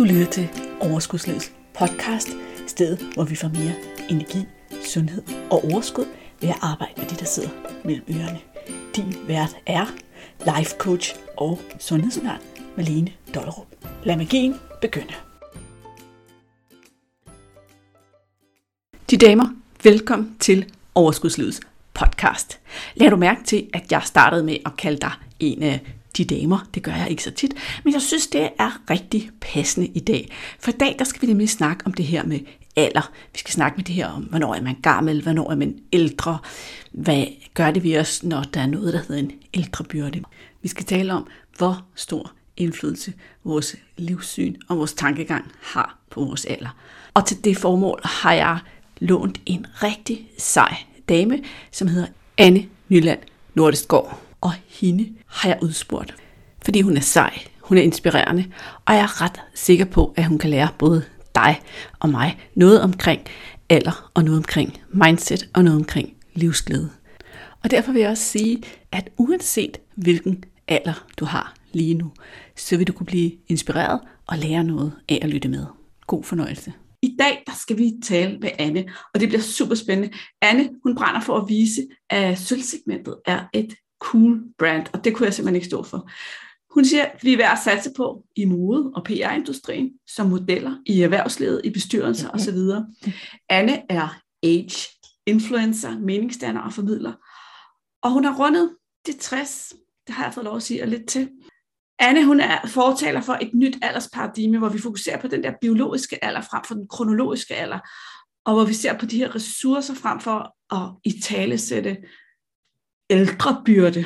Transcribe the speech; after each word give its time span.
Du 0.00 0.04
lytter 0.04 0.26
til 0.26 0.48
Overskudslivets 0.80 1.52
podcast, 1.78 2.28
stedet 2.66 3.14
hvor 3.14 3.24
vi 3.24 3.36
får 3.36 3.48
mere 3.48 3.74
energi, 4.10 4.38
sundhed 4.84 5.22
og 5.50 5.64
overskud 5.64 6.04
ved 6.40 6.48
at 6.48 6.58
arbejde 6.62 6.92
med 6.96 7.06
det, 7.06 7.20
der 7.20 7.26
sidder 7.26 7.48
mellem 7.84 8.04
ørerne. 8.10 8.38
Din 8.96 9.16
vært 9.26 9.56
er 9.66 9.86
life 10.56 10.76
coach 10.78 11.14
og 11.36 11.60
sundhedsundern 11.78 12.38
Malene 12.76 13.12
Dollerup. 13.34 13.66
Lad 14.04 14.16
magien 14.16 14.54
begynde. 14.80 15.14
De 19.10 19.16
damer, 19.16 19.48
velkommen 19.84 20.36
til 20.38 20.72
Overskudslivets 20.94 21.60
podcast. 21.94 22.60
Lad 22.94 23.10
du 23.10 23.16
mærke 23.16 23.44
til, 23.44 23.70
at 23.72 23.92
jeg 23.92 24.02
startede 24.04 24.44
med 24.44 24.56
at 24.66 24.76
kalde 24.76 24.98
dig 24.98 25.12
en 25.40 25.62
af 25.62 25.80
de 26.16 26.24
damer. 26.24 26.68
Det 26.74 26.82
gør 26.82 26.92
jeg 26.92 27.10
ikke 27.10 27.22
så 27.22 27.30
tit, 27.30 27.54
men 27.84 27.94
jeg 27.94 28.02
synes, 28.02 28.26
det 28.26 28.50
er 28.58 28.90
rigtig 28.90 29.30
passende 29.40 29.86
i 29.86 30.00
dag. 30.00 30.28
For 30.58 30.70
i 30.70 30.74
dag, 30.80 30.96
der 30.98 31.04
skal 31.04 31.22
vi 31.22 31.26
nemlig 31.26 31.48
snakke 31.48 31.86
om 31.86 31.94
det 31.94 32.04
her 32.04 32.24
med 32.24 32.40
alder. 32.76 33.10
Vi 33.32 33.38
skal 33.38 33.52
snakke 33.52 33.76
med 33.76 33.84
det 33.84 33.94
her 33.94 34.08
om, 34.08 34.22
hvornår 34.22 34.54
er 34.54 34.62
man 34.62 34.76
gammel, 34.82 35.22
hvornår 35.22 35.50
er 35.50 35.56
man 35.56 35.78
ældre, 35.92 36.38
hvad 36.92 37.24
gør 37.54 37.70
det 37.70 37.82
ved 37.82 37.98
os, 37.98 38.22
når 38.22 38.42
der 38.42 38.60
er 38.60 38.66
noget, 38.66 38.92
der 38.92 39.00
hedder 39.00 39.22
en 39.22 39.32
ældrebyrde. 39.54 40.22
Vi 40.62 40.68
skal 40.68 40.84
tale 40.84 41.12
om, 41.12 41.26
hvor 41.58 41.84
stor 41.94 42.32
indflydelse 42.56 43.12
vores 43.44 43.76
livssyn 43.96 44.56
og 44.68 44.78
vores 44.78 44.92
tankegang 44.92 45.52
har 45.60 45.98
på 46.10 46.24
vores 46.24 46.44
alder. 46.44 46.76
Og 47.14 47.26
til 47.26 47.44
det 47.44 47.56
formål 47.56 48.00
har 48.04 48.32
jeg 48.32 48.58
lånt 48.98 49.40
en 49.46 49.66
rigtig 49.82 50.28
sej 50.38 50.76
dame, 51.08 51.42
som 51.70 51.88
hedder 51.88 52.08
Anne 52.38 52.66
Nyland 52.88 53.20
Nordestgaard 53.54 54.29
og 54.40 54.52
hende 54.66 55.08
har 55.26 55.48
jeg 55.48 55.58
udspurgt. 55.62 56.14
Fordi 56.64 56.80
hun 56.80 56.96
er 56.96 57.00
sej, 57.00 57.38
hun 57.60 57.78
er 57.78 57.82
inspirerende, 57.82 58.44
og 58.86 58.94
jeg 58.94 59.02
er 59.02 59.22
ret 59.22 59.40
sikker 59.54 59.84
på, 59.84 60.14
at 60.16 60.26
hun 60.26 60.38
kan 60.38 60.50
lære 60.50 60.68
både 60.78 61.04
dig 61.34 61.60
og 62.00 62.08
mig 62.08 62.38
noget 62.54 62.82
omkring 62.82 63.20
alder 63.68 64.10
og 64.14 64.24
noget 64.24 64.38
omkring 64.38 64.80
mindset 64.88 65.48
og 65.54 65.64
noget 65.64 65.78
omkring 65.78 66.14
livsglæde. 66.34 66.90
Og 67.64 67.70
derfor 67.70 67.92
vil 67.92 68.00
jeg 68.00 68.10
også 68.10 68.24
sige, 68.24 68.62
at 68.92 69.10
uanset 69.16 69.78
hvilken 69.94 70.44
alder 70.68 71.06
du 71.16 71.24
har 71.24 71.54
lige 71.72 71.94
nu, 71.94 72.12
så 72.56 72.76
vil 72.76 72.86
du 72.86 72.92
kunne 72.92 73.06
blive 73.06 73.32
inspireret 73.48 74.00
og 74.26 74.38
lære 74.38 74.64
noget 74.64 74.92
af 75.08 75.18
at 75.22 75.28
lytte 75.28 75.48
med. 75.48 75.66
God 76.06 76.24
fornøjelse. 76.24 76.72
I 77.02 77.16
dag 77.18 77.42
der 77.46 77.52
skal 77.60 77.78
vi 77.78 77.92
tale 78.04 78.38
med 78.38 78.50
Anne, 78.58 78.84
og 79.14 79.20
det 79.20 79.28
bliver 79.28 79.42
super 79.42 79.74
spændende. 79.74 80.16
Anne, 80.42 80.68
hun 80.82 80.94
brænder 80.94 81.20
for 81.20 81.36
at 81.36 81.48
vise, 81.48 81.86
at 82.10 82.38
sølvsegmentet 82.38 83.16
er 83.26 83.40
et 83.54 83.74
cool 84.00 84.42
brand, 84.58 84.86
og 84.92 85.04
det 85.04 85.14
kunne 85.14 85.26
jeg 85.26 85.34
simpelthen 85.34 85.56
ikke 85.56 85.66
stå 85.66 85.82
for. 85.82 86.10
Hun 86.70 86.84
siger, 86.84 87.04
at 87.04 87.24
vi 87.24 87.32
er 87.32 87.36
værd 87.36 87.52
at 87.52 87.58
satse 87.64 87.90
på 87.96 88.24
i 88.36 88.44
mode- 88.44 88.92
og 88.94 89.04
PR-industrien, 89.04 89.92
som 90.06 90.26
modeller 90.26 90.76
i 90.86 91.02
erhvervslivet, 91.02 91.60
i 91.64 91.70
bestyrelser 91.70 92.30
osv. 92.30 92.58
Anne 93.48 93.92
er 93.92 94.20
age 94.42 94.88
influencer, 95.26 95.98
meningsdanner 95.98 96.60
og 96.60 96.72
formidler. 96.72 97.12
Og 98.02 98.10
hun 98.10 98.24
har 98.24 98.38
rundet 98.38 98.76
de 99.06 99.12
60, 99.12 99.72
det 100.06 100.14
har 100.14 100.24
jeg 100.24 100.34
fået 100.34 100.44
lov 100.44 100.56
at 100.56 100.62
sige, 100.62 100.82
og 100.82 100.88
lidt 100.88 101.08
til. 101.08 101.30
Anne, 101.98 102.24
hun 102.24 102.40
er 102.40 102.66
fortaler 102.66 103.20
for 103.20 103.32
et 103.32 103.50
nyt 103.54 103.78
aldersparadigme, 103.82 104.58
hvor 104.58 104.68
vi 104.68 104.78
fokuserer 104.78 105.20
på 105.20 105.28
den 105.28 105.42
der 105.42 105.52
biologiske 105.60 106.24
alder 106.24 106.40
frem 106.40 106.64
for 106.64 106.74
den 106.74 106.88
kronologiske 106.88 107.54
alder, 107.54 107.78
og 108.44 108.54
hvor 108.54 108.64
vi 108.64 108.74
ser 108.74 108.98
på 108.98 109.06
de 109.06 109.18
her 109.18 109.34
ressourcer 109.34 109.94
frem 109.94 110.20
for 110.20 110.56
at 110.74 110.92
i 111.04 111.20
tale 111.20 111.58
sætte 111.58 111.96
ældrebyrde. 113.10 114.04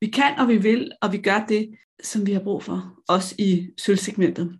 Vi 0.00 0.06
kan, 0.06 0.38
og 0.38 0.48
vi 0.48 0.56
vil, 0.56 0.92
og 1.02 1.12
vi 1.12 1.18
gør 1.18 1.44
det, 1.48 1.70
som 2.02 2.26
vi 2.26 2.32
har 2.32 2.40
brug 2.40 2.62
for, 2.62 2.94
også 3.08 3.34
i 3.38 3.68
sølvsegmentet. 3.78 4.58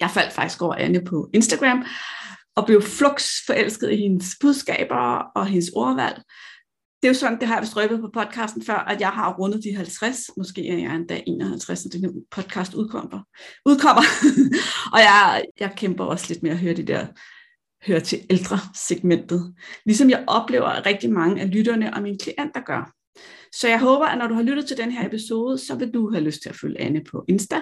Jeg 0.00 0.10
faldt 0.10 0.32
faktisk 0.32 0.62
over 0.62 0.74
Anne 0.74 1.04
på 1.04 1.30
Instagram, 1.34 1.84
og 2.56 2.66
blev 2.66 2.82
flux 2.82 3.46
forelsket 3.46 3.92
i 3.92 3.96
hendes 3.96 4.36
budskaber 4.40 5.22
og 5.34 5.46
hendes 5.46 5.70
ordvalg. 5.74 6.22
Det 7.02 7.08
er 7.08 7.12
jo 7.12 7.18
sådan, 7.18 7.40
det 7.40 7.48
har 7.48 7.58
jeg 7.58 7.66
strøbet 7.66 8.00
på 8.00 8.10
podcasten 8.14 8.64
før, 8.64 8.76
at 8.76 9.00
jeg 9.00 9.08
har 9.08 9.34
rundet 9.34 9.64
de 9.64 9.76
50, 9.76 10.16
måske 10.36 10.68
er 10.68 10.78
jeg 10.78 10.94
endda 10.94 11.20
51, 11.26 11.84
når 11.84 11.90
den 11.90 12.22
podcast 12.30 12.74
udkommer. 12.74 13.20
udkommer. 13.66 14.02
og 14.94 14.98
jeg, 14.98 15.44
jeg 15.60 15.72
kæmper 15.76 16.04
også 16.04 16.26
lidt 16.28 16.42
med 16.42 16.50
at 16.50 16.58
høre 16.58 16.74
de 16.74 16.82
der 16.82 17.06
hører 17.86 18.00
til 18.00 18.18
ældre 18.30 18.58
segmentet. 18.74 19.54
Ligesom 19.86 20.10
jeg 20.10 20.24
oplever, 20.26 20.66
at 20.66 20.86
rigtig 20.86 21.12
mange 21.12 21.42
af 21.42 21.50
lytterne 21.54 21.94
og 21.94 22.02
mine 22.02 22.18
klienter 22.18 22.60
gør. 22.60 22.92
Så 23.52 23.68
jeg 23.68 23.80
håber, 23.80 24.06
at 24.06 24.18
når 24.18 24.26
du 24.26 24.34
har 24.34 24.42
lyttet 24.42 24.66
til 24.66 24.76
den 24.76 24.90
her 24.90 25.06
episode, 25.06 25.58
så 25.58 25.74
vil 25.74 25.90
du 25.94 26.10
have 26.10 26.24
lyst 26.24 26.42
til 26.42 26.48
at 26.48 26.56
følge 26.56 26.80
Anne 26.80 27.04
på 27.10 27.24
Insta. 27.28 27.60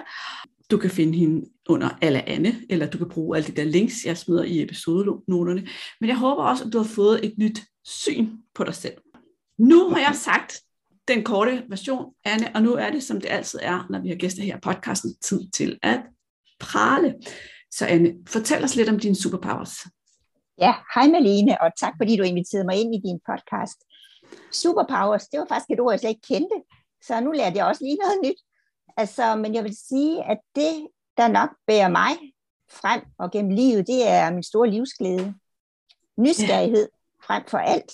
Du 0.71 0.77
kan 0.77 0.89
finde 0.89 1.17
hende 1.17 1.49
under 1.69 1.89
alle 2.01 2.29
Anne, 2.29 2.61
eller 2.69 2.89
du 2.89 2.97
kan 2.97 3.09
bruge 3.09 3.37
alle 3.37 3.47
de 3.47 3.55
der 3.55 3.63
links, 3.63 4.05
jeg 4.05 4.17
smider 4.17 4.43
i 4.43 4.61
episodenoterne. 4.61 5.67
Men 5.99 6.09
jeg 6.09 6.17
håber 6.17 6.43
også, 6.43 6.63
at 6.63 6.73
du 6.73 6.77
har 6.77 6.85
fået 6.85 7.25
et 7.25 7.33
nyt 7.37 7.61
syn 7.85 8.29
på 8.55 8.63
dig 8.63 8.75
selv. 8.75 8.93
Nu 9.57 9.89
har 9.89 9.99
jeg 9.99 10.15
sagt 10.15 10.61
den 11.07 11.23
korte 11.23 11.63
version, 11.69 12.13
Anne, 12.25 12.55
og 12.55 12.63
nu 12.63 12.73
er 12.73 12.89
det, 12.89 13.03
som 13.03 13.21
det 13.21 13.29
altid 13.29 13.59
er, 13.61 13.87
når 13.89 14.01
vi 14.01 14.09
har 14.09 14.15
gæster 14.15 14.43
her 14.43 14.57
i 14.57 14.59
podcasten, 14.59 15.15
tid 15.21 15.51
til 15.51 15.79
at 15.81 16.01
prale. 16.59 17.15
Så 17.71 17.85
Anne, 17.85 18.13
fortæl 18.27 18.63
os 18.63 18.75
lidt 18.75 18.89
om 18.89 18.99
dine 18.99 19.15
superpowers. 19.15 19.77
Ja, 20.57 20.73
hej 20.95 21.07
Malene, 21.07 21.61
og 21.61 21.71
tak 21.79 21.93
fordi 21.97 22.17
du 22.17 22.23
inviterede 22.23 22.65
mig 22.65 22.81
ind 22.81 22.95
i 22.95 23.01
din 23.07 23.19
podcast. 23.29 23.83
Superpowers, 24.51 25.27
det 25.27 25.39
var 25.39 25.45
faktisk 25.49 25.71
et 25.71 25.79
ord, 25.79 25.91
jeg 25.93 25.99
slet 25.99 26.09
ikke 26.09 26.27
kendte, 26.27 26.55
så 27.01 27.19
nu 27.19 27.31
lærte 27.31 27.57
jeg 27.57 27.65
også 27.65 27.83
lige 27.83 27.97
noget 27.97 28.17
nyt. 28.23 28.39
Altså, 28.97 29.35
men 29.35 29.55
jeg 29.55 29.63
vil 29.63 29.77
sige, 29.77 30.23
at 30.23 30.37
det, 30.55 30.87
der 31.17 31.27
nok 31.27 31.49
bærer 31.67 31.89
mig 31.89 32.11
frem 32.71 33.01
og 33.17 33.31
gennem 33.31 33.51
livet, 33.51 33.87
det 33.87 34.07
er 34.07 34.31
min 34.31 34.43
store 34.43 34.69
livsglæde. 34.69 35.33
Nysgerrighed 36.17 36.89
frem 37.23 37.43
for 37.47 37.57
alt. 37.57 37.91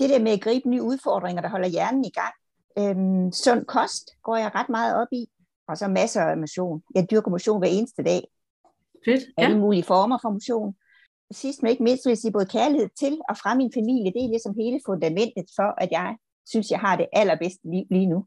Det 0.00 0.10
der 0.10 0.18
med 0.18 0.32
at 0.32 0.40
gribe 0.40 0.68
nye 0.68 0.82
udfordringer, 0.82 1.42
der 1.42 1.48
holder 1.48 1.68
hjernen 1.68 2.04
i 2.04 2.10
gang. 2.10 2.34
Øhm, 2.78 3.32
sund 3.32 3.64
kost 3.64 4.10
går 4.22 4.36
jeg 4.36 4.54
ret 4.54 4.68
meget 4.68 4.96
op 4.96 5.08
i, 5.12 5.26
og 5.68 5.78
så 5.78 5.88
masser 5.88 6.22
af 6.22 6.36
motion. 6.36 6.82
Jeg 6.94 7.10
dyrker 7.10 7.30
motion 7.30 7.58
hver 7.58 7.68
eneste 7.68 8.02
dag. 8.02 8.28
Fedt, 9.04 9.22
ja. 9.38 9.44
Alle 9.44 9.58
mulige 9.58 9.82
former 9.82 10.18
for 10.22 10.30
motion 10.30 10.74
sidst 11.32 11.62
men 11.62 11.70
ikke 11.70 11.82
mindst 11.82 12.06
vil 12.06 12.10
jeg 12.10 12.18
sige 12.18 12.32
både 12.32 12.46
kærlighed 12.46 12.88
til 12.98 13.20
og 13.28 13.36
fra 13.36 13.54
min 13.54 13.72
familie. 13.74 14.12
Det 14.12 14.24
er 14.24 14.28
ligesom 14.28 14.54
hele 14.58 14.80
fundamentet 14.86 15.46
for, 15.56 15.82
at 15.82 15.88
jeg 15.90 16.16
synes, 16.46 16.70
jeg 16.70 16.78
har 16.78 16.96
det 16.96 17.06
allerbedste 17.12 17.70
liv 17.70 17.84
lige 17.90 18.06
nu. 18.06 18.26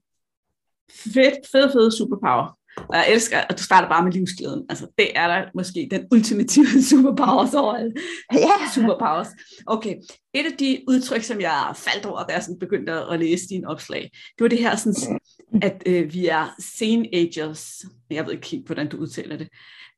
Fedt, 0.92 1.36
fed, 1.52 1.72
fed 1.72 1.92
superpower. 1.92 2.60
Og 2.78 2.96
jeg 2.96 3.12
elsker, 3.12 3.38
at 3.38 3.58
du 3.58 3.64
starter 3.64 3.90
bare 3.90 4.04
med 4.04 4.12
livsglæden. 4.12 4.66
Altså, 4.70 4.88
det 4.98 5.18
er 5.18 5.28
der 5.28 5.50
måske 5.56 5.88
den 5.92 6.08
ultimative 6.12 6.66
superpowers 6.92 7.54
over 7.54 7.74
alle 7.74 7.94
ja. 8.34 8.72
superpowers. 8.76 9.28
Okay, 9.66 9.96
et 10.34 10.46
af 10.46 10.58
de 10.60 10.84
udtryk, 10.88 11.24
som 11.24 11.42
jeg 11.42 11.74
faldt 11.76 12.06
over, 12.06 12.24
da 12.24 12.34
jeg 12.34 12.44
sådan 12.44 12.60
begyndte 12.60 12.94
at 12.94 13.20
læse 13.20 13.48
dine 13.50 13.68
opslag, 13.68 14.02
det 14.38 14.42
var 14.44 14.48
det 14.48 14.60
her, 14.60 14.76
sådan, 14.76 15.20
at 15.62 15.84
øh, 15.86 16.14
vi 16.14 16.28
er 16.28 16.56
sane 16.60 17.08
agers. 17.14 17.86
Jeg 18.10 18.26
ved 18.26 18.34
ikke 18.34 18.48
helt, 18.48 18.66
hvordan 18.66 18.90
du 18.90 18.98
udtaler 18.98 19.38
det. 19.38 19.50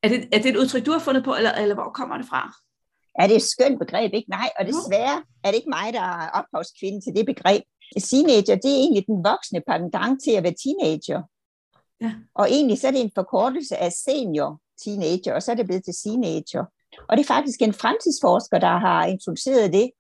Er 0.04 0.10
det, 0.10 0.28
er 0.32 0.38
det 0.42 0.50
et 0.50 0.58
udtryk, 0.58 0.86
du 0.86 0.92
har 0.92 1.00
fundet 1.00 1.24
på, 1.24 1.36
eller, 1.36 1.52
eller 1.52 1.76
hvor 1.76 1.92
kommer 1.96 2.18
det 2.18 2.26
fra? 2.30 2.54
Er 3.20 3.28
det 3.28 3.36
et 3.36 3.42
skønt 3.42 3.80
begreb, 3.80 4.14
ikke? 4.14 4.30
Nej, 4.30 4.50
og 4.60 4.66
desværre 4.66 5.24
er 5.44 5.48
det 5.48 5.56
ikke 5.56 5.76
mig, 5.80 5.94
der 5.94 6.02
er 6.02 6.30
ophavskvinde 6.30 7.02
til 7.02 7.16
det 7.16 7.26
begreb. 7.26 7.64
Teenager, 8.10 8.56
det 8.56 8.72
er 8.72 8.82
egentlig 8.84 9.06
den 9.08 9.24
voksne 9.24 9.62
pendant 9.68 10.24
til 10.24 10.32
at 10.32 10.44
være 10.44 10.56
teenager. 10.64 11.22
Ja. 12.02 12.12
Og 12.36 12.46
egentlig 12.52 12.78
så 12.80 12.88
er 12.88 12.92
det 12.92 13.02
en 13.02 13.12
forkortelse 13.16 13.78
af 13.78 13.92
senior 13.92 14.60
teenager, 14.84 15.34
og 15.34 15.44
så 15.44 15.52
er 15.52 15.56
det 15.56 15.66
blevet 15.66 15.84
til 15.86 15.94
teenager. 16.04 16.66
Og 17.10 17.18
det 17.18 17.24
er 17.24 17.34
faktisk 17.36 17.62
en 17.62 17.74
fremtidsforsker, 17.74 18.58
der 18.60 18.78
har 18.78 19.06
introduceret 19.06 19.74
det. 19.74 19.92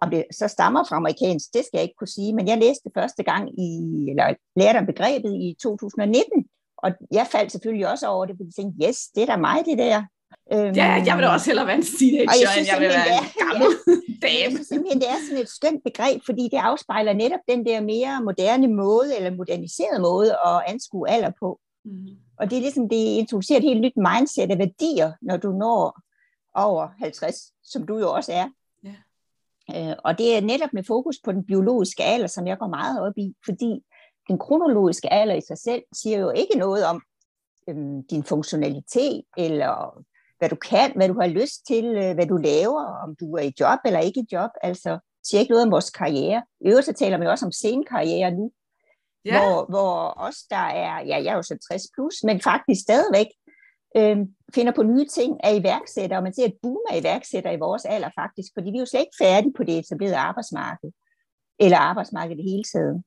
Om 0.00 0.10
det 0.10 0.24
så 0.32 0.48
stammer 0.48 0.84
fra 0.88 0.96
amerikansk, 0.96 1.46
det 1.54 1.64
skal 1.64 1.78
jeg 1.78 1.82
ikke 1.82 1.98
kunne 1.98 2.16
sige, 2.18 2.34
men 2.34 2.48
jeg 2.48 2.58
læste 2.58 2.84
det 2.84 2.92
første 2.94 3.22
gang 3.22 3.60
i, 3.60 3.70
eller 4.10 4.34
lærte 4.56 4.78
om 4.78 4.86
begrebet 4.86 5.32
i 5.34 5.56
2019, 5.62 6.44
og 6.76 6.90
jeg 7.12 7.26
faldt 7.32 7.52
selvfølgelig 7.52 7.88
også 7.88 8.06
over 8.06 8.26
det, 8.26 8.36
fordi 8.36 8.48
jeg 8.56 8.64
tænkte, 8.64 8.86
yes, 8.86 8.98
det 9.14 9.22
er 9.22 9.26
da 9.26 9.36
mig, 9.36 9.58
det 9.66 9.78
der. 9.78 10.04
Øhm, 10.52 10.74
ja, 10.74 11.02
jeg 11.06 11.16
vil 11.16 11.22
da 11.24 11.28
også 11.28 11.46
hellere 11.46 11.66
være 11.66 11.76
en 11.76 11.88
teenager, 11.98 12.32
jeg 12.42 12.58
end 12.58 12.66
jeg 12.72 12.80
vil 12.80 12.88
være 12.88 13.18
en 13.22 13.28
gammel 13.44 13.68
dame. 14.24 14.42
Jeg 14.44 14.50
synes 14.50 14.68
simpelthen, 14.68 15.00
det 15.00 15.08
er 15.08 15.20
sådan 15.26 15.42
et 15.42 15.48
skønt 15.48 15.84
begreb, 15.84 16.18
fordi 16.24 16.42
det 16.52 16.56
afspejler 16.56 17.12
netop 17.12 17.40
den 17.48 17.66
der 17.66 17.80
mere 17.80 18.22
moderne 18.22 18.68
måde, 18.68 19.16
eller 19.16 19.30
moderniserede 19.30 20.00
måde 20.00 20.30
at 20.32 20.62
anskue 20.66 21.08
alder 21.10 21.32
på. 21.40 21.60
Mm. 21.84 22.06
Og 22.38 22.50
det 22.50 22.56
er 22.56 22.60
ligesom, 22.60 22.88
det 22.88 22.96
introducerer 22.96 23.58
et 23.58 23.64
helt 23.70 23.80
nyt 23.80 23.96
mindset 23.96 24.50
af 24.50 24.58
værdier, 24.58 25.12
når 25.22 25.36
du 25.36 25.50
når 25.52 26.00
over 26.54 26.88
50, 26.98 27.36
som 27.62 27.86
du 27.86 27.98
jo 27.98 28.12
også 28.12 28.32
er. 28.32 28.48
Ja. 28.84 28.96
Øh, 29.74 29.96
og 30.04 30.18
det 30.18 30.36
er 30.36 30.40
netop 30.40 30.72
med 30.72 30.84
fokus 30.84 31.16
på 31.24 31.32
den 31.32 31.44
biologiske 31.44 32.04
alder, 32.04 32.26
som 32.26 32.46
jeg 32.46 32.58
går 32.58 32.68
meget 32.68 33.00
op 33.06 33.18
i, 33.18 33.34
fordi 33.44 33.70
den 34.28 34.38
kronologiske 34.38 35.12
alder 35.12 35.34
i 35.34 35.40
sig 35.40 35.58
selv 35.58 35.82
siger 35.92 36.18
jo 36.18 36.30
ikke 36.30 36.58
noget 36.58 36.84
om 36.86 37.02
øhm, 37.68 38.06
din 38.06 38.24
funktionalitet, 38.24 39.22
eller 39.36 40.02
hvad 40.38 40.48
du 40.48 40.56
kan, 40.56 40.92
hvad 40.96 41.08
du 41.08 41.20
har 41.20 41.26
lyst 41.26 41.66
til, 41.66 41.84
øh, 41.84 42.14
hvad 42.14 42.26
du 42.26 42.36
laver, 42.36 42.84
om 43.04 43.16
du 43.20 43.36
er 43.36 43.42
i 43.42 43.52
job 43.60 43.78
eller 43.84 44.00
ikke 44.00 44.20
i 44.20 44.26
job. 44.32 44.50
Altså, 44.62 44.98
siger 45.24 45.40
ikke 45.40 45.50
noget 45.50 45.66
om 45.66 45.72
vores 45.72 45.90
karriere. 45.90 46.42
I 46.60 46.68
øvrigt 46.68 46.86
så 46.86 46.92
taler 46.92 47.18
vi 47.18 47.26
også 47.26 47.46
om 47.46 47.52
scenekarriere 47.52 48.30
nu, 48.30 48.52
ja. 49.24 49.38
hvor, 49.38 49.66
hvor 49.68 50.14
os, 50.16 50.36
der 50.50 50.66
er, 50.84 50.94
ja, 51.10 51.16
jeg 51.24 51.32
er 51.32 51.36
jo 51.36 51.42
så 51.42 51.58
60 51.68 51.82
plus, 51.94 52.14
men 52.24 52.40
faktisk 52.40 52.80
stadigvæk 52.82 53.26
øh, 53.96 54.16
finder 54.54 54.72
på 54.72 54.82
nye 54.82 55.06
ting, 55.06 55.32
iværksætter, 55.60 56.16
og 56.16 56.22
man 56.22 56.34
ser 56.34 56.44
et 56.44 56.58
boom 56.62 56.84
af 56.90 57.00
iværksætter 57.00 57.50
i 57.50 57.62
vores 57.66 57.84
alder 57.84 58.10
faktisk, 58.20 58.50
fordi 58.54 58.70
vi 58.70 58.76
er 58.76 58.80
jo 58.80 58.86
slet 58.86 59.00
ikke 59.00 59.22
færdige 59.24 59.56
på 59.56 59.64
det 59.64 59.78
etablerede 59.78 60.16
arbejdsmarked, 60.16 60.90
eller 61.58 61.78
arbejdsmarkedet 61.78 62.40
i 62.40 62.50
hele 62.50 62.64
taget. 62.74 63.04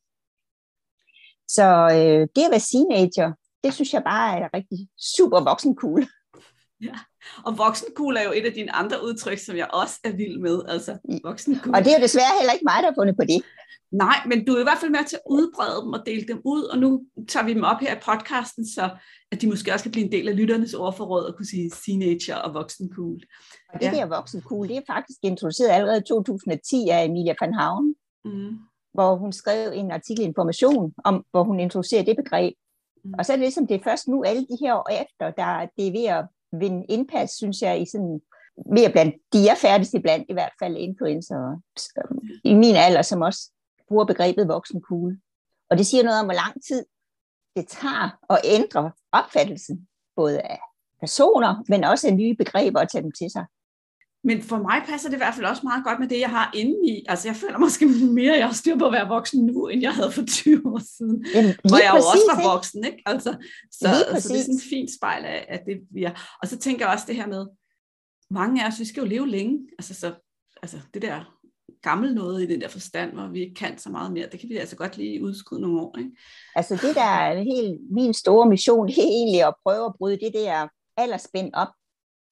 Så 1.47 1.67
øh, 1.97 2.21
det 2.35 2.43
at 2.47 2.51
være 2.55 2.67
teenager, 2.71 3.33
det 3.63 3.73
synes 3.73 3.93
jeg 3.93 4.03
bare 4.03 4.39
er 4.39 4.49
rigtig 4.53 4.79
super 5.15 5.39
voksen 5.49 5.75
cool. 5.75 6.03
Ja, 6.81 6.97
og 7.45 7.57
voksencool 7.57 8.17
er 8.17 8.23
jo 8.23 8.31
et 8.35 8.45
af 8.45 8.53
dine 8.53 8.75
andre 8.75 8.97
udtryk, 9.05 9.37
som 9.37 9.55
jeg 9.57 9.67
også 9.73 9.99
er 10.03 10.11
vild 10.11 10.39
med, 10.39 10.61
altså 10.67 10.97
voksencool. 11.23 11.75
Og 11.75 11.85
det 11.85 11.91
er 11.93 11.97
jo 11.97 12.03
desværre 12.03 12.37
heller 12.39 12.53
ikke 12.53 12.65
mig, 12.71 12.79
der 12.83 12.89
har 12.89 12.97
fundet 12.99 13.15
på 13.15 13.23
det. 13.23 13.43
Nej, 13.91 14.15
men 14.25 14.45
du 14.45 14.53
er 14.53 14.59
i 14.59 14.63
hvert 14.63 14.77
fald 14.77 14.91
med 14.91 15.05
til 15.07 15.15
at 15.15 15.21
udbrede 15.29 15.81
dem 15.81 15.93
og 15.93 16.05
dele 16.05 16.27
dem 16.27 16.41
ud, 16.45 16.63
og 16.63 16.77
nu 16.77 17.05
tager 17.27 17.45
vi 17.45 17.53
dem 17.53 17.63
op 17.63 17.79
her 17.81 17.95
i 17.95 17.99
podcasten, 18.05 18.67
så 18.67 18.89
at 19.31 19.41
de 19.41 19.47
måske 19.47 19.73
også 19.73 19.83
kan 19.83 19.91
blive 19.91 20.05
en 20.05 20.11
del 20.11 20.27
af 20.27 20.35
lytternes 20.35 20.73
ordforråd 20.73 21.23
og 21.25 21.35
kunne 21.35 21.45
sige 21.45 21.71
teenager 21.85 22.35
og 22.35 22.53
voksencool. 22.53 23.19
Og 23.73 23.79
det 23.79 23.85
ja. 23.85 23.91
der 23.91 24.05
voksencool, 24.05 24.67
det 24.67 24.77
er 24.77 24.81
faktisk 24.87 25.19
introduceret 25.23 25.69
allerede 25.69 25.99
i 25.99 26.07
2010 26.07 26.89
af 26.89 27.05
Emilia 27.05 27.35
van 27.41 27.53
Havn, 27.53 27.95
mm. 28.25 28.57
hvor 28.93 29.15
hun 29.15 29.31
skrev 29.33 29.71
en 29.73 29.91
artikel 29.91 30.23
Information, 30.23 30.93
om, 31.03 31.25
hvor 31.31 31.43
hun 31.43 31.59
introducerer 31.59 32.03
det 32.03 32.15
begreb. 32.15 32.53
Mm. 33.03 33.13
Og 33.17 33.25
så 33.25 33.33
er 33.33 33.37
det 33.37 33.43
ligesom, 33.43 33.67
det 33.67 33.75
er 33.75 33.83
først 33.83 34.07
nu 34.07 34.23
alle 34.23 34.41
de 34.41 34.57
her 34.61 34.73
år 34.73 34.89
efter, 35.01 35.31
der 35.31 35.67
det 35.77 35.87
er 35.87 35.91
ved 35.91 36.05
at 36.05 36.25
vinde 36.51 36.85
indpas, 36.89 37.29
synes 37.31 37.61
jeg, 37.61 37.81
i 37.81 37.85
sådan 37.85 38.21
mere 38.65 38.91
blandt, 38.91 39.15
de 39.33 39.49
er 39.49 39.55
færdigste 39.55 39.99
blandt 39.99 40.25
i 40.29 40.33
hvert 40.33 40.53
fald 40.59 40.77
influencer 40.77 41.61
i 42.43 42.53
min 42.53 42.75
alder, 42.75 43.01
som 43.01 43.21
også 43.21 43.51
bruger 43.87 44.05
begrebet 44.05 44.47
voksen 44.47 44.81
cool. 44.81 45.17
Og 45.69 45.77
det 45.77 45.85
siger 45.85 46.03
noget 46.03 46.19
om, 46.19 46.25
hvor 46.25 46.33
lang 46.33 46.63
tid 46.67 46.85
det 47.55 47.67
tager 47.67 48.17
at 48.29 48.41
ændre 48.43 48.91
opfattelsen, 49.11 49.87
både 50.15 50.41
af 50.41 50.59
personer, 50.99 51.63
men 51.69 51.83
også 51.83 52.07
af 52.07 52.13
nye 52.13 52.35
begreber 52.35 52.79
at 52.79 52.89
tage 52.89 53.03
dem 53.03 53.11
til 53.11 53.31
sig. 53.31 53.45
Men 54.23 54.41
for 54.41 54.57
mig 54.57 54.81
passer 54.87 55.09
det 55.09 55.15
i 55.15 55.17
hvert 55.17 55.35
fald 55.35 55.45
også 55.45 55.61
meget 55.63 55.83
godt 55.83 55.99
med 55.99 56.07
det, 56.07 56.19
jeg 56.19 56.29
har 56.29 56.51
inde 56.55 56.77
i. 56.87 57.05
Altså 57.07 57.27
jeg 57.27 57.35
føler 57.35 57.57
måske 57.57 57.85
mere, 58.19 58.33
at 58.33 58.39
jeg 58.39 58.47
har 58.47 58.53
styr 58.53 58.77
på 58.77 58.85
at 58.85 58.93
være 58.93 59.07
voksen 59.07 59.45
nu, 59.45 59.67
end 59.67 59.81
jeg 59.81 59.93
havde 59.93 60.11
for 60.11 60.25
20 60.27 60.61
år 60.65 60.81
siden. 60.97 61.25
Jamen, 61.33 61.55
hvor 61.69 61.77
jeg 61.77 61.91
præcis, 61.91 62.05
jo 62.05 62.11
også 62.11 62.23
var 62.35 62.53
voksen, 62.53 62.83
ikke? 62.83 63.01
Altså, 63.05 63.31
så, 63.71 63.87
så 64.21 64.29
det 64.29 64.37
er 64.37 64.41
sådan 64.41 64.55
et 64.55 64.69
fint 64.69 64.89
spejl 64.97 65.25
af, 65.25 65.45
af 65.49 65.59
det, 65.65 65.77
vi 65.91 66.03
er. 66.03 66.37
Og 66.41 66.47
så 66.47 66.57
tænker 66.57 66.85
jeg 66.85 66.93
også 66.93 67.05
det 67.07 67.15
her 67.15 67.27
med, 67.27 67.45
mange 68.31 68.63
af 68.63 68.67
os, 68.67 68.79
vi 68.79 68.85
skal 68.85 69.01
jo 69.01 69.09
leve 69.09 69.27
længe. 69.27 69.59
Altså, 69.79 69.93
så, 69.93 70.13
altså 70.61 70.77
det 70.93 71.01
der 71.01 71.39
gammel 71.81 72.15
noget 72.15 72.43
i 72.43 72.45
den 72.45 72.61
der 72.61 72.67
forstand, 72.67 73.13
hvor 73.13 73.27
vi 73.27 73.39
ikke 73.39 73.55
kan 73.55 73.77
så 73.77 73.89
meget 73.89 74.11
mere. 74.11 74.27
Det 74.31 74.39
kan 74.39 74.49
vi 74.49 74.57
altså 74.57 74.75
godt 74.75 74.97
lige 74.97 75.23
udskyde 75.23 75.61
nogle 75.61 75.81
år. 75.81 75.97
Ikke? 75.97 76.11
Altså 76.55 76.75
det 76.75 76.95
der 76.95 77.01
er 77.01 77.43
helt, 77.43 77.79
min 77.91 78.13
store 78.13 78.49
mission, 78.49 78.87
det 78.87 78.97
er 78.97 79.03
egentlig 79.03 79.47
at 79.47 79.53
prøve 79.63 79.85
at 79.85 79.93
bryde 79.97 80.19
det 80.19 80.33
der 80.33 80.67
aldersspænd 80.97 81.53
op. 81.53 81.67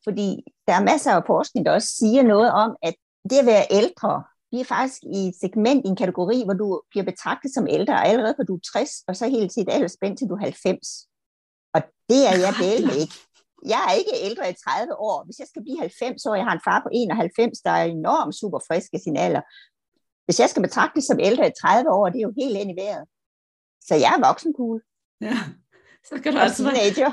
Fordi 0.07 0.29
der 0.67 0.73
er 0.73 0.89
masser 0.91 1.11
af 1.11 1.23
forskning, 1.27 1.65
der 1.65 1.71
også 1.71 1.87
siger 1.87 2.23
noget 2.23 2.51
om, 2.51 2.75
at 2.81 2.95
det 3.29 3.37
at 3.39 3.45
være 3.45 3.65
ældre, 3.71 4.23
vi 4.51 4.59
er 4.59 4.65
faktisk 4.75 5.01
i 5.03 5.19
et 5.27 5.35
segment, 5.41 5.85
i 5.85 5.89
en 5.89 6.01
kategori, 6.03 6.43
hvor 6.45 6.53
du 6.53 6.81
bliver 6.89 7.05
betragtet 7.11 7.53
som 7.53 7.67
ældre, 7.67 8.05
allerede 8.07 8.33
fra 8.37 8.43
du 8.43 8.55
er 8.55 8.69
60, 8.73 8.91
og 9.07 9.15
så 9.15 9.29
helt 9.29 9.51
til 9.51 9.63
et 9.63 9.73
aldersspænd 9.75 10.17
til 10.17 10.27
du 10.29 10.35
er 10.35 10.39
90. 10.39 10.87
Og 11.75 11.81
det 12.09 12.21
er 12.31 12.35
jeg 12.45 12.53
delt 12.63 12.93
ikke 13.01 13.17
jeg 13.73 13.81
er 13.89 13.93
ikke 14.01 14.25
ældre 14.27 14.49
i 14.49 14.55
30 14.67 14.99
år. 14.99 15.25
Hvis 15.25 15.39
jeg 15.39 15.47
skal 15.47 15.61
blive 15.63 15.79
90 15.79 16.25
år, 16.25 16.35
jeg 16.35 16.45
har 16.45 16.55
en 16.55 16.65
far 16.67 16.79
på 16.83 16.89
91, 16.91 17.59
der 17.67 17.71
er 17.71 17.83
enormt 17.83 18.35
super 18.35 18.59
frisk 18.67 18.89
i 18.93 18.99
sin 19.05 19.17
alder. 19.17 19.41
Hvis 20.25 20.39
jeg 20.39 20.49
skal 20.49 20.61
betragtes 20.67 21.05
som 21.05 21.19
ældre 21.19 21.47
i 21.47 21.57
30 21.61 21.91
år, 21.91 22.09
det 22.09 22.19
er 22.19 22.27
jo 22.29 22.33
helt 22.41 22.57
ind 22.57 22.71
i 22.71 22.79
vejret. 22.81 23.05
Så 23.87 23.95
jeg 24.03 24.11
er 24.17 24.27
voksen 24.27 24.53
cool. 24.57 24.79
Ja, 25.21 25.37
så 26.09 26.21
kan 26.23 26.33
du 26.33 26.39
altså 26.39 26.63
teenager. 26.63 27.11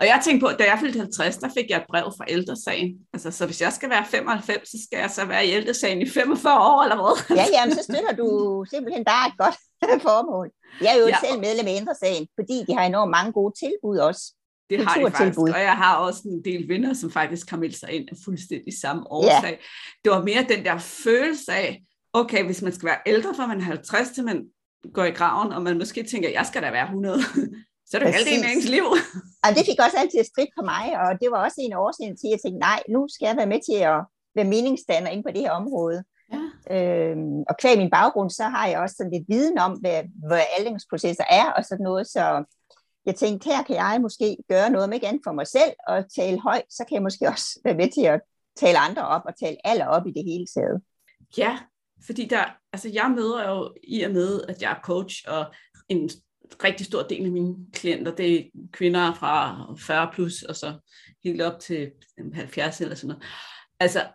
Og 0.00 0.06
jeg 0.06 0.20
tænkte 0.24 0.44
på, 0.44 0.50
da 0.58 0.64
jeg 0.64 0.78
fyldte 0.80 0.98
50, 0.98 1.36
der 1.36 1.48
fik 1.56 1.70
jeg 1.70 1.76
et 1.76 1.84
brev 1.88 2.04
fra 2.16 2.24
ældresagen. 2.28 2.90
Altså, 3.12 3.30
så 3.30 3.46
hvis 3.46 3.60
jeg 3.60 3.72
skal 3.72 3.90
være 3.90 4.04
95, 4.06 4.68
så 4.68 4.78
skal 4.86 4.98
jeg 4.98 5.10
så 5.10 5.24
være 5.24 5.46
i 5.46 5.50
ældresagen 5.50 6.02
i 6.02 6.08
45 6.08 6.60
år, 6.60 6.82
eller 6.82 6.96
hvad? 6.96 7.36
ja, 7.36 7.46
jamen, 7.52 7.74
så 7.76 7.82
støtter 7.82 8.12
du 8.16 8.26
simpelthen 8.70 9.04
bare 9.04 9.28
et 9.28 9.34
godt 9.38 9.56
formål. 10.08 10.50
Jeg 10.80 10.96
er 10.96 11.00
jo 11.00 11.06
ja. 11.06 11.16
selv 11.24 11.40
medlem 11.40 11.66
af 11.66 11.76
ældresagen, 11.80 12.26
fordi 12.38 12.64
de 12.68 12.74
har 12.74 12.84
enormt 12.84 13.10
mange 13.10 13.32
gode 13.32 13.54
tilbud 13.62 13.98
også. 13.98 14.34
Det 14.70 14.86
har 14.86 14.94
de 14.94 15.10
faktisk, 15.10 15.38
og 15.38 15.60
jeg 15.60 15.76
har 15.76 15.96
også 15.96 16.22
en 16.24 16.44
del 16.44 16.68
venner, 16.68 16.94
som 16.94 17.10
faktisk 17.10 17.50
har 17.50 17.56
meldt 17.56 17.76
sig 17.76 17.90
ind 17.92 18.08
af 18.10 18.16
fuldstændig 18.24 18.80
samme 18.80 19.02
årsag. 19.12 19.50
Yeah. 19.50 19.58
Det 20.04 20.12
var 20.12 20.22
mere 20.22 20.46
den 20.48 20.64
der 20.64 20.78
følelse 20.78 21.52
af, 21.52 21.82
okay, 22.12 22.44
hvis 22.44 22.62
man 22.62 22.72
skal 22.72 22.86
være 22.86 22.98
ældre, 23.06 23.34
fra 23.34 23.46
man 23.46 23.58
er 23.60 23.64
50 23.64 24.10
til 24.10 24.24
man 24.24 24.46
går 24.94 25.04
i 25.04 25.10
graven, 25.10 25.52
og 25.52 25.62
man 25.62 25.78
måske 25.78 26.02
tænker, 26.02 26.28
jeg 26.28 26.46
skal 26.46 26.62
da 26.62 26.70
være 26.70 26.84
100, 26.84 27.18
så 27.92 27.98
er 27.98 28.02
det 28.04 28.14
halvdelen 28.14 28.44
af 28.44 28.52
ens 28.52 28.68
liv. 28.76 28.86
Og 29.44 29.50
det 29.56 29.62
fik 29.68 29.80
også 29.86 29.96
altid 30.02 30.18
et 30.20 30.30
skridt 30.32 30.52
på 30.58 30.62
mig, 30.72 30.84
og 31.02 31.10
det 31.20 31.28
var 31.30 31.40
også 31.46 31.58
en 31.60 31.74
årsag 31.84 32.08
til, 32.20 32.26
at 32.28 32.32
jeg 32.34 32.40
tænkte, 32.40 32.64
nej, 32.68 32.80
nu 32.94 33.00
skal 33.12 33.26
jeg 33.26 33.36
være 33.36 33.52
med 33.52 33.60
til 33.68 33.78
at 33.92 33.98
være 34.36 34.52
meningsstander 34.54 35.10
inde 35.10 35.22
på 35.22 35.32
det 35.34 35.40
her 35.44 35.50
område. 35.60 35.98
Ja. 36.34 36.42
Øhm, 36.74 37.40
og 37.50 37.54
kvæg 37.60 37.78
min 37.78 37.94
baggrund, 37.98 38.30
så 38.30 38.44
har 38.54 38.66
jeg 38.68 38.78
også 38.78 38.96
sådan 38.96 39.12
lidt 39.12 39.28
viden 39.28 39.58
om, 39.58 39.72
hvad, 39.72 40.02
hvad 40.28 40.42
aldringsprocesser 40.58 41.24
er, 41.30 41.46
og 41.56 41.64
sådan 41.64 41.84
noget, 41.84 42.06
så 42.06 42.44
jeg 43.06 43.14
tænkte, 43.14 43.50
her 43.50 43.62
kan 43.62 43.76
jeg 43.76 43.98
måske 44.00 44.36
gøre 44.48 44.70
noget, 44.70 44.88
med 44.88 44.96
ikke 44.96 45.26
for 45.26 45.32
mig 45.32 45.46
selv, 45.46 45.72
og 45.88 45.96
tale 46.18 46.40
højt, 46.40 46.68
så 46.70 46.84
kan 46.84 46.94
jeg 46.94 47.02
måske 47.02 47.28
også 47.28 47.60
være 47.64 47.80
med 47.80 47.88
til 47.96 48.04
at 48.14 48.20
tale 48.56 48.78
andre 48.78 49.04
op, 49.14 49.22
og 49.24 49.34
tale 49.36 49.56
alle 49.64 49.88
op 49.88 50.06
i 50.06 50.12
det 50.16 50.24
hele 50.24 50.46
taget. 50.54 50.82
Ja, 51.36 51.58
fordi 52.06 52.24
der, 52.26 52.44
altså 52.72 52.88
jeg 52.92 53.12
møder 53.16 53.50
jo 53.50 53.74
i 53.82 54.02
og 54.02 54.10
med, 54.10 54.42
at 54.48 54.62
jeg 54.62 54.70
er 54.70 54.80
coach, 54.82 55.24
og 55.28 55.44
en 55.88 56.10
rigtig 56.64 56.86
stor 56.86 57.02
del 57.02 57.24
af 57.24 57.30
mine 57.30 57.56
klienter, 57.72 58.14
det 58.14 58.34
er 58.34 58.44
kvinder 58.72 59.14
fra 59.14 59.64
40 59.78 60.10
plus, 60.12 60.42
og 60.42 60.56
så 60.56 60.78
helt 61.24 61.42
op 61.42 61.60
til 61.60 61.90
70 62.34 62.80
eller 62.80 62.94
sådan 62.94 63.08
noget. 63.08 63.24
Altså, 63.80 64.06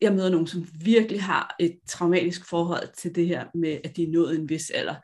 jeg 0.00 0.12
møder 0.12 0.30
nogen, 0.30 0.46
som 0.46 0.68
virkelig 0.84 1.22
har 1.22 1.56
et 1.60 1.78
traumatisk 1.88 2.48
forhold 2.48 2.88
til 2.98 3.14
det 3.14 3.26
her 3.26 3.46
med, 3.54 3.78
at 3.84 3.96
de 3.96 4.02
er 4.02 4.12
nået 4.12 4.38
en 4.38 4.48
vis 4.48 4.70
alder. 4.70 4.94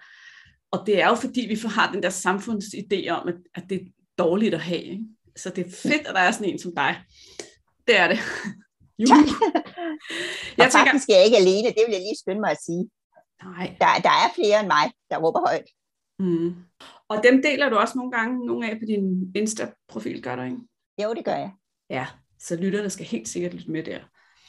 Og 0.70 0.86
det 0.86 1.02
er 1.02 1.08
jo 1.08 1.14
fordi, 1.14 1.46
vi 1.48 1.58
har 1.68 1.92
den 1.92 2.02
der 2.02 2.10
samfundsidé 2.10 3.08
om, 3.08 3.28
at, 3.28 3.34
at 3.54 3.64
det 3.70 3.76
er 3.80 3.84
dårligt 4.18 4.54
at 4.54 4.60
have. 4.60 4.82
Ikke? 4.82 5.04
Så 5.36 5.50
det 5.50 5.66
er 5.66 5.70
fedt, 5.70 6.06
at 6.06 6.14
der 6.14 6.20
er 6.20 6.30
sådan 6.30 6.52
en 6.52 6.58
som 6.58 6.74
dig. 6.76 6.96
Det 7.86 7.98
er 7.98 8.08
det. 8.08 8.18
Tak. 9.08 9.26
jeg 10.56 10.66
og 10.66 10.72
tænker, 10.72 10.90
faktisk 10.90 11.08
er 11.08 11.16
jeg 11.16 11.24
ikke 11.24 11.36
alene, 11.44 11.68
det 11.68 11.82
vil 11.86 11.96
jeg 11.96 12.04
lige 12.06 12.20
skynde 12.22 12.40
mig 12.40 12.50
at 12.50 12.62
sige. 12.66 12.84
Nej. 13.44 13.66
Der, 13.80 13.90
der 14.06 14.14
er 14.22 14.28
flere 14.38 14.60
end 14.60 14.70
mig, 14.76 14.86
der 15.10 15.16
råber 15.24 15.40
højt. 15.48 15.68
Mm. 16.18 16.54
Og 17.08 17.22
dem 17.22 17.42
deler 17.42 17.68
du 17.68 17.76
også 17.76 17.98
nogle 17.98 18.12
gange 18.12 18.46
nogle 18.46 18.70
af 18.70 18.78
på 18.78 18.84
din 18.86 19.32
Insta-profil, 19.34 20.22
gør 20.22 20.36
du 20.36 20.42
ikke? 20.42 20.58
Jo, 21.02 21.14
det 21.14 21.24
gør 21.24 21.34
jeg. 21.36 21.50
Ja, 21.90 22.06
så 22.38 22.56
lytterne 22.56 22.90
skal 22.90 23.06
helt 23.06 23.28
sikkert 23.28 23.54
lytte 23.54 23.70
med 23.70 23.82
der. 23.82 23.98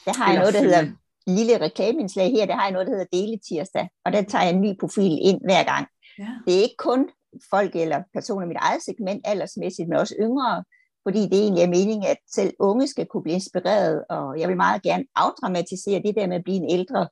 Der 0.04 0.18
har 0.18 0.32
jeg 0.32 0.40
noget, 0.40 0.54
der 0.54 0.60
hedder 0.62 0.92
lille 1.26 1.60
reklameindslag 1.60 2.30
her, 2.30 2.46
der 2.46 2.54
har 2.54 2.62
jeg 2.62 2.72
noget, 2.72 2.86
der 2.86 2.92
hedder 2.92 3.12
Dele 3.12 3.38
Tirsdag, 3.48 3.88
og 4.04 4.12
der 4.12 4.22
tager 4.22 4.44
jeg 4.44 4.54
en 4.54 4.60
ny 4.60 4.78
profil 4.80 5.18
ind 5.22 5.40
hver 5.44 5.64
gang. 5.64 5.86
Ja. 6.18 6.28
Det 6.46 6.58
er 6.58 6.62
ikke 6.62 6.76
kun 6.78 7.10
folk 7.50 7.76
eller 7.76 8.02
personer 8.14 8.44
i 8.44 8.48
mit 8.48 8.56
eget 8.60 8.82
segment 8.82 9.20
aldersmæssigt, 9.24 9.88
men 9.88 9.98
også 9.98 10.14
yngre, 10.20 10.64
fordi 11.06 11.22
det 11.22 11.38
egentlig 11.40 11.62
er 11.62 11.68
meningen, 11.68 12.06
at 12.06 12.16
selv 12.34 12.52
unge 12.58 12.86
skal 12.86 13.06
kunne 13.06 13.22
blive 13.22 13.34
inspireret, 13.34 14.04
og 14.10 14.40
jeg 14.40 14.48
vil 14.48 14.56
meget 14.56 14.82
gerne 14.82 15.04
afdramatisere 15.14 16.02
det 16.02 16.14
der 16.16 16.26
med 16.26 16.36
at 16.36 16.44
blive 16.44 16.56
en 16.56 16.70
ældre 16.70 17.08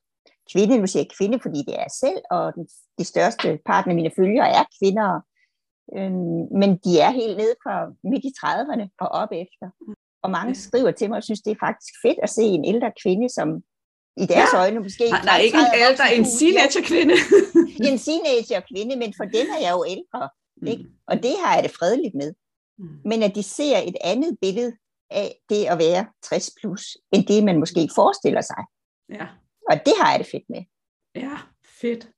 kvinde. 0.53 0.77
Nu 0.77 0.87
siger 0.87 1.03
jeg 1.03 1.15
kvinde, 1.17 1.39
fordi 1.45 1.59
det 1.67 1.73
er 1.75 1.85
jeg 1.87 1.95
selv, 2.03 2.21
og 2.31 2.53
den, 2.55 2.65
de 2.99 3.03
største 3.03 3.59
partner 3.65 3.91
af 3.91 3.95
mine 3.95 4.11
følgere 4.19 4.49
er 4.59 4.65
kvinder, 4.77 5.09
øhm, 5.97 6.41
men 6.61 6.69
de 6.85 6.91
er 7.05 7.11
helt 7.21 7.37
nede 7.37 7.55
fra 7.63 7.75
midt 8.11 8.23
i 8.29 8.31
30'erne 8.39 8.85
og 9.03 9.09
op 9.21 9.31
efter. 9.43 9.67
Og 10.23 10.31
mange 10.31 10.55
skriver 10.55 10.91
til 10.91 11.09
mig 11.09 11.17
og 11.17 11.23
synes, 11.23 11.41
det 11.41 11.51
er 11.51 11.65
faktisk 11.67 11.93
fedt 12.05 12.19
at 12.23 12.29
se 12.29 12.43
en 12.43 12.65
ældre 12.65 12.91
kvinde, 13.03 13.29
som 13.37 13.47
i 14.23 14.25
deres 14.25 14.53
ja. 14.53 14.59
øjne 14.61 14.79
måske... 14.79 15.05
Nej, 15.09 15.39
ikke 15.45 15.57
en 15.57 15.73
ældre, 15.87 16.05
en 16.17 16.25
teenager-kvinde. 16.39 17.15
en 17.89 17.97
teenager-kvinde, 18.05 18.95
men 19.01 19.13
for 19.17 19.25
dem 19.37 19.47
er 19.55 19.61
jeg 19.65 19.71
jo 19.77 19.83
ældre. 19.95 20.29
Mm. 20.61 20.67
Ikke? 20.67 20.85
Og 21.07 21.15
det 21.23 21.33
har 21.43 21.53
jeg 21.55 21.63
det 21.63 21.71
fredeligt 21.79 22.15
med. 22.15 22.33
Mm. 22.77 22.85
Men 23.05 23.23
at 23.23 23.35
de 23.35 23.43
ser 23.43 23.77
et 23.77 23.97
andet 24.03 24.37
billede 24.41 24.73
af 25.09 25.35
det 25.49 25.65
at 25.65 25.77
være 25.77 26.05
60 26.23 26.49
plus, 26.59 26.97
end 27.13 27.25
det 27.25 27.43
man 27.43 27.59
måske 27.59 27.89
forestiller 27.95 28.41
sig. 28.41 28.61
Ja. 29.09 29.27
Og 29.69 29.75
det 29.85 29.93
har 30.01 30.11
jeg 30.11 30.19
det 30.19 30.27
fedt 30.31 30.49
med. 30.49 30.63
Ja, 31.15 31.37
fedt. 31.81 32.09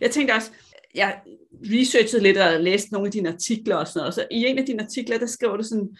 Jeg 0.00 0.10
tænkte 0.10 0.32
også, 0.32 0.50
jeg 0.94 1.20
researchede 1.52 2.22
lidt 2.22 2.38
og 2.38 2.60
læste 2.60 2.92
nogle 2.92 3.06
af 3.06 3.12
dine 3.12 3.32
artikler 3.32 3.76
og 3.76 3.86
sådan 3.86 3.98
noget, 3.98 4.08
og 4.08 4.14
så 4.14 4.26
i 4.30 4.44
en 4.46 4.58
af 4.58 4.66
dine 4.66 4.82
artikler, 4.82 5.18
der 5.18 5.26
skriver 5.26 5.56
du 5.56 5.62
sådan, 5.62 5.96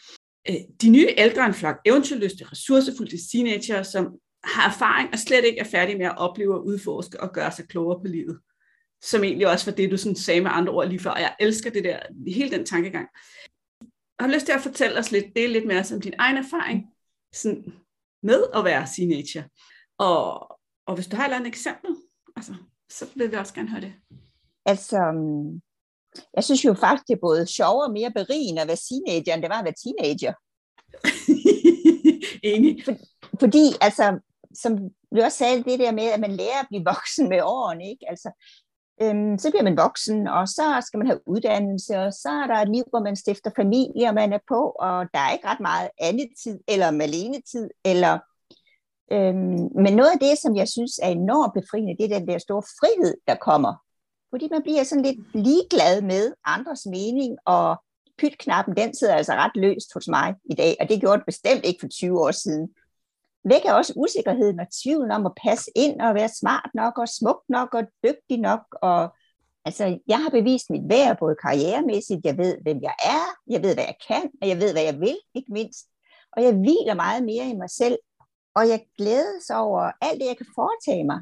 øh, 0.49 0.57
de 0.83 0.91
nye 0.91 1.09
ældre 1.17 1.47
en 1.47 1.55
flok 1.55 1.77
eventyrlyste, 1.87 2.45
ressourcefulde 2.45 3.31
teenager, 3.33 3.83
som 3.83 4.05
har 4.45 4.69
erfaring 4.69 5.09
og 5.13 5.19
slet 5.19 5.45
ikke 5.45 5.59
er 5.59 5.65
færdig 5.65 5.97
med 5.99 6.07
at 6.07 6.19
opleve 6.19 6.55
og 6.55 6.67
udforske 6.67 7.21
og 7.21 7.33
gøre 7.33 7.53
sig 7.53 7.69
klogere 7.69 8.01
på 8.01 8.07
livet. 8.07 8.41
Som 9.03 9.25
egentlig 9.25 9.49
også 9.49 9.71
var 9.71 9.77
det, 9.77 9.91
du 9.91 9.97
sådan 9.97 10.17
sagde 10.17 10.41
med 10.41 10.51
andre 10.55 10.73
ord 10.73 10.89
lige 10.89 11.01
før. 11.01 11.11
Og 11.11 11.21
jeg 11.21 11.37
elsker 11.41 11.71
det 11.71 11.85
der, 11.85 11.99
hele 12.27 12.51
den 12.51 12.67
tankegang. 12.67 13.09
Jeg 14.19 14.27
har 14.29 14.35
lyst 14.35 14.47
til 14.47 14.53
at 14.53 14.61
fortælle 14.61 14.99
os 14.99 15.13
lidt, 15.13 15.25
det 15.37 15.51
lidt 15.51 15.67
mere 15.67 15.85
om 15.95 16.01
din 16.01 16.15
egen 16.19 16.37
erfaring 16.37 16.87
sådan 17.35 17.73
med 18.23 18.45
at 18.55 18.65
være 18.65 18.87
teenager. 18.97 19.43
Og, 19.99 20.52
og 20.87 20.95
hvis 20.95 21.07
du 21.07 21.17
har 21.17 21.23
et 21.23 21.27
eller 21.27 21.37
andet 21.37 21.49
eksempel, 21.49 21.91
altså, 22.37 22.55
så 22.91 23.07
vil 23.15 23.31
vi 23.31 23.37
også 23.37 23.55
gerne 23.55 23.71
høre 23.71 23.81
det. 23.81 23.93
Altså, 24.67 24.99
jeg 26.37 26.45
synes 26.45 26.65
jo 26.65 26.75
faktisk, 26.75 27.09
det 27.09 27.15
er 27.15 27.27
både 27.29 27.47
sjovere 27.47 27.87
og 27.89 27.93
mere 27.93 28.13
berigende 28.15 28.63
at 28.63 28.69
være 28.69 28.85
teenager, 28.89 29.35
end 29.35 29.43
det 29.43 29.51
var 29.51 29.59
at 29.59 29.65
være 29.65 29.81
teenager. 29.85 30.35
Enig. 32.53 32.85
For, 32.85 32.93
fordi, 33.41 33.65
altså, 33.81 34.19
som 34.55 34.79
du 35.17 35.23
også 35.23 35.39
sagde, 35.39 35.65
det 35.65 35.79
der 35.79 35.93
med, 35.93 36.05
at 36.05 36.21
man 36.21 36.33
lærer 36.33 36.61
at 36.61 36.67
blive 36.69 36.85
voksen 36.85 37.29
med 37.29 37.41
årene, 37.43 37.91
ikke? 37.91 38.05
Altså, 38.09 38.31
øhm, 39.03 39.39
så 39.39 39.51
bliver 39.51 39.63
man 39.63 39.77
voksen, 39.77 40.27
og 40.27 40.49
så 40.49 40.83
skal 40.87 40.99
man 40.99 41.07
have 41.07 41.29
uddannelse, 41.29 41.99
og 41.99 42.13
så 42.13 42.29
er 42.29 42.47
der 42.47 42.55
et 42.55 42.69
liv, 42.69 42.85
hvor 42.91 43.01
man 43.01 43.17
stifter 43.17 43.51
familie, 43.57 44.09
og 44.09 44.15
man 44.15 44.33
er 44.33 44.39
på, 44.49 44.61
og 44.81 45.07
der 45.15 45.21
er 45.21 45.33
ikke 45.33 45.49
ret 45.49 45.61
meget 45.61 45.91
andet 45.99 46.29
tid, 46.43 46.59
eller 46.69 46.91
malene 46.91 47.41
tid, 47.53 47.71
eller 47.85 48.19
øhm, 49.13 49.69
men 49.85 49.93
noget 49.97 50.11
af 50.11 50.19
det, 50.19 50.39
som 50.39 50.57
jeg 50.57 50.69
synes 50.69 50.99
er 51.03 51.09
enormt 51.09 51.55
befriende, 51.55 51.97
det 51.99 52.05
er 52.13 52.19
den 52.19 52.29
der 52.29 52.39
store 52.39 52.63
frihed, 52.63 53.15
der 53.29 53.35
kommer. 53.35 53.75
Fordi 54.31 54.49
man 54.51 54.63
bliver 54.63 54.85
sådan 54.85 55.05
lidt 55.05 55.21
ligeglad 55.35 56.03
med 56.03 56.33
andres 56.45 56.87
mening, 56.87 57.39
og 57.47 57.77
pytknappen, 58.19 58.77
den 58.77 58.95
sidder 58.95 59.15
altså 59.15 59.33
ret 59.33 59.57
løst 59.57 59.95
hos 59.95 60.09
mig 60.09 60.35
i 60.51 60.55
dag, 60.55 60.77
og 60.81 60.89
det 60.89 61.01
gjorde 61.01 61.19
det 61.19 61.27
bestemt 61.27 61.65
ikke 61.65 61.81
for 61.81 61.89
20 61.89 62.21
år 62.21 62.31
siden. 62.31 62.69
Vækker 63.45 63.73
også 63.73 63.93
usikkerheden 63.97 64.61
og 64.61 64.67
tvivlen 64.83 65.11
om 65.11 65.27
at 65.27 65.33
passe 65.45 65.71
ind 65.77 66.01
og 66.01 66.15
være 66.15 66.29
smart 66.29 66.71
nok 66.75 66.99
og 66.99 67.09
smuk 67.09 67.41
nok 67.49 67.75
og 67.75 67.83
dygtig 68.05 68.39
nok. 68.41 68.65
Og, 68.83 69.15
altså, 69.65 69.99
jeg 70.09 70.19
har 70.23 70.31
bevist 70.31 70.71
mit 70.71 70.89
værd 70.89 71.19
både 71.19 71.37
karrieremæssigt, 71.43 72.21
jeg 72.25 72.39
ved, 72.39 72.59
hvem 72.63 72.79
jeg 72.83 72.95
er, 73.05 73.25
jeg 73.51 73.63
ved, 73.63 73.75
hvad 73.75 73.85
jeg 73.85 73.97
kan, 74.09 74.31
og 74.43 74.49
jeg 74.49 74.57
ved, 74.61 74.73
hvad 74.73 74.83
jeg 74.83 75.01
vil, 75.01 75.17
ikke 75.35 75.53
mindst. 75.53 75.87
Og 76.37 76.43
jeg 76.43 76.53
hviler 76.53 76.95
meget 76.95 77.25
mere 77.25 77.47
i 77.49 77.57
mig 77.57 77.71
selv, 77.71 77.99
og 78.55 78.69
jeg 78.69 78.85
glædes 78.99 79.51
over 79.51 79.91
alt 80.01 80.21
det, 80.21 80.27
jeg 80.27 80.37
kan 80.37 80.47
foretage 80.55 81.05
mig 81.05 81.21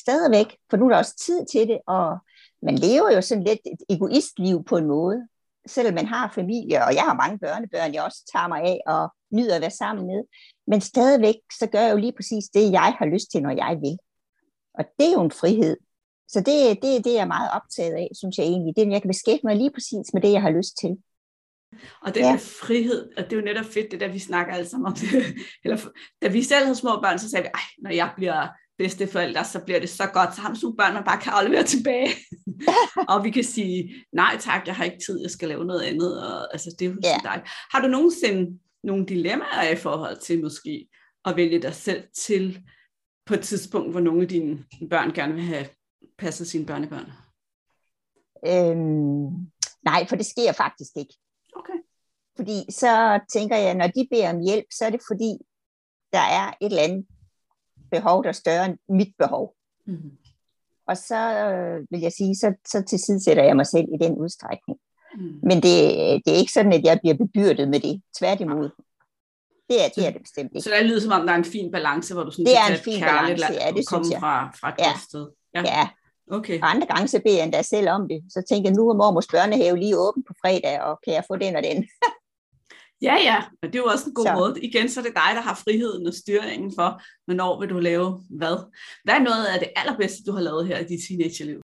stadigvæk, 0.00 0.56
for 0.70 0.76
nu 0.76 0.84
er 0.84 0.90
der 0.90 0.98
også 0.98 1.16
tid 1.26 1.46
til 1.52 1.68
det, 1.68 1.78
og 1.86 2.18
man 2.62 2.74
lever 2.74 3.10
jo 3.14 3.20
sådan 3.22 3.44
lidt 3.44 3.60
et 3.66 3.82
egoistliv 3.88 4.64
på 4.64 4.76
en 4.76 4.86
måde 4.86 5.28
selvom 5.66 5.94
man 5.94 6.06
har 6.06 6.32
familie, 6.34 6.84
og 6.84 6.94
jeg 6.94 7.02
har 7.02 7.14
mange 7.14 7.38
børnebørn, 7.38 7.94
jeg 7.94 8.02
også 8.02 8.30
tager 8.32 8.48
mig 8.48 8.60
af 8.62 8.80
og 8.86 9.12
nyder 9.32 9.54
at 9.54 9.60
være 9.60 9.70
sammen 9.70 10.06
med, 10.06 10.22
men 10.66 10.80
stadigvæk, 10.80 11.34
så 11.58 11.66
gør 11.66 11.80
jeg 11.80 11.92
jo 11.92 11.96
lige 11.96 12.16
præcis 12.16 12.44
det, 12.54 12.72
jeg 12.72 12.94
har 12.98 13.06
lyst 13.06 13.30
til, 13.30 13.42
når 13.42 13.50
jeg 13.50 13.78
vil. 13.80 13.96
Og 14.74 14.84
det 14.98 15.06
er 15.08 15.12
jo 15.12 15.22
en 15.22 15.30
frihed. 15.30 15.76
Så 16.28 16.38
det, 16.38 16.82
det 16.82 16.90
er 16.96 17.02
det, 17.02 17.14
jeg 17.14 17.24
er 17.28 17.34
meget 17.36 17.50
optaget 17.58 17.94
af, 17.94 18.08
synes 18.14 18.38
jeg 18.38 18.46
egentlig. 18.46 18.76
Det 18.76 18.86
er, 18.86 18.90
jeg 18.90 19.02
kan 19.02 19.08
beskæftige 19.08 19.46
mig 19.46 19.56
lige 19.56 19.72
præcis 19.76 20.06
med 20.14 20.22
det, 20.22 20.32
jeg 20.32 20.42
har 20.42 20.50
lyst 20.50 20.74
til. 20.80 20.92
Og 22.02 22.14
den 22.14 22.22
ja. 22.22 22.38
frihed, 22.60 23.08
og 23.16 23.24
det 23.24 23.32
er 23.32 23.36
jo 23.36 23.44
netop 23.44 23.64
fedt, 23.64 23.90
det 23.90 24.00
der 24.00 24.08
vi 24.08 24.18
snakker 24.18 24.54
alle 24.54 24.68
sammen 24.68 24.86
om 24.86 24.94
det. 24.94 25.08
Eller, 25.64 25.78
da 26.22 26.28
vi 26.28 26.42
selv 26.42 26.64
havde 26.64 26.76
små 26.76 27.00
børn, 27.02 27.18
så 27.18 27.30
sagde 27.30 27.42
vi, 27.42 27.50
ej, 27.54 27.60
når 27.78 27.90
jeg 27.90 28.12
bliver 28.16 28.48
bedsteforældre, 28.78 29.44
så 29.44 29.60
bliver 29.64 29.80
det 29.80 29.88
så 29.88 30.06
godt, 30.06 30.34
så 30.34 30.40
har 30.40 30.54
sådan 30.54 30.76
børn, 30.76 30.94
man 30.94 31.04
bare 31.04 31.20
kan 31.20 31.32
aflevere 31.32 31.64
tilbage. 31.64 32.08
og 33.12 33.24
vi 33.24 33.30
kan 33.30 33.44
sige, 33.44 33.94
nej 34.12 34.36
tak, 34.40 34.66
jeg 34.66 34.76
har 34.76 34.84
ikke 34.84 35.02
tid, 35.06 35.20
jeg 35.22 35.30
skal 35.30 35.48
lave 35.48 35.64
noget 35.64 35.82
andet. 35.82 36.26
Og, 36.26 36.52
altså, 36.52 36.76
det 36.78 36.84
er 36.84 36.90
jo 36.90 36.96
ja. 37.02 37.18
dejligt. 37.24 37.48
Har 37.72 37.80
du 37.82 37.88
nogensinde 37.88 38.58
nogle 38.84 39.06
dilemmaer 39.06 39.70
i 39.72 39.76
forhold 39.76 40.16
til 40.20 40.42
måske 40.42 40.88
at 41.24 41.36
vælge 41.36 41.62
dig 41.62 41.74
selv 41.74 42.04
til 42.16 42.62
på 43.26 43.34
et 43.34 43.40
tidspunkt, 43.40 43.90
hvor 43.90 44.00
nogle 44.00 44.22
af 44.22 44.28
dine 44.28 44.64
børn 44.90 45.12
gerne 45.12 45.34
vil 45.34 45.42
have 45.42 45.66
passet 46.18 46.46
sine 46.46 46.66
børnebørn? 46.66 47.12
Øhm, 48.46 49.50
nej, 49.84 50.06
for 50.08 50.16
det 50.16 50.26
sker 50.26 50.52
faktisk 50.52 50.90
ikke. 50.96 51.14
Fordi 52.42 52.72
så 52.72 53.20
tænker 53.32 53.56
jeg, 53.56 53.74
når 53.74 53.86
de 53.86 54.08
beder 54.10 54.30
om 54.34 54.40
hjælp, 54.40 54.66
så 54.70 54.84
er 54.84 54.90
det 54.90 55.00
fordi, 55.10 55.32
der 56.12 56.24
er 56.38 56.46
et 56.60 56.70
eller 56.70 56.82
andet 56.82 57.06
behov, 57.90 58.22
der 58.22 58.28
er 58.28 58.32
større 58.32 58.66
end 58.66 58.78
mit 58.88 59.14
behov. 59.18 59.54
Mm-hmm. 59.86 60.10
Og 60.88 60.96
så 60.96 61.20
øh, 61.46 61.86
vil 61.90 62.00
jeg 62.00 62.12
sige, 62.12 62.34
så, 62.36 62.54
så 62.66 62.82
tilsidesætter 62.88 63.42
jeg 63.44 63.56
mig 63.56 63.66
selv 63.66 63.86
i 63.94 64.04
den 64.04 64.12
udstrækning. 64.18 64.78
Mm. 65.14 65.38
Men 65.42 65.56
det, 65.56 65.74
det 66.24 66.30
er 66.34 66.38
ikke 66.42 66.52
sådan, 66.52 66.72
at 66.72 66.84
jeg 66.84 66.98
bliver 67.02 67.14
bebyrdet 67.14 67.68
med 67.68 67.80
det. 67.80 68.02
Tværtimod. 68.18 68.70
Det 69.68 69.76
er, 69.84 69.88
det 69.96 70.06
er 70.06 70.10
det 70.10 70.22
bestemt 70.22 70.50
ikke. 70.54 70.64
Så 70.64 70.70
det 70.78 70.86
lyder 70.86 71.00
som 71.00 71.12
om, 71.12 71.26
der 71.26 71.32
er 71.32 71.38
en 71.38 71.44
fin 71.44 71.72
balance, 71.72 72.14
hvor 72.14 72.24
du 72.24 72.30
sådan 72.30 72.46
det 72.46 72.56
er 72.56 72.72
en 72.72 72.84
fin 72.84 73.00
balance, 73.00 73.52
ja, 73.52 73.70
det 73.76 73.84
synes 73.88 74.10
jeg. 74.10 74.20
Fra, 74.20 74.50
fra 74.60 74.68
et 74.68 74.74
ja. 74.78 74.92
sted. 75.08 75.26
Ja. 75.54 75.60
ja. 75.60 75.88
Okay. 76.30 76.60
Og 76.62 76.70
andre 76.70 76.86
gange 76.86 77.08
så 77.08 77.20
beder 77.24 77.36
jeg 77.36 77.44
endda 77.44 77.62
selv 77.62 77.88
om 77.88 78.08
det. 78.08 78.20
Så 78.28 78.42
tænker 78.48 78.70
jeg, 78.70 78.76
nu 78.76 78.88
er 78.88 78.94
mormors 78.94 79.26
børnehave 79.26 79.76
lige 79.78 79.98
åben 79.98 80.22
på 80.28 80.34
fredag, 80.40 80.80
og 80.82 81.00
kan 81.04 81.14
jeg 81.14 81.24
få 81.28 81.36
den 81.36 81.56
og 81.56 81.62
den? 81.62 81.78
Ja, 83.02 83.14
ja, 83.14 83.38
men 83.62 83.72
det 83.72 83.78
er 83.78 83.82
jo 83.82 83.90
også 83.94 84.08
en 84.08 84.14
god 84.14 84.26
så. 84.26 84.34
måde. 84.34 84.60
Igen, 84.60 84.88
så 84.88 85.00
er 85.00 85.04
det 85.04 85.14
dig, 85.14 85.30
der 85.34 85.40
har 85.40 85.54
friheden 85.54 86.06
og 86.06 86.14
styringen 86.14 86.72
for, 86.78 87.02
hvornår 87.24 87.60
vil 87.60 87.68
du 87.70 87.78
lave 87.78 88.24
hvad. 88.30 88.56
Hvad 89.04 89.14
er 89.14 89.18
noget 89.30 89.44
af 89.52 89.58
det 89.58 89.70
allerbedste, 89.76 90.24
du 90.26 90.32
har 90.32 90.40
lavet 90.40 90.66
her 90.66 90.78
i 90.78 90.84
dit 90.84 91.00
teenagerliv? 91.08 91.60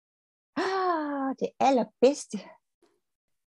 Ah, 0.57 1.29
det 1.41 1.49
allerbedste. 1.59 2.37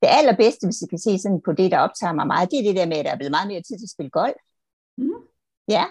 Det 0.02 0.08
allerbedste, 0.18 0.66
hvis 0.66 0.82
I 0.82 0.86
kan 0.86 0.98
se 0.98 1.18
sådan 1.18 1.42
på 1.44 1.52
det, 1.52 1.70
der 1.70 1.78
optager 1.78 2.12
mig 2.12 2.26
meget, 2.26 2.50
det 2.50 2.58
er 2.58 2.62
det 2.62 2.76
der 2.76 2.86
med, 2.86 2.96
at 2.96 3.04
der 3.04 3.12
er 3.12 3.16
blevet 3.16 3.36
meget 3.36 3.48
mere 3.48 3.62
tid 3.62 3.76
til 3.78 3.88
at 3.88 3.94
spille 3.94 4.10
golf. 4.10 4.40
Mm. 4.98 5.20
Ja. 5.68 5.84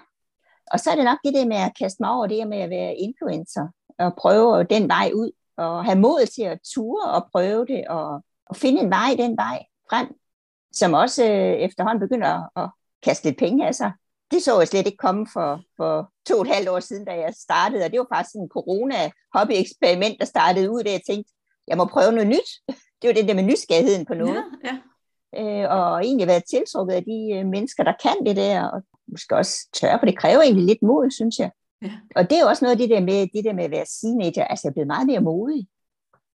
Og 0.72 0.80
så 0.80 0.92
er 0.92 0.96
det 0.96 1.06
nok 1.06 1.20
det 1.26 1.34
der 1.34 1.46
med 1.46 1.58
at 1.58 1.78
kaste 1.80 1.98
mig 2.04 2.12
over 2.12 2.28
det 2.28 2.48
med 2.48 2.58
at 2.58 2.70
være 2.70 2.96
influencer, 2.96 3.68
og 4.00 4.16
prøve 4.18 4.64
den 4.64 4.88
vej 4.88 5.12
ud, 5.14 5.32
og 5.58 5.86
have 5.86 6.00
mod 6.00 6.26
til 6.36 6.44
at 6.44 6.60
ture 6.74 7.12
og 7.16 7.30
prøve 7.32 7.66
det, 7.66 7.88
og, 7.88 8.24
og 8.46 8.56
finde 8.56 8.82
en 8.82 8.90
vej 8.90 9.16
den 9.18 9.38
vej 9.38 9.66
frem 9.90 10.08
som 10.74 10.94
også 10.94 11.24
øh, 11.24 11.54
efterhånden 11.54 12.00
begynder 12.00 12.60
at, 12.60 12.70
kaste 13.04 13.26
lidt 13.26 13.38
penge 13.38 13.68
af 13.68 13.76
sig. 13.76 13.92
Det 14.32 14.44
så 14.44 14.60
jeg 14.60 14.68
slet 14.68 14.86
ikke 14.86 14.98
komme 14.98 15.28
for, 15.34 15.62
for 15.78 16.12
to 16.28 16.36
og 16.36 16.42
et 16.42 16.56
halvt 16.56 16.70
år 16.70 16.80
siden, 16.80 17.06
da 17.06 17.12
jeg 17.12 17.34
startede, 17.38 17.86
og 17.86 17.92
det 17.92 18.00
var 18.00 18.16
faktisk 18.16 18.36
en 18.36 18.50
corona-hobby-eksperiment, 18.50 20.20
der 20.20 20.26
startede 20.26 20.72
ud, 20.72 20.84
da 20.84 20.92
jeg 20.92 21.02
tænkte, 21.10 21.34
jeg 21.68 21.78
må 21.78 21.86
prøve 21.86 22.12
noget 22.12 22.28
nyt. 22.28 22.50
Det 23.02 23.08
var 23.08 23.14
det 23.14 23.28
der 23.28 23.34
med 23.34 23.44
nysgerrigheden 23.44 24.06
på 24.06 24.14
noget. 24.14 24.44
Ja, 24.64 24.80
ja. 25.34 25.64
Øh, 25.64 25.72
og 25.72 26.06
egentlig 26.06 26.28
været 26.28 26.44
tiltrukket 26.50 26.94
af 26.94 27.04
de 27.04 27.34
øh, 27.34 27.46
mennesker, 27.46 27.84
der 27.84 27.94
kan 28.04 28.26
det 28.26 28.36
der, 28.36 28.68
og 28.68 28.82
måske 29.08 29.36
også 29.36 29.70
tør, 29.74 29.98
for 29.98 30.06
det 30.06 30.18
kræver 30.18 30.42
egentlig 30.42 30.66
lidt 30.66 30.82
mod, 30.82 31.12
synes 31.12 31.40
jeg. 31.40 31.52
Ja. 31.82 31.92
Og 32.16 32.30
det 32.30 32.40
er 32.40 32.46
også 32.46 32.66
noget 32.66 32.72
af 32.72 32.78
det 32.78 32.90
der 32.90 33.02
med, 33.02 33.28
det 33.34 33.44
der 33.44 33.54
med 33.54 33.64
at 33.64 33.72
være 33.72 33.86
teenager, 34.02 34.44
altså 34.44 34.68
jeg 34.68 34.70
er 34.70 34.74
blevet 34.74 34.88
meget 34.88 35.08
mere 35.08 35.20
modig. 35.20 35.68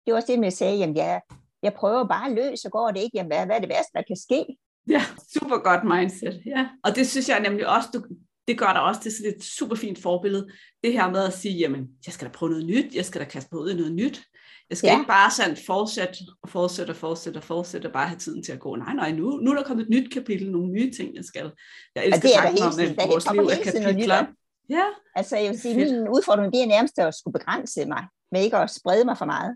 Det 0.06 0.14
var 0.14 0.16
også 0.16 0.32
det 0.32 0.40
med 0.40 0.48
at 0.48 0.54
sige, 0.54 0.84
at 0.84 0.96
jeg, 0.96 1.22
jeg 1.66 1.74
prøver 1.74 2.08
bare 2.08 2.34
løs, 2.34 2.60
så 2.60 2.70
går 2.70 2.88
det 2.92 3.02
ikke. 3.04 3.18
Jamen, 3.18 3.32
hvad, 3.32 3.46
hvad 3.46 3.56
er 3.56 3.60
det 3.60 3.70
værste, 3.70 3.92
der 3.94 4.04
kan 4.08 4.18
ske? 4.28 4.58
Ja, 4.90 5.02
super 5.34 5.58
godt 5.58 5.84
mindset. 5.84 6.42
Ja. 6.46 6.68
Og 6.84 6.96
det 6.96 7.08
synes 7.08 7.30
jeg 7.30 7.40
nemlig 7.40 7.68
også, 7.68 7.90
du, 7.94 8.00
det 8.48 8.58
gør 8.58 8.74
dig 8.74 8.82
også 8.82 9.02
til 9.02 9.12
sådan 9.18 9.34
et 9.36 9.44
super 9.44 9.76
fint 9.76 10.02
forbillede. 10.02 10.48
Det 10.84 10.94
her 10.94 11.10
med 11.10 11.24
at 11.24 11.34
sige, 11.34 11.58
jamen, 11.58 11.88
jeg 12.06 12.14
skal 12.14 12.28
da 12.28 12.32
prøve 12.32 12.52
noget 12.52 12.66
nyt, 12.66 12.96
jeg 12.96 13.06
skal 13.06 13.22
da 13.22 13.26
kaste 13.26 13.50
mig 13.52 13.62
ud 13.62 13.72
i 13.72 13.76
noget 13.76 13.92
nyt. 13.92 14.24
Jeg 14.70 14.78
skal 14.78 14.88
ja. 14.88 14.98
ikke 14.98 15.08
bare 15.08 15.32
sådan 15.32 15.58
fortsætte 15.66 16.14
og 16.44 16.50
fortsætte 16.50 16.92
og 16.92 16.96
fortsætte 16.96 17.38
og 17.38 17.44
fortsætte 17.44 17.88
og 17.88 17.94
bare 17.94 18.08
have 18.08 18.20
tiden 18.20 18.44
til 18.44 18.52
at 18.52 18.60
gå. 18.60 18.76
Nej, 18.76 18.94
nej, 18.94 19.12
nu, 19.12 19.30
nu 19.30 19.52
er 19.52 19.56
der 19.56 19.64
kommet 19.64 19.84
et 19.84 19.90
nyt 19.90 20.14
kapitel, 20.14 20.52
nogle 20.52 20.72
nye 20.72 20.92
ting, 20.92 21.16
jeg 21.16 21.26
skal. 21.26 21.52
Jeg 21.96 22.06
elsker 22.06 22.30
ja, 22.30 22.38
er 22.38 22.42
tanken 22.42 22.64
om, 22.64 23.04
at 23.04 23.10
vores 23.10 23.32
liv 23.32 23.42
er 23.42 23.64
kapitler. 23.64 24.26
Ja. 24.70 24.86
Altså, 25.16 25.38
jeg 25.38 25.50
vil 25.52 25.60
sige, 25.60 25.76
Fedt. 25.76 25.92
min 25.92 26.10
udfordring, 26.10 26.54
det 26.54 26.62
er 26.62 26.68
nærmest 26.68 27.00
at 27.00 27.16
skulle 27.16 27.34
begrænse 27.40 27.86
mig, 27.86 28.04
med 28.32 28.42
ikke 28.42 28.58
at 28.58 28.70
sprede 28.70 29.06
mig 29.06 29.18
for 29.18 29.26
meget. 29.26 29.56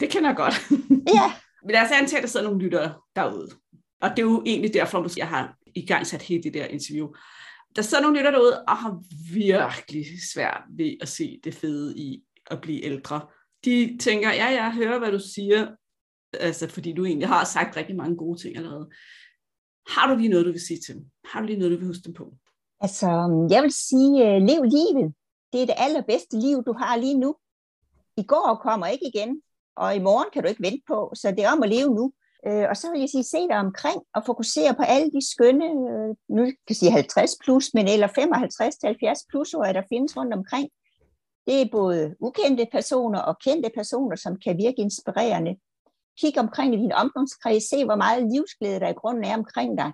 Det 0.00 0.10
kender 0.10 0.28
jeg 0.28 0.36
godt. 0.36 0.54
ja. 1.16 1.32
Men 1.62 1.70
lad 1.70 1.82
os 1.82 1.90
antage, 1.92 2.18
at 2.18 2.22
der 2.22 2.28
sidder 2.28 2.46
nogle 2.46 2.64
lyttere 2.64 2.94
derude. 3.16 3.48
Og 4.02 4.10
det 4.10 4.18
er 4.18 4.22
jo 4.22 4.42
egentlig 4.46 4.74
derfor, 4.74 5.04
at 5.04 5.16
jeg 5.16 5.28
har 5.28 5.56
i 5.74 5.86
gang 5.86 6.06
sat 6.06 6.22
hele 6.22 6.42
det 6.42 6.54
der 6.54 6.66
interview. 6.66 7.08
Der 7.76 7.82
sidder 7.82 8.02
nogle 8.02 8.18
lyttere 8.18 8.32
derude 8.32 8.64
og 8.68 8.76
har 8.76 9.02
virkelig 9.34 10.06
svært 10.34 10.62
ved 10.76 10.96
at 11.00 11.08
se 11.08 11.40
det 11.44 11.54
fede 11.54 11.98
i 11.98 12.22
at 12.50 12.60
blive 12.60 12.84
ældre. 12.84 13.26
De 13.64 13.98
tænker, 14.00 14.32
ja, 14.32 14.46
jeg 14.46 14.74
hører, 14.74 14.98
hvad 14.98 15.12
du 15.12 15.18
siger, 15.18 15.68
altså 16.40 16.68
fordi 16.68 16.92
du 16.92 17.04
egentlig 17.04 17.28
har 17.28 17.44
sagt 17.44 17.76
rigtig 17.76 17.96
mange 17.96 18.16
gode 18.16 18.42
ting 18.42 18.56
allerede. 18.56 18.90
Har 19.88 20.12
du 20.12 20.18
lige 20.18 20.28
noget, 20.28 20.46
du 20.46 20.52
vil 20.52 20.66
sige 20.66 20.80
til 20.86 20.94
dem? 20.94 21.04
Har 21.24 21.40
du 21.40 21.46
lige 21.46 21.58
noget, 21.58 21.72
du 21.72 21.78
vil 21.78 21.86
huske 21.86 22.02
dem 22.04 22.14
på? 22.14 22.34
Altså, 22.80 23.06
jeg 23.50 23.62
vil 23.62 23.72
sige, 23.72 24.12
uh, 24.24 24.42
lev 24.48 24.62
livet. 24.62 25.14
Det 25.52 25.62
er 25.62 25.66
det 25.66 25.74
allerbedste 25.78 26.40
liv, 26.40 26.62
du 26.66 26.72
har 26.72 26.96
lige 26.96 27.18
nu. 27.18 27.36
I 28.16 28.22
går 28.22 28.60
kommer 28.62 28.86
ikke 28.86 29.10
igen 29.14 29.42
og 29.82 29.96
i 29.96 29.98
morgen 30.08 30.28
kan 30.32 30.42
du 30.42 30.48
ikke 30.48 30.62
vente 30.62 30.84
på, 30.86 31.12
så 31.14 31.30
det 31.30 31.44
er 31.44 31.52
om 31.52 31.62
at 31.62 31.68
leve 31.68 31.94
nu. 31.94 32.12
Øh, 32.46 32.66
og 32.70 32.76
så 32.76 32.90
vil 32.90 33.00
jeg 33.00 33.08
sige, 33.08 33.24
se 33.24 33.40
dig 33.50 33.58
omkring 33.66 34.00
og 34.14 34.22
fokusere 34.26 34.74
på 34.74 34.82
alle 34.82 35.10
de 35.10 35.30
skønne, 35.32 35.68
øh, 35.90 36.10
nu 36.36 36.42
kan 36.44 36.68
jeg 36.68 36.76
sige 36.76 36.92
50 36.92 37.30
plus, 37.44 37.74
men 37.74 37.88
eller 37.88 38.06
55 38.06 38.76
til 38.76 38.86
70 38.86 39.18
plus 39.30 39.54
år, 39.54 39.64
der 39.64 39.82
findes 39.92 40.16
rundt 40.16 40.34
omkring. 40.34 40.68
Det 41.46 41.62
er 41.62 41.68
både 41.72 42.14
ukendte 42.20 42.66
personer 42.72 43.20
og 43.20 43.38
kendte 43.44 43.70
personer, 43.74 44.16
som 44.16 44.36
kan 44.44 44.58
virke 44.58 44.80
inspirerende. 44.80 45.56
Kig 46.20 46.38
omkring 46.38 46.74
i 46.74 46.78
din 46.78 46.92
omgangskreds, 46.92 47.68
se 47.68 47.84
hvor 47.84 47.96
meget 47.96 48.32
livsglæde 48.32 48.80
der 48.80 48.88
i 48.88 49.00
grunden 49.02 49.24
er 49.24 49.36
omkring 49.36 49.78
dig. 49.78 49.92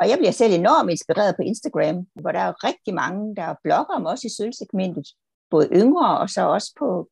Og 0.00 0.08
jeg 0.08 0.18
bliver 0.18 0.30
selv 0.30 0.54
enormt 0.54 0.90
inspireret 0.90 1.36
på 1.36 1.42
Instagram, 1.42 2.06
hvor 2.20 2.32
der 2.32 2.40
er 2.40 2.64
rigtig 2.64 2.94
mange, 2.94 3.36
der 3.36 3.54
blogger 3.64 3.94
om 3.94 4.06
os 4.06 4.24
i 4.24 4.34
sølvsegmentet, 4.36 5.06
både 5.50 5.68
yngre 5.72 6.18
og 6.18 6.30
så 6.30 6.42
også 6.48 6.72
på 6.78 7.08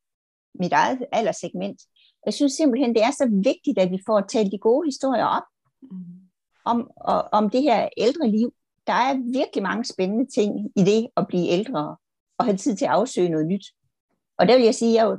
mit 0.55 0.73
eget 0.73 0.99
alderssegment. 1.12 1.81
Jeg 2.27 2.35
synes 2.35 2.53
simpelthen, 2.53 2.95
det 2.95 3.03
er 3.03 3.11
så 3.11 3.41
vigtigt, 3.45 3.79
at 3.79 3.91
vi 3.91 3.99
får 4.07 4.21
talt 4.21 4.53
de 4.53 4.59
gode 4.59 4.87
historier 4.87 5.25
op 5.25 5.43
mm. 5.83 6.05
om, 6.65 6.91
og, 6.97 7.29
om 7.33 7.50
det 7.50 7.62
her 7.62 7.89
ældre 7.97 8.31
liv. 8.31 8.53
Der 8.87 8.93
er 8.93 9.33
virkelig 9.33 9.62
mange 9.62 9.85
spændende 9.85 10.27
ting 10.31 10.71
i 10.77 10.83
det 10.85 11.09
at 11.17 11.27
blive 11.29 11.49
ældre 11.49 11.97
og 12.39 12.45
have 12.45 12.57
tid 12.57 12.77
til 12.77 12.85
at 12.85 12.91
afsøge 12.91 13.29
noget 13.29 13.47
nyt. 13.47 13.67
Og 14.39 14.49
der 14.49 14.57
vil 14.57 14.65
jeg 14.65 14.75
sige, 14.75 15.00
at 15.00 15.09
jeg, 15.09 15.19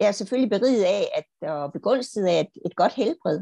jeg 0.00 0.08
er 0.08 0.12
selvfølgelig 0.12 0.50
beriget 0.50 0.84
af, 0.84 1.04
at, 1.18 1.48
og 1.50 1.72
begunstiget 1.72 2.26
af 2.26 2.40
et, 2.40 2.62
et 2.66 2.76
godt 2.76 2.92
helbred. 2.92 3.38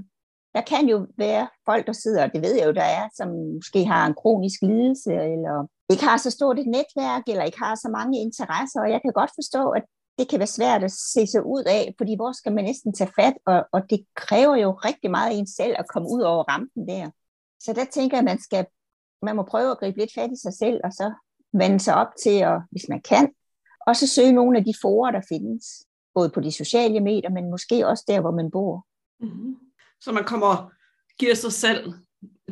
der 0.55 0.61
kan 0.61 0.89
jo 0.89 1.07
være 1.19 1.49
folk, 1.65 1.87
der 1.87 1.93
sidder, 1.93 2.23
og 2.25 2.33
det 2.35 2.43
ved 2.43 2.55
jeg 2.55 2.67
jo, 2.67 2.73
der 2.73 2.89
er, 2.99 3.09
som 3.17 3.29
måske 3.55 3.85
har 3.85 4.07
en 4.07 4.15
kronisk 4.15 4.63
lidelse, 4.63 5.13
eller 5.13 5.67
ikke 5.93 6.05
har 6.05 6.17
så 6.17 6.31
stort 6.31 6.59
et 6.59 6.67
netværk, 6.67 7.23
eller 7.27 7.45
ikke 7.45 7.59
har 7.59 7.75
så 7.75 7.89
mange 7.89 8.21
interesser, 8.21 8.81
og 8.81 8.91
jeg 8.91 9.01
kan 9.03 9.13
godt 9.13 9.31
forstå, 9.35 9.71
at 9.71 9.85
det 10.19 10.29
kan 10.29 10.39
være 10.39 10.47
svært 10.47 10.85
at 10.85 10.93
se 10.93 11.27
sig 11.27 11.47
ud 11.47 11.65
af, 11.67 11.95
fordi 11.99 12.17
hvor 12.17 12.33
skal 12.33 12.53
man 12.53 12.65
næsten 12.65 12.95
tage 12.95 13.13
fat, 13.21 13.35
og, 13.47 13.67
og 13.73 13.91
det 13.91 14.07
kræver 14.17 14.57
jo 14.57 14.71
rigtig 14.73 15.11
meget 15.11 15.31
af 15.31 15.35
en 15.35 15.47
selv 15.47 15.75
at 15.79 15.89
komme 15.89 16.09
ud 16.09 16.23
over 16.23 16.45
rampen 16.45 16.89
der. 16.89 17.11
Så 17.61 17.73
der 17.73 17.85
tænker 17.85 18.17
jeg, 18.17 18.19
at 18.19 18.25
man, 18.25 18.41
skal, 18.41 18.67
man 19.23 19.37
må 19.37 19.43
prøve 19.43 19.71
at 19.71 19.79
gribe 19.79 19.99
lidt 19.99 20.15
fat 20.15 20.31
i 20.33 20.41
sig 20.43 20.55
selv, 20.55 20.81
og 20.85 20.93
så 20.93 21.13
vende 21.53 21.81
sig 21.81 21.95
op 21.95 22.13
til, 22.23 22.39
at, 22.39 22.61
hvis 22.71 22.89
man 22.89 23.01
kan, 23.03 23.33
og 23.87 23.97
så 23.97 24.07
søge 24.07 24.33
nogle 24.33 24.59
af 24.59 24.65
de 24.65 24.75
forer, 24.83 25.11
der 25.11 25.21
findes, 25.29 25.65
både 26.15 26.31
på 26.31 26.41
de 26.41 26.53
sociale 26.53 27.01
medier, 27.01 27.31
men 27.31 27.51
måske 27.51 27.87
også 27.87 28.05
der, 28.09 28.21
hvor 28.21 28.31
man 28.31 28.51
bor. 28.51 28.87
Mm-hmm. 29.21 29.57
Så 30.01 30.13
man 30.13 30.25
kommer 30.25 30.71
giver 31.19 31.35
sig 31.35 31.53
selv, 31.53 31.93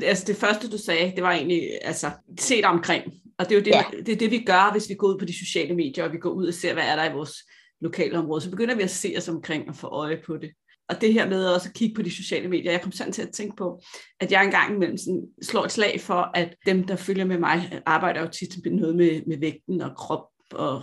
altså 0.02 0.25
det 0.26 0.37
første 0.37 0.71
du 0.71 0.78
sagde, 0.78 1.12
det 1.16 1.23
var 1.23 1.33
egentlig, 1.33 1.78
altså, 1.83 2.11
se 2.38 2.57
dig 2.57 2.69
omkring. 2.69 3.12
Og 3.39 3.49
det 3.49 3.53
er 3.53 3.59
jo 3.59 3.65
det, 3.65 3.71
ja. 3.71 3.85
det, 4.07 4.12
er 4.12 4.17
det, 4.17 4.31
vi 4.31 4.45
gør, 4.47 4.73
hvis 4.73 4.89
vi 4.89 4.95
går 4.95 5.07
ud 5.07 5.19
på 5.19 5.25
de 5.25 5.39
sociale 5.39 5.75
medier, 5.75 6.05
og 6.05 6.12
vi 6.12 6.19
går 6.19 6.31
ud 6.31 6.47
og 6.47 6.55
ser, 6.55 6.73
hvad 6.73 6.85
er 6.85 6.97
der 6.97 7.11
i 7.11 7.12
vores 7.12 7.35
lokale 7.81 8.19
område. 8.19 8.41
Så 8.41 8.51
begynder 8.51 8.75
vi 8.75 8.83
at 8.83 8.91
se 8.91 9.15
os 9.17 9.29
omkring 9.29 9.69
og 9.69 9.77
få 9.77 9.87
øje 9.87 10.23
på 10.27 10.37
det. 10.37 10.51
Og 10.89 11.01
det 11.01 11.12
her 11.12 11.29
med 11.29 11.47
også 11.47 11.69
at 11.69 11.75
kigge 11.75 11.95
på 11.95 12.03
de 12.03 12.11
sociale 12.11 12.49
medier, 12.49 12.73
jeg 12.73 12.83
kom 12.83 12.93
sådan 12.93 13.12
til 13.12 13.23
at 13.23 13.33
tænke 13.33 13.57
på, 13.57 13.83
at 14.21 14.33
jeg 14.33 14.45
engang 14.45 14.75
imellem 14.75 14.97
sådan 14.97 15.23
slår 15.43 15.65
et 15.65 15.73
slag 15.73 16.01
for, 16.01 16.31
at 16.35 16.55
dem, 16.67 16.85
der 16.85 16.97
følger 16.97 17.25
med 17.25 17.39
mig, 17.39 17.83
arbejder 17.87 18.21
jo 18.21 18.27
tit 18.27 18.55
med 18.65 18.73
noget 18.73 18.97
med, 18.97 19.23
med 19.27 19.39
vægten 19.39 19.81
og 19.81 19.97
krop 19.97 20.27
og 20.51 20.83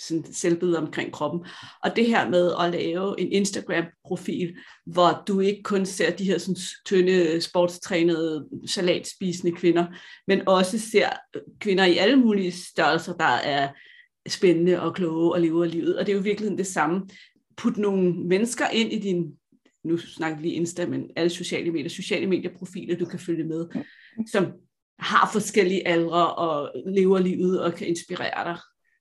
sådan 0.00 0.32
selvbillede 0.32 0.78
omkring 0.78 1.12
kroppen. 1.12 1.44
Og 1.84 1.96
det 1.96 2.06
her 2.06 2.30
med 2.30 2.52
at 2.60 2.70
lave 2.70 3.20
en 3.20 3.32
Instagram-profil, 3.32 4.56
hvor 4.86 5.22
du 5.28 5.40
ikke 5.40 5.62
kun 5.62 5.86
ser 5.86 6.10
de 6.10 6.24
her 6.24 6.38
sådan, 6.38 6.56
tynde, 6.86 7.40
sportstrænede, 7.40 8.48
salatspisende 8.66 9.56
kvinder, 9.56 9.86
men 10.26 10.48
også 10.48 10.78
ser 10.78 11.08
kvinder 11.60 11.84
i 11.84 11.96
alle 11.96 12.16
mulige 12.16 12.52
størrelser, 12.52 13.12
der 13.12 13.24
er 13.24 13.68
spændende 14.28 14.80
og 14.80 14.94
kloge 14.94 15.32
og 15.32 15.40
lever 15.40 15.64
livet. 15.64 15.98
Og 15.98 16.06
det 16.06 16.12
er 16.12 16.16
jo 16.16 16.22
virkelig 16.22 16.58
det 16.58 16.66
samme. 16.66 17.08
Put 17.56 17.76
nogle 17.76 18.12
mennesker 18.12 18.68
ind 18.68 18.92
i 18.92 18.98
din, 18.98 19.32
nu 19.84 19.98
snakker 19.98 20.38
vi 20.38 20.42
lige 20.42 20.54
Insta, 20.54 20.86
men 20.86 21.10
alle 21.16 21.30
sociale 21.30 21.70
medier, 21.70 21.88
sociale 21.88 22.26
medieprofiler, 22.26 22.96
du 22.96 23.04
kan 23.04 23.18
følge 23.18 23.44
med, 23.44 23.66
som 24.32 24.52
har 24.98 25.30
forskellige 25.32 25.88
aldre 25.88 26.34
og 26.34 26.72
lever 26.86 27.18
livet 27.18 27.60
og 27.60 27.74
kan 27.74 27.86
inspirere 27.86 28.44
dig. 28.44 28.56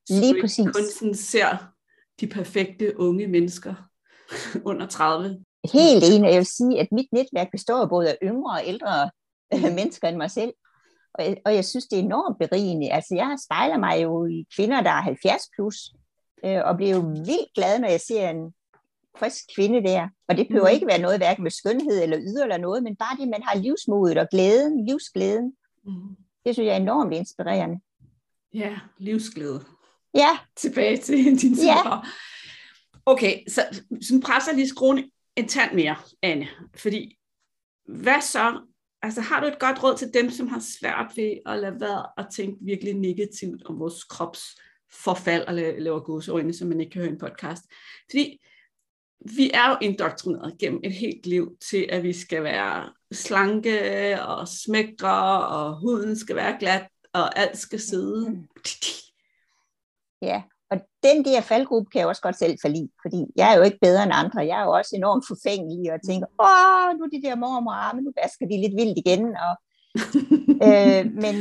Lige 0.09 0.41
præcis. 0.41 0.65
kun 0.65 0.83
sådan 0.99 1.15
ser 1.15 1.57
de 2.19 2.27
perfekte 2.27 2.99
unge 2.99 3.27
mennesker 3.27 3.75
under 4.69 4.87
30. 4.87 5.43
Helt 5.73 6.03
enig. 6.03 6.29
Jeg 6.29 6.37
vil 6.37 6.45
sige, 6.45 6.79
at 6.79 6.87
mit 6.91 7.07
netværk 7.11 7.51
består 7.51 7.85
både 7.85 8.09
af 8.09 8.17
yngre 8.23 8.53
og 8.53 8.61
ældre 8.65 9.09
mm. 9.53 9.75
mennesker 9.75 10.07
end 10.07 10.17
mig 10.17 10.31
selv. 10.31 10.53
Og 11.13 11.25
jeg, 11.25 11.37
og 11.45 11.55
jeg 11.55 11.65
synes, 11.65 11.85
det 11.85 11.99
er 11.99 12.03
enormt 12.03 12.39
berigende. 12.39 12.91
Altså, 12.91 13.15
jeg 13.15 13.37
spejler 13.45 13.77
mig 13.77 14.03
jo 14.03 14.25
i 14.25 14.45
kvinder, 14.55 14.81
der 14.81 14.89
er 14.89 15.01
70 15.01 15.41
plus, 15.55 15.93
øh, 16.45 16.61
og 16.65 16.75
bliver 16.77 16.95
jo 16.95 17.01
vildt 17.01 17.53
glad, 17.55 17.79
når 17.79 17.87
jeg 17.87 18.01
ser 18.01 18.29
en 18.29 18.53
frisk 19.17 19.43
kvinde 19.55 19.83
der. 19.83 20.07
Og 20.27 20.37
det 20.37 20.47
behøver 20.47 20.69
mm. 20.69 20.73
ikke 20.73 20.87
være 20.87 21.01
noget 21.01 21.19
hverken 21.19 21.43
med 21.43 21.51
skønhed 21.51 22.03
eller 22.03 22.17
yder 22.19 22.43
eller 22.43 22.57
noget, 22.57 22.83
men 22.83 22.95
bare 22.95 23.17
det, 23.19 23.27
man 23.27 23.43
har 23.43 23.57
livsmodet 23.57 24.17
og 24.17 24.27
glæden, 24.31 24.85
livsglæden. 24.85 25.53
Mm. 25.85 26.15
Det 26.45 26.55
synes 26.55 26.67
jeg 26.67 26.73
er 26.73 26.81
enormt 26.81 27.13
inspirerende. 27.13 27.79
Ja, 28.53 28.79
livsglæde. 28.97 29.65
Ja. 30.13 30.37
Tilbage 30.55 30.97
til 30.97 31.15
din 31.41 31.53
ja. 31.53 31.99
Okay, 33.05 33.39
så, 33.47 33.81
så 34.01 34.21
presser 34.25 34.53
lige 34.53 34.67
skruen 34.67 35.11
en 35.35 35.47
tand 35.47 35.75
mere, 35.75 35.95
Anne. 36.21 36.47
Fordi, 36.75 37.17
hvad 37.85 38.21
så? 38.21 38.61
Altså, 39.01 39.21
har 39.21 39.39
du 39.39 39.47
et 39.47 39.59
godt 39.59 39.83
råd 39.83 39.97
til 39.97 40.13
dem, 40.13 40.29
som 40.29 40.47
har 40.47 40.59
svært 40.79 41.11
ved 41.15 41.37
at 41.45 41.59
lade 41.59 41.81
være 41.81 42.05
at 42.17 42.27
tænke 42.31 42.57
virkelig 42.61 42.93
negativt 42.93 43.65
om 43.65 43.79
vores 43.79 44.03
krops 44.03 44.41
forfald, 44.91 45.43
og 45.47 45.53
laver 45.53 45.99
gåseøjne, 45.99 46.53
som 46.53 46.67
man 46.67 46.79
ikke 46.79 46.91
kan 46.91 47.01
høre 47.01 47.09
i 47.09 47.13
en 47.13 47.19
podcast? 47.19 47.63
Fordi 48.09 48.39
vi 49.35 49.51
er 49.53 49.69
jo 49.69 49.77
indoktrineret 49.81 50.57
gennem 50.59 50.79
et 50.83 50.93
helt 50.93 51.25
liv 51.25 51.57
til, 51.69 51.87
at 51.89 52.03
vi 52.03 52.13
skal 52.13 52.43
være 52.43 52.93
slanke 53.11 54.21
og 54.21 54.47
smækre, 54.47 55.47
og 55.47 55.79
huden 55.79 56.17
skal 56.17 56.35
være 56.35 56.57
glat, 56.59 56.87
og 57.13 57.39
alt 57.39 57.57
skal 57.57 57.79
sidde. 57.79 58.47
Ja, 60.21 60.41
og 60.71 60.77
den 61.03 61.25
der 61.25 61.41
faldgruppe 61.41 61.89
kan 61.89 61.99
jeg 61.99 62.07
også 62.07 62.21
godt 62.21 62.37
selv 62.37 62.57
falde 62.61 62.89
fordi 63.01 63.25
jeg 63.35 63.53
er 63.53 63.57
jo 63.57 63.63
ikke 63.63 63.79
bedre 63.81 64.03
end 64.03 64.11
andre. 64.15 64.39
Jeg 64.39 64.59
er 64.59 64.63
jo 64.63 64.71
også 64.71 64.95
enormt 64.95 65.25
forfængelig 65.27 65.93
og 65.93 65.99
tænker, 66.07 66.27
åh, 66.27 66.97
nu 66.97 67.03
er 67.05 67.09
de 67.09 67.27
der 67.27 67.35
mormor 67.35 67.95
men 67.95 68.03
nu 68.03 68.11
basker 68.21 68.45
de 68.45 68.61
lidt 68.61 68.75
vildt 68.75 68.97
igen. 68.97 69.23
Og, 69.45 69.53
øh, 70.67 71.03
men 71.23 71.35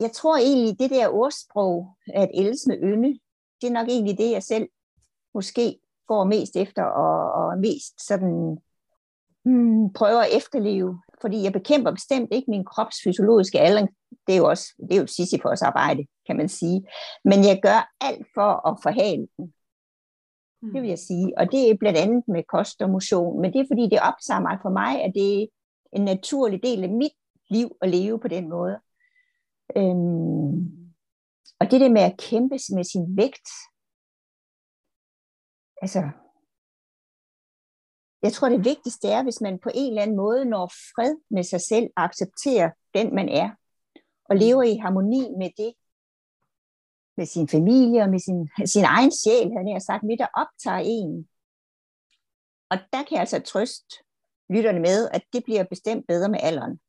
jeg 0.00 0.12
tror 0.12 0.36
egentlig, 0.36 0.78
det 0.78 0.90
der 0.90 1.08
ordsprog, 1.08 1.96
at 2.14 2.30
ældes 2.34 2.66
med 2.66 2.78
ynde, 2.82 3.18
det 3.60 3.66
er 3.68 3.72
nok 3.72 3.88
egentlig 3.88 4.18
det, 4.18 4.30
jeg 4.30 4.42
selv 4.42 4.68
måske 5.34 5.78
går 6.08 6.24
mest 6.24 6.56
efter, 6.56 6.82
og, 6.82 7.32
og 7.32 7.58
mest 7.58 8.06
sådan 8.06 8.58
hmm, 9.44 9.92
prøver 9.92 10.20
at 10.20 10.36
efterleve. 10.36 11.02
Fordi 11.20 11.42
jeg 11.42 11.52
bekæmper 11.52 11.90
bestemt 11.90 12.28
ikke 12.32 12.50
min 12.50 12.64
krops 12.64 12.96
fysiologiske 13.04 13.60
aldring. 13.60 13.88
Det 14.26 14.32
er 14.32 14.38
jo 14.38 14.48
også 14.48 14.74
det 14.78 14.92
er 14.92 14.96
jo 14.96 15.02
et 15.02 15.10
Sisyfos 15.10 15.62
arbejde 15.62 16.06
kan 16.26 16.36
man 16.36 16.48
sige. 16.48 16.88
Men 17.24 17.38
jeg 17.44 17.60
gør 17.62 17.94
alt 18.00 18.26
for 18.34 18.68
at 18.68 18.78
forhale 18.82 19.28
den. 19.36 19.54
Mm. 20.62 20.72
Det 20.72 20.82
vil 20.82 20.88
jeg 20.88 20.98
sige. 20.98 21.38
Og 21.38 21.52
det 21.52 21.70
er 21.70 21.76
blandt 21.80 21.98
andet 21.98 22.28
med 22.28 22.42
kost 22.42 22.82
og 22.82 22.90
motion. 22.90 23.40
Men 23.40 23.52
det 23.52 23.60
er 23.60 23.66
fordi, 23.70 23.82
det 23.82 24.00
optager 24.00 24.40
mig 24.40 24.58
for 24.62 24.70
mig, 24.70 25.02
at 25.02 25.12
det 25.14 25.42
er 25.42 25.46
en 25.92 26.04
naturlig 26.04 26.62
del 26.62 26.84
af 26.84 26.90
mit 26.90 27.16
liv 27.50 27.76
at 27.80 27.88
leve 27.88 28.20
på 28.20 28.28
den 28.28 28.48
måde. 28.48 28.78
Øhm, 29.76 30.86
og 31.60 31.70
det 31.70 31.80
der 31.80 31.88
med 31.88 32.02
at 32.02 32.18
kæmpe 32.18 32.54
med 32.76 32.84
sin 32.84 33.16
vægt, 33.16 33.48
altså, 35.82 36.02
jeg 38.22 38.32
tror 38.32 38.48
det 38.48 38.64
vigtigste 38.64 39.08
er, 39.08 39.22
hvis 39.22 39.40
man 39.40 39.58
på 39.58 39.70
en 39.74 39.88
eller 39.88 40.02
anden 40.02 40.16
måde 40.16 40.44
når 40.44 40.66
fred 40.66 41.16
med 41.30 41.42
sig 41.42 41.60
selv 41.60 41.86
og 41.96 42.04
accepterer 42.04 42.70
den 42.94 43.14
man 43.14 43.28
er, 43.28 43.50
og 44.24 44.36
lever 44.36 44.62
i 44.62 44.76
harmoni 44.76 45.28
med 45.38 45.50
det, 45.56 45.72
med 47.16 47.26
sin 47.26 47.48
familie 47.48 48.02
og 48.02 48.10
med 48.10 48.18
sin, 48.18 48.50
sin 48.66 48.84
egen 48.84 49.12
sjæl, 49.20 49.52
han 49.56 49.72
har 49.72 49.78
sagt, 49.78 50.02
med 50.02 50.16
der 50.16 50.26
optager 50.42 50.82
en. 50.84 51.28
Og 52.70 52.76
der 52.92 53.02
kan 53.02 53.12
jeg 53.16 53.20
altså 53.20 53.40
trøste 53.40 53.94
lytterne 54.50 54.80
med, 54.80 55.08
at 55.12 55.22
det 55.32 55.44
bliver 55.44 55.64
bestemt 55.64 56.04
bedre 56.08 56.28
med 56.28 56.38
alderen. 56.42 56.80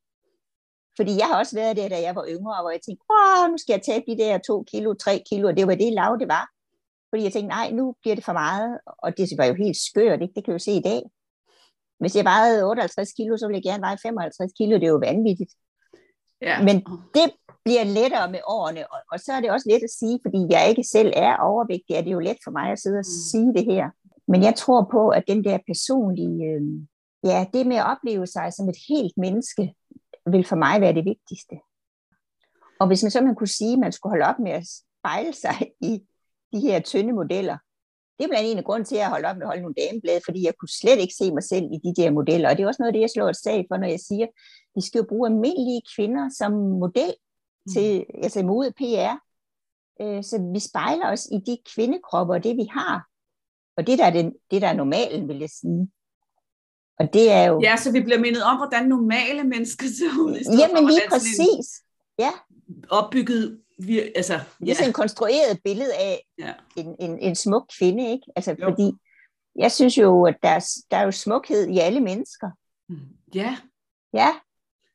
Fordi 0.96 1.12
jeg 1.18 1.26
har 1.26 1.38
også 1.38 1.56
været 1.56 1.76
der, 1.76 1.88
da 1.88 2.00
jeg 2.00 2.14
var 2.14 2.26
yngre, 2.28 2.62
hvor 2.62 2.70
jeg 2.70 2.80
tænkte, 2.82 3.04
åh, 3.10 3.50
nu 3.50 3.56
skal 3.58 3.72
jeg 3.72 3.82
tage 3.82 4.04
de 4.08 4.18
der 4.22 4.38
to 4.38 4.62
kilo, 4.62 4.94
tre 4.94 5.22
kilo, 5.30 5.48
og 5.48 5.56
det 5.56 5.66
var 5.66 5.74
det 5.74 5.92
lav, 5.92 6.16
det 6.20 6.28
var. 6.28 6.46
Fordi 7.10 7.22
jeg 7.24 7.32
tænkte, 7.32 7.54
nej, 7.56 7.70
nu 7.70 7.94
bliver 8.00 8.14
det 8.14 8.24
for 8.24 8.32
meget, 8.32 8.78
og 8.86 9.16
det 9.16 9.38
var 9.38 9.44
jo 9.44 9.54
helt 9.54 9.76
skørt, 9.76 10.22
ikke? 10.22 10.34
det 10.34 10.44
kan 10.44 10.52
jeg 10.52 10.60
jo 10.60 10.64
se 10.68 10.72
i 10.72 10.86
dag. 10.90 11.02
Hvis 12.00 12.16
jeg 12.16 12.24
vejede 12.24 12.64
58 12.64 13.12
kilo, 13.12 13.36
så 13.36 13.46
ville 13.46 13.60
jeg 13.60 13.70
gerne 13.70 13.82
veje 13.82 13.98
55 14.02 14.52
kilo, 14.58 14.74
det 14.74 14.84
er 14.84 14.94
jo 14.96 15.02
vanvittigt. 15.08 15.52
Ja. 16.42 16.62
Men 16.62 16.76
det 17.14 17.26
bliver 17.64 17.84
lettere 17.84 18.30
med 18.30 18.40
årene, 18.46 18.92
og, 18.92 18.98
og 19.12 19.20
så 19.20 19.32
er 19.32 19.40
det 19.40 19.50
også 19.50 19.68
let 19.70 19.82
at 19.82 19.96
sige, 20.00 20.18
fordi 20.24 20.46
jeg 20.50 20.68
ikke 20.68 20.84
selv 20.84 21.12
er 21.16 21.36
overvægtig, 21.36 21.94
er 21.94 22.02
det 22.02 22.12
jo 22.12 22.18
let 22.18 22.38
for 22.44 22.50
mig 22.50 22.72
at 22.72 22.78
sidde 22.78 22.98
og 22.98 23.08
mm. 23.08 23.20
sige 23.30 23.52
det 23.56 23.64
her. 23.64 23.90
Men 24.28 24.42
jeg 24.42 24.54
tror 24.54 24.88
på, 24.90 25.08
at 25.08 25.24
den 25.28 25.44
der 25.44 25.58
personlige, 25.66 26.44
øh, 26.50 26.62
ja, 27.24 27.46
det 27.52 27.66
med 27.66 27.76
at 27.76 27.86
opleve 27.92 28.26
sig 28.26 28.52
som 28.52 28.68
et 28.68 28.78
helt 28.88 29.16
menneske, 29.16 29.74
vil 30.32 30.44
for 30.44 30.56
mig 30.56 30.80
være 30.80 30.94
det 30.94 31.04
vigtigste. 31.04 31.56
Og 32.80 32.86
hvis 32.86 33.02
man 33.02 33.10
så 33.10 33.20
man 33.20 33.34
kunne 33.34 33.56
sige, 33.60 33.72
at 33.72 33.78
man 33.78 33.92
skulle 33.92 34.10
holde 34.10 34.30
op 34.30 34.38
med 34.38 34.52
at 34.52 34.66
spejle 35.00 35.32
sig 35.32 35.58
i 35.90 35.92
de 36.52 36.60
her 36.60 36.80
tynde 36.80 37.12
modeller, 37.12 37.58
det 38.18 38.24
er 38.24 38.28
blandt 38.28 38.50
en 38.50 38.58
af 38.58 38.64
grunden 38.64 38.84
til, 38.84 38.94
at 38.96 39.00
jeg 39.00 39.10
holdt 39.14 39.26
op 39.26 39.36
med 39.36 39.46
at 39.46 39.50
holde 39.52 39.62
nogle 39.62 39.80
dameblade, 39.82 40.20
fordi 40.26 40.40
jeg 40.46 40.54
kunne 40.58 40.78
slet 40.80 41.00
ikke 41.00 41.14
se 41.20 41.26
mig 41.36 41.42
selv 41.42 41.66
i 41.76 41.78
de 41.86 42.02
der 42.02 42.10
modeller. 42.10 42.48
Og 42.48 42.56
det 42.56 42.62
er 42.62 42.68
også 42.68 42.82
noget 42.82 42.92
af 42.92 42.96
det, 42.96 43.00
jeg 43.06 43.10
slår 43.10 43.28
et 43.28 43.44
sag 43.46 43.66
for, 43.68 43.76
når 43.76 43.88
jeg 43.94 44.00
siger, 44.08 44.26
at 44.26 44.32
vi 44.76 44.80
skal 44.86 44.98
jo 44.98 45.06
bruge 45.08 45.28
almindelige 45.28 45.82
kvinder 45.94 46.24
som 46.38 46.52
model 46.84 47.14
mm. 47.68 47.72
til 47.72 48.06
altså 48.22 48.42
mod 48.42 48.70
PR. 48.70 49.14
Øh, 50.00 50.24
så 50.24 50.50
vi 50.52 50.60
spejler 50.60 51.12
os 51.12 51.28
i 51.32 51.38
de 51.46 51.58
kvindekropper 51.74 52.34
og 52.34 52.44
det, 52.44 52.56
vi 52.56 52.68
har. 52.70 53.06
Og 53.76 53.86
det, 53.86 53.98
der 53.98 54.04
er, 54.04 54.10
den, 54.10 54.32
det, 54.50 54.62
der 54.62 54.68
er 54.68 54.72
normalen, 54.72 55.28
vil 55.28 55.38
jeg 55.38 55.50
sige. 55.50 55.90
Og 56.98 57.12
det 57.12 57.30
er 57.30 57.44
jo... 57.44 57.60
Ja, 57.62 57.76
så 57.76 57.92
vi 57.92 58.00
bliver 58.00 58.18
mindet 58.18 58.42
om, 58.42 58.56
hvordan 58.56 58.88
normale 58.88 59.44
mennesker 59.44 59.86
ser 59.86 60.20
ud. 60.20 60.58
Jamen 60.58 60.86
lige 60.86 61.08
præcis. 61.08 61.82
Ja. 62.18 62.30
Opbygget 62.90 63.60
vi, 63.78 64.00
altså, 64.16 64.34
ja. 64.34 64.40
Det 64.60 64.70
er 64.70 64.74
sådan 64.74 64.90
en 64.90 64.92
konstrueret 64.92 65.60
billede 65.64 65.94
af 65.94 66.26
ja. 66.38 66.52
en, 66.76 66.96
en, 67.00 67.18
en 67.18 67.34
smuk 67.34 67.70
kvinde, 67.78 68.10
ikke? 68.10 68.26
Altså, 68.36 68.56
jo. 68.60 68.68
fordi 68.68 68.92
jeg 69.56 69.72
synes 69.72 69.98
jo, 69.98 70.24
at 70.26 70.36
der 70.42 70.48
er, 70.48 70.66
der 70.90 70.96
er 70.96 71.02
jo 71.02 71.10
smukhed 71.10 71.68
i 71.68 71.78
alle 71.78 72.00
mennesker. 72.00 72.50
Mm. 72.88 72.96
Ja. 73.34 73.56
Ja. 74.12 74.28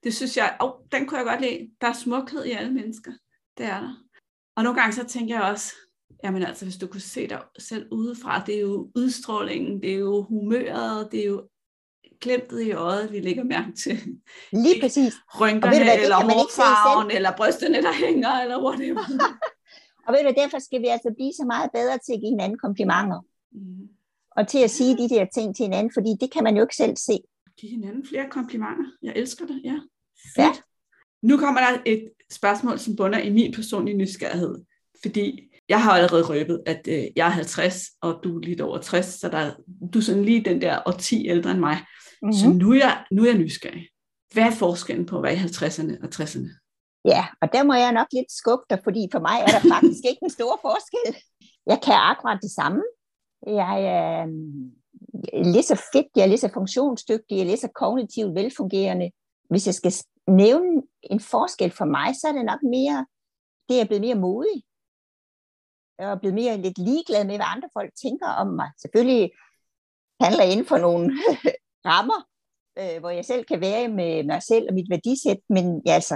Det 0.03 0.13
synes 0.13 0.37
jeg, 0.37 0.57
oh, 0.59 0.71
den 0.91 1.05
kunne 1.05 1.17
jeg 1.17 1.25
godt 1.25 1.41
lide. 1.41 1.69
Der 1.81 1.87
er 1.87 1.93
smukhed 1.93 2.45
i 2.45 2.51
alle 2.51 2.73
mennesker. 2.73 3.11
Det 3.57 3.65
er 3.65 3.79
der. 3.79 3.93
Og 4.55 4.63
nogle 4.63 4.79
gange 4.79 4.93
så 4.93 5.03
tænker 5.03 5.35
jeg 5.35 5.43
også, 5.43 5.73
jamen 6.23 6.43
altså, 6.43 6.65
hvis 6.65 6.77
du 6.77 6.87
kunne 6.87 7.01
se 7.01 7.27
dig 7.27 7.41
selv 7.59 7.87
udefra, 7.91 8.43
det 8.45 8.55
er 8.55 8.61
jo 8.61 8.91
udstrålingen, 8.95 9.81
det 9.81 9.91
er 9.91 9.97
jo 9.97 10.23
humøret, 10.23 11.11
det 11.11 11.19
er 11.19 11.25
jo 11.25 11.49
glemtet 12.21 12.61
i 12.61 12.71
øjet, 12.71 13.11
vi 13.11 13.19
lægger 13.19 13.43
mærke 13.43 13.71
til. 13.83 13.97
Lige 14.51 14.81
præcis. 14.81 15.13
Rynkerne, 15.41 15.83
hvad, 15.83 15.99
eller 16.03 16.15
hårfarven, 16.15 17.11
eller 17.11 17.31
brysterne, 17.37 17.81
der 17.81 17.93
hænger, 18.05 18.29
eller 18.29 18.63
whatever. 18.65 19.03
og 20.05 20.13
ved 20.13 20.21
du, 20.27 20.33
derfor 20.41 20.59
skal 20.59 20.81
vi 20.81 20.87
altså 20.87 21.09
blive 21.17 21.33
så 21.33 21.45
meget 21.45 21.69
bedre 21.73 21.97
til 22.05 22.13
at 22.13 22.19
give 22.19 22.33
hinanden 22.35 22.57
komplimenter. 22.65 23.19
Mm. 23.51 23.87
Og 24.37 24.47
til 24.47 24.61
at 24.67 24.71
sige 24.71 24.97
de 24.97 25.09
der 25.09 25.25
ting 25.35 25.55
til 25.55 25.63
hinanden, 25.63 25.91
fordi 25.93 26.11
det 26.21 26.31
kan 26.31 26.43
man 26.43 26.55
jo 26.57 26.61
ikke 26.63 26.75
selv 26.75 26.95
se. 26.97 27.17
Give 27.59 27.71
hinanden 27.71 28.05
flere 28.05 28.29
komplimenter. 28.29 28.85
Jeg 29.01 29.13
elsker 29.15 29.45
det, 29.45 29.61
ja. 29.63 29.77
Fedt. 30.35 30.61
Nu 31.21 31.37
kommer 31.37 31.61
der 31.61 31.81
et 31.85 32.09
spørgsmål, 32.31 32.79
som 32.79 32.95
bunder 32.95 33.19
i 33.19 33.29
min 33.29 33.53
personlige 33.53 33.97
nysgerrighed. 33.97 34.55
Fordi 35.01 35.49
jeg 35.69 35.83
har 35.83 35.91
allerede 35.91 36.23
røbet, 36.23 36.63
at 36.65 36.87
øh, 36.87 37.03
jeg 37.15 37.25
er 37.27 37.31
50, 37.31 37.83
og 38.01 38.19
du 38.23 38.37
er 38.37 38.41
lidt 38.41 38.61
over 38.61 38.77
60, 38.77 39.05
så 39.05 39.29
der, 39.29 39.51
du 39.93 39.99
er 39.99 40.03
sådan 40.03 40.25
lige 40.25 40.45
den 40.45 40.61
der 40.61 40.97
10 40.99 41.27
ældre 41.27 41.51
end 41.51 41.59
mig. 41.59 41.77
Mm-hmm. 41.77 42.33
Så 42.33 42.49
nu 42.49 42.71
er, 42.71 42.75
jeg, 42.75 43.05
nu 43.11 43.23
er 43.23 43.27
jeg 43.27 43.37
nysgerrig. 43.37 43.87
Hvad 44.33 44.43
er 44.43 44.51
forskellen 44.51 45.05
på 45.05 45.17
at 45.17 45.23
være 45.23 45.33
i 45.33 45.37
50'erne 45.37 46.03
og 46.03 46.09
60'erne? 46.15 46.49
Ja, 47.05 47.25
og 47.41 47.53
der 47.53 47.63
må 47.63 47.73
jeg 47.73 47.91
nok 47.91 48.07
lidt 48.13 48.31
skubbe 48.31 48.65
dig, 48.69 48.79
fordi 48.83 49.07
for 49.11 49.19
mig 49.19 49.37
er 49.41 49.51
der 49.55 49.63
faktisk 49.75 50.03
ikke 50.09 50.23
en 50.23 50.29
stor 50.29 50.59
forskel. 50.61 51.23
Jeg 51.67 51.79
kan 51.85 51.93
akkurat 51.93 52.39
det 52.41 52.51
samme. 52.51 52.81
Jeg 53.47 53.75
er 53.83 54.27
øh, 55.33 55.45
lige 55.53 55.63
så 55.63 55.75
fedt, 55.93 56.07
jeg 56.15 56.23
er 56.23 56.27
lige 56.27 56.45
så 56.45 56.49
funktionsdygtig, 56.53 57.35
jeg 57.35 57.39
er 57.39 57.45
lige 57.45 57.65
så 57.65 57.71
kognitivt 57.75 58.35
velfungerende. 58.35 59.11
Hvis 59.49 59.65
jeg 59.65 59.75
skal 59.75 59.93
nævne 60.27 60.83
en 61.03 61.19
forskel 61.19 61.71
for 61.71 61.85
mig, 61.85 62.15
så 62.15 62.27
er 62.27 62.31
det 62.31 62.45
nok 62.45 62.63
mere, 62.63 63.05
det 63.69 63.81
er 63.81 63.85
blevet 63.85 64.01
mere 64.01 64.15
modig. 64.15 64.63
Jeg 65.99 66.11
er 66.11 66.19
blevet 66.19 66.35
mere 66.35 66.57
lidt 66.57 66.77
ligeglad 66.77 67.25
med, 67.25 67.35
hvad 67.35 67.45
andre 67.55 67.69
folk 67.73 67.91
tænker 68.03 68.27
om 68.27 68.47
mig. 68.47 68.69
Selvfølgelig 68.81 69.31
handler 70.21 70.43
inden 70.43 70.65
for 70.65 70.77
nogle 70.77 71.05
rammer, 71.91 72.19
øh, 72.79 72.99
hvor 72.99 73.09
jeg 73.09 73.25
selv 73.25 73.45
kan 73.45 73.61
være 73.61 73.87
med 73.87 74.23
mig 74.23 74.43
selv 74.43 74.65
og 74.69 74.73
mit 74.73 74.89
værdisæt, 74.89 75.41
men 75.49 75.81
ja, 75.85 75.91
altså, 75.91 76.15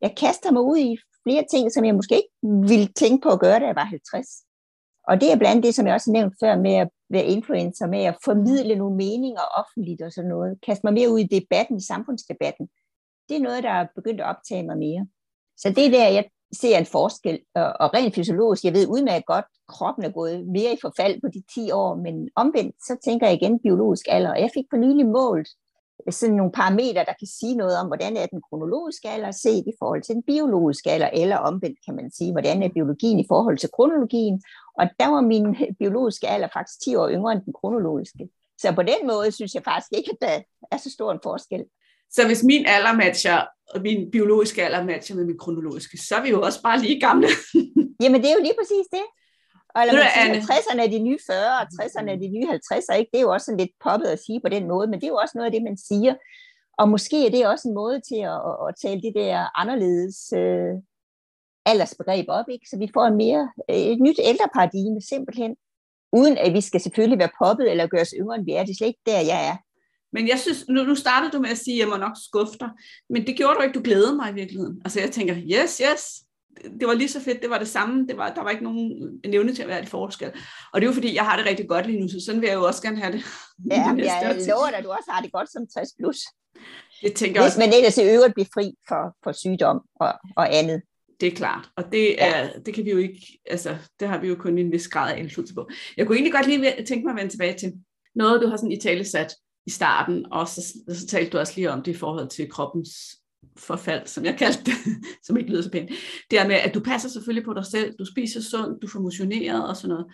jeg 0.00 0.14
kaster 0.16 0.52
mig 0.52 0.62
ud 0.62 0.76
i 0.76 0.96
flere 1.24 1.44
ting, 1.50 1.72
som 1.72 1.84
jeg 1.84 1.94
måske 1.94 2.16
ikke 2.16 2.34
ville 2.70 2.86
tænke 2.86 3.22
på 3.22 3.28
at 3.28 3.40
gøre, 3.40 3.60
da 3.60 3.66
jeg 3.66 3.76
var 3.76 3.84
50. 3.84 4.46
Og 5.08 5.20
det 5.20 5.32
er 5.32 5.38
blandt 5.38 5.64
det, 5.64 5.74
som 5.74 5.86
jeg 5.86 5.94
også 5.94 6.10
nævnte 6.12 6.36
før, 6.42 6.56
med 6.56 6.74
at 6.74 6.88
være 7.10 7.24
influencer, 7.24 7.86
med 7.86 8.02
at 8.04 8.16
formidle 8.24 8.74
nogle 8.76 8.96
meninger 8.96 9.42
offentligt 9.60 10.02
og 10.02 10.12
sådan 10.12 10.28
noget. 10.28 10.58
Kaste 10.66 10.80
mig 10.84 10.94
mere 10.94 11.10
ud 11.10 11.18
i 11.18 11.32
debatten, 11.36 11.76
i 11.76 11.86
samfundsdebatten. 11.86 12.68
Det 13.28 13.36
er 13.36 13.40
noget, 13.40 13.62
der 13.62 13.70
er 13.70 13.86
begyndt 13.94 14.20
at 14.20 14.26
optage 14.26 14.66
mig 14.66 14.78
mere. 14.78 15.06
Så 15.56 15.68
det 15.68 15.86
er 15.86 15.90
der, 15.90 16.08
jeg 16.08 16.24
ser 16.52 16.78
en 16.78 16.86
forskel. 16.86 17.40
Og 17.54 17.94
rent 17.94 18.14
fysiologisk, 18.14 18.64
jeg 18.64 18.72
ved 18.72 18.86
udmærket 18.86 19.26
godt, 19.26 19.44
kroppen 19.68 20.04
er 20.04 20.10
gået 20.10 20.46
mere 20.46 20.72
i 20.72 20.78
forfald 20.80 21.20
på 21.20 21.28
de 21.34 21.42
10 21.54 21.70
år, 21.70 21.94
men 21.94 22.28
omvendt, 22.36 22.76
så 22.88 22.96
tænker 23.04 23.26
jeg 23.26 23.36
igen 23.36 23.58
biologisk 23.58 24.06
alder. 24.08 24.30
Og 24.30 24.40
jeg 24.40 24.50
fik 24.54 24.64
for 24.70 24.76
nylig 24.76 25.06
målt 25.06 25.48
øh, 26.06 26.12
sådan 26.12 26.36
nogle 26.36 26.52
parametre, 26.52 27.04
der 27.04 27.18
kan 27.20 27.26
sige 27.40 27.56
noget 27.56 27.78
om, 27.80 27.86
hvordan 27.86 28.16
er 28.16 28.26
den 28.26 28.42
kronologiske 28.48 29.08
alder 29.08 29.30
set 29.30 29.64
i 29.66 29.72
forhold 29.78 30.02
til 30.02 30.14
den 30.14 30.22
biologiske 30.22 30.90
alder, 30.90 31.10
eller 31.12 31.36
omvendt 31.36 31.78
kan 31.84 31.96
man 31.96 32.10
sige, 32.10 32.32
hvordan 32.32 32.62
er 32.62 32.68
biologien 32.68 33.18
i 33.20 33.26
forhold 33.28 33.58
til 33.58 33.70
kronologien. 33.76 34.42
Og 34.78 34.86
der 35.00 35.08
var 35.08 35.20
min 35.20 35.56
biologiske 35.80 36.28
alder 36.28 36.48
faktisk 36.52 36.80
10 36.80 36.94
år 36.96 37.08
yngre 37.10 37.32
end 37.32 37.42
den 37.42 37.52
kronologiske. 37.52 38.28
Så 38.60 38.72
på 38.74 38.82
den 38.82 39.06
måde 39.06 39.32
synes 39.32 39.54
jeg 39.54 39.64
faktisk 39.64 39.92
ikke, 39.98 40.10
at 40.10 40.18
der 40.20 40.34
er 40.70 40.76
så 40.76 40.90
stor 40.90 41.12
en 41.12 41.20
forskel. 41.22 41.64
Så 42.10 42.26
hvis 42.26 42.42
min 42.44 42.66
alder 42.66 42.92
matcher, 42.92 43.44
og 43.74 43.80
min 43.82 44.10
biologiske 44.10 44.64
alder 44.64 44.84
matcher 44.84 45.16
med 45.16 45.24
min 45.24 45.38
kronologiske, 45.38 45.98
så 45.98 46.16
er 46.16 46.22
vi 46.22 46.30
jo 46.30 46.42
også 46.42 46.62
bare 46.62 46.80
lige 46.80 47.00
gamle. 47.00 47.28
Jamen 48.02 48.20
det 48.22 48.28
er 48.30 48.34
jo 48.34 48.42
lige 48.42 48.58
præcis 48.60 48.86
det. 48.92 49.06
Og 49.74 49.82
eller 49.82 49.94
man 49.94 50.42
siger, 50.42 50.54
60'erne 50.54 50.82
er 50.82 50.90
de 50.96 50.98
nye 50.98 51.18
40, 51.26 51.60
og 51.60 51.66
60'erne 51.76 52.10
er 52.10 52.18
de 52.24 52.28
nye 52.36 52.48
50'er, 52.56 52.94
ikke? 52.94 53.10
det 53.12 53.18
er 53.18 53.26
jo 53.26 53.32
også 53.32 53.44
sådan 53.44 53.62
lidt 53.62 53.74
poppet 53.84 54.08
at 54.08 54.22
sige 54.26 54.40
på 54.44 54.48
den 54.48 54.68
måde, 54.68 54.86
men 54.86 55.00
det 55.00 55.06
er 55.06 55.14
jo 55.14 55.22
også 55.22 55.34
noget 55.34 55.46
af 55.46 55.52
det, 55.52 55.62
man 55.62 55.76
siger. 55.76 56.14
Og 56.78 56.88
måske 56.88 57.26
er 57.26 57.30
det 57.30 57.46
også 57.46 57.68
en 57.68 57.74
måde 57.74 58.00
til 58.08 58.20
at, 58.32 58.40
at, 58.50 58.56
at 58.68 58.74
tale 58.82 59.00
det 59.06 59.12
der 59.14 59.58
anderledes 59.62 60.18
øh, 60.42 60.74
aldersbegreb 61.70 62.26
op, 62.28 62.48
ikke? 62.48 62.66
så 62.70 62.76
vi 62.78 62.88
får 62.94 63.04
en 63.06 63.16
mere, 63.16 63.42
et 63.68 64.00
nyt 64.00 64.20
ældreparadigme 64.30 65.00
simpelthen, 65.00 65.56
uden 66.12 66.38
at 66.38 66.52
vi 66.52 66.60
skal 66.60 66.80
selvfølgelig 66.80 67.18
være 67.18 67.36
poppet 67.42 67.70
eller 67.70 67.86
gøre 67.86 68.00
os 68.00 68.14
yngre, 68.20 68.36
end 68.36 68.44
vi 68.44 68.52
er. 68.52 68.62
Det 68.64 68.72
er 68.72 68.78
slet 68.78 68.92
ikke 68.92 69.06
der, 69.06 69.20
jeg 69.32 69.40
er. 69.50 69.56
Men 70.12 70.28
jeg 70.28 70.38
synes, 70.38 70.68
nu, 70.68 70.82
nu 70.84 70.94
startede 70.94 71.32
du 71.32 71.40
med 71.40 71.50
at 71.50 71.58
sige, 71.58 71.74
at 71.74 71.80
jeg 71.80 71.88
må 71.88 71.96
nok 71.96 72.16
skuffe 72.26 72.58
dig, 72.60 72.70
men 73.10 73.26
det 73.26 73.36
gjorde 73.36 73.54
du 73.54 73.60
ikke, 73.62 73.74
du 73.74 73.82
glædede 73.84 74.16
mig 74.16 74.30
i 74.30 74.34
virkeligheden. 74.34 74.80
Altså 74.84 75.00
jeg 75.00 75.10
tænker, 75.10 75.36
yes, 75.36 75.78
yes, 75.78 76.02
det 76.80 76.88
var 76.88 76.94
lige 76.94 77.08
så 77.08 77.20
fedt, 77.20 77.42
det 77.42 77.50
var 77.50 77.58
det 77.58 77.68
samme, 77.68 78.06
det 78.06 78.16
var, 78.16 78.34
der 78.34 78.42
var 78.42 78.50
ikke 78.50 78.64
nogen 78.64 79.20
nævne 79.26 79.54
til 79.54 79.62
at 79.62 79.68
være 79.68 79.82
et 79.82 79.88
forskel. 79.88 80.32
Og 80.72 80.80
det 80.80 80.86
er 80.86 80.90
jo 80.90 80.94
fordi, 80.94 81.14
jeg 81.14 81.24
har 81.24 81.36
det 81.36 81.46
rigtig 81.46 81.68
godt 81.68 81.86
lige 81.86 82.00
nu, 82.00 82.08
så 82.08 82.16
sådan 82.26 82.40
vil 82.40 82.46
jeg 82.46 82.54
jo 82.54 82.64
også 82.64 82.82
gerne 82.82 83.00
have 83.00 83.12
det. 83.12 83.24
Ja, 83.70 83.92
det 83.96 84.04
jeg 84.04 84.44
lover 84.48 84.68
dig, 84.68 84.78
at 84.78 84.84
du 84.84 84.90
også 84.90 85.10
har 85.10 85.22
det 85.22 85.32
godt 85.32 85.52
som 85.52 85.66
60 85.74 85.88
plus. 85.98 86.18
Det 87.02 87.14
tænker 87.14 87.40
jeg 87.40 87.46
også. 87.46 87.60
Men 87.60 87.72
ellers 87.72 87.98
i 87.98 88.02
øvrigt 88.02 88.34
blive 88.34 88.46
fri 88.54 88.74
for, 88.88 89.16
for 89.24 89.32
sygdom 89.32 89.80
og, 90.00 90.12
og 90.36 90.54
andet. 90.54 90.82
Det 91.20 91.26
er 91.26 91.36
klart, 91.36 91.70
og 91.76 91.84
det, 91.92 92.22
er, 92.22 92.38
ja. 92.38 92.48
det 92.66 92.74
kan 92.74 92.84
vi 92.84 92.90
jo 92.90 92.98
ikke, 92.98 93.38
altså 93.50 93.76
det 94.00 94.08
har 94.08 94.20
vi 94.20 94.28
jo 94.28 94.34
kun 94.34 94.58
en 94.58 94.72
vis 94.72 94.88
grad 94.88 95.12
af 95.12 95.18
indflydelse 95.18 95.54
på. 95.54 95.68
Jeg 95.96 96.06
kunne 96.06 96.16
egentlig 96.16 96.32
godt 96.32 96.46
lige 96.46 96.84
tænke 96.84 97.04
mig 97.04 97.12
at 97.12 97.16
vende 97.16 97.32
tilbage 97.32 97.58
til 97.58 97.72
noget, 98.14 98.42
du 98.42 98.48
har 98.48 98.56
sådan 98.56 98.72
i 98.72 98.80
tale 98.80 99.04
sat 99.04 99.34
i 99.66 99.70
starten, 99.70 100.32
og 100.32 100.48
så, 100.48 100.60
så 100.88 101.06
talte 101.06 101.30
du 101.30 101.38
også 101.38 101.52
lige 101.56 101.70
om 101.70 101.82
det 101.82 101.92
i 101.92 101.98
forhold 101.98 102.28
til 102.28 102.50
kroppens 102.50 102.90
forfald, 103.56 104.06
som 104.06 104.24
jeg 104.24 104.38
kaldte 104.38 104.64
det, 104.64 104.74
som 105.26 105.36
ikke 105.36 105.50
lyder 105.50 105.62
så 105.62 105.70
pænt. 105.70 105.90
Det 106.30 106.38
er 106.38 106.48
med, 106.48 106.54
at 106.54 106.74
du 106.74 106.80
passer 106.80 107.08
selvfølgelig 107.08 107.44
på 107.44 107.54
dig 107.54 107.66
selv, 107.66 107.94
du 107.98 108.04
spiser 108.04 108.40
sundt, 108.40 108.82
du 108.82 108.88
får 108.88 109.00
motioneret 109.00 109.68
og 109.68 109.76
sådan 109.76 109.88
noget. 109.88 110.06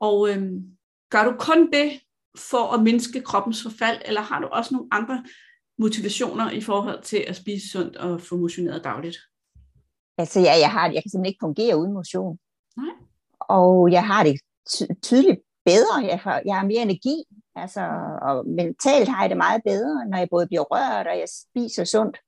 Og 0.00 0.30
øhm, 0.30 0.62
gør 1.10 1.24
du 1.24 1.36
kun 1.38 1.72
det 1.72 2.00
for 2.38 2.72
at 2.74 2.82
mindske 2.82 3.20
kroppens 3.20 3.62
forfald, 3.62 4.00
eller 4.04 4.20
har 4.20 4.40
du 4.40 4.46
også 4.46 4.74
nogle 4.74 4.88
andre 4.90 5.24
motivationer 5.78 6.50
i 6.50 6.60
forhold 6.60 7.02
til 7.02 7.24
at 7.28 7.36
spise 7.36 7.70
sundt 7.70 7.96
og 7.96 8.20
få 8.20 8.36
motioneret 8.36 8.84
dagligt? 8.84 9.16
Altså 10.18 10.40
ja, 10.40 10.58
jeg, 10.58 10.70
har, 10.70 10.84
jeg 10.90 11.02
kan 11.02 11.10
simpelthen 11.10 11.26
ikke 11.26 11.42
fungere 11.42 11.78
uden 11.78 11.92
motion. 11.92 12.38
Nej. 12.76 12.94
Og 13.40 13.92
jeg 13.92 14.06
har 14.06 14.24
det 14.24 14.40
ty- 14.70 14.92
tydeligt 15.02 15.40
bedre. 15.64 15.96
Jeg 15.96 16.18
har, 16.18 16.42
jeg 16.46 16.54
har 16.58 16.66
mere 16.66 16.82
energi. 16.82 17.24
Altså, 17.62 17.80
og 18.22 18.46
mentalt 18.46 19.08
har 19.08 19.22
jeg 19.22 19.30
det 19.30 19.36
meget 19.36 19.62
bedre, 19.64 20.06
når 20.08 20.18
jeg 20.18 20.28
både 20.30 20.46
bliver 20.46 20.62
rørt, 20.62 21.06
og 21.06 21.18
jeg 21.18 21.28
spiser 21.28 21.84
sundt. 21.84 22.18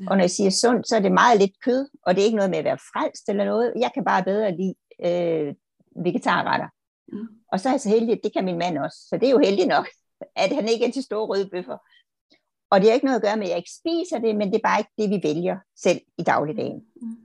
Ja. 0.00 0.04
Og 0.10 0.16
når 0.16 0.22
jeg 0.22 0.30
siger 0.30 0.50
sundt, 0.50 0.88
så 0.88 0.96
er 0.96 1.00
det 1.00 1.12
meget 1.12 1.38
lidt 1.38 1.60
kød, 1.64 1.88
og 2.06 2.14
det 2.14 2.20
er 2.20 2.24
ikke 2.24 2.36
noget 2.36 2.50
med 2.50 2.58
at 2.58 2.64
være 2.64 2.78
frelst 2.78 3.28
eller 3.28 3.44
noget. 3.44 3.72
Jeg 3.76 3.90
kan 3.94 4.04
bare 4.04 4.24
bedre 4.24 4.56
lide 4.56 4.74
øh, 5.06 5.54
vegetarretter. 6.04 6.68
Mm. 7.12 7.28
Og 7.52 7.60
så 7.60 7.68
er 7.68 7.72
jeg 7.72 7.80
så 7.80 7.88
heldig, 7.88 8.12
at 8.12 8.20
det 8.24 8.32
kan 8.32 8.44
min 8.44 8.58
mand 8.58 8.78
også. 8.78 8.98
Så 9.08 9.16
det 9.16 9.26
er 9.26 9.30
jo 9.30 9.38
heldigt 9.38 9.68
nok, 9.68 9.86
at 10.44 10.54
han 10.54 10.68
ikke 10.68 10.86
er 10.86 10.92
til 10.92 11.02
store 11.02 11.26
røde 11.26 11.48
bøffer. 11.52 11.78
Og 12.70 12.80
det 12.80 12.88
har 12.88 12.94
ikke 12.94 13.06
noget 13.06 13.20
at 13.20 13.22
gøre 13.22 13.36
med, 13.36 13.44
at 13.44 13.50
jeg 13.50 13.58
ikke 13.58 13.78
spiser 13.80 14.18
det, 14.18 14.36
men 14.36 14.48
det 14.48 14.56
er 14.56 14.68
bare 14.68 14.80
ikke 14.80 14.92
det, 14.98 15.10
vi 15.10 15.28
vælger 15.28 15.58
selv 15.76 16.00
i 16.18 16.22
dagligdagen. 16.22 16.84
Mm. 17.02 17.16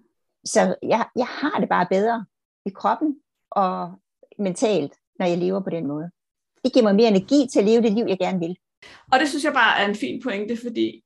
Så 0.45 0.75
jeg, 0.83 1.07
jeg 1.15 1.27
har 1.27 1.59
det 1.59 1.69
bare 1.69 1.87
bedre 1.89 2.25
i 2.65 2.69
kroppen 2.69 3.19
og 3.51 3.91
mentalt, 4.39 4.93
når 5.19 5.25
jeg 5.25 5.37
lever 5.37 5.59
på 5.59 5.69
den 5.69 5.87
måde. 5.87 6.11
Det 6.65 6.73
giver 6.73 6.83
mig 6.83 6.95
mere 6.95 7.07
energi 7.07 7.47
til 7.51 7.59
at 7.59 7.65
leve 7.65 7.81
det 7.81 7.93
liv, 7.93 8.05
jeg 8.07 8.17
gerne 8.17 8.39
vil. 8.39 8.55
Og 9.11 9.19
det 9.19 9.29
synes 9.29 9.43
jeg 9.43 9.53
bare 9.53 9.79
er 9.79 9.89
en 9.89 9.95
fin 9.95 10.21
pointe, 10.23 10.57
fordi 10.57 11.03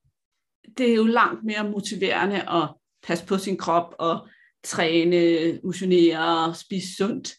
det 0.77 0.91
er 0.91 0.95
jo 0.95 1.03
langt 1.03 1.43
mere 1.43 1.69
motiverende 1.69 2.35
at 2.35 2.69
passe 3.07 3.25
på 3.25 3.37
sin 3.37 3.57
krop 3.57 3.95
og 3.99 4.27
træne, 4.63 5.59
motionere, 5.63 6.55
spise 6.55 6.95
sundt, 6.95 7.33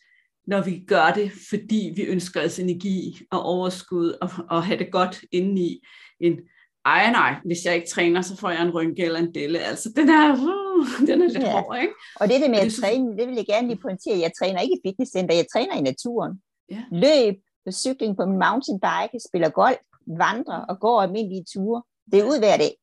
når 0.47 0.63
vi 0.63 0.85
gør 0.87 1.13
det, 1.15 1.33
fordi 1.49 1.93
vi 1.97 2.03
ønsker 2.03 2.45
os 2.45 2.59
energi 2.59 3.19
og 3.31 3.43
overskud 3.43 4.19
og, 4.21 4.31
og 4.51 4.65
have 4.65 4.79
det 4.79 4.93
godt 4.93 5.21
indeni, 5.33 5.81
en 6.21 6.41
ej 6.85 7.13
nej, 7.13 7.35
hvis 7.45 7.65
jeg 7.65 7.75
ikke 7.75 7.89
træner, 7.89 8.23
så 8.23 8.37
får 8.37 8.51
jeg 8.51 8.63
en 8.63 8.71
rynke 8.71 9.03
eller 9.05 9.19
en 9.19 9.35
delle. 9.35 9.59
Altså, 9.59 9.93
den 9.97 10.09
er, 10.09 10.33
uh, 10.33 11.07
den 11.07 11.23
er 11.23 11.29
lidt 11.29 11.43
ja. 11.43 11.53
hård, 11.53 11.79
ikke? 11.83 11.95
Og 12.21 12.29
det 12.29 12.41
der 12.41 12.49
med 12.49 12.59
at 12.59 12.73
træne, 12.73 13.17
det 13.19 13.29
vil 13.29 13.35
jeg 13.35 13.47
gerne 13.47 13.69
lige 13.69 13.81
pointere. 13.83 14.19
Jeg 14.19 14.33
træner 14.39 14.61
ikke 14.61 14.75
i 14.75 14.89
fitnesscenter, 14.89 15.35
jeg 15.35 15.47
træner 15.53 15.75
i 15.77 15.81
naturen. 15.81 16.33
Ja. 16.71 16.83
Løb, 16.93 17.35
cykling 17.71 18.17
på 18.17 18.27
min 18.27 18.39
mountainbike, 18.39 19.21
spiller 19.29 19.49
golf, 19.49 19.79
vandrer 20.07 20.61
og 20.69 20.81
går 20.81 21.03
almindelige 21.03 21.45
ture. 21.53 21.83
Det 22.13 22.21
er 22.21 22.25
ud 22.25 22.39
hver 22.39 22.57
dag. 22.57 22.77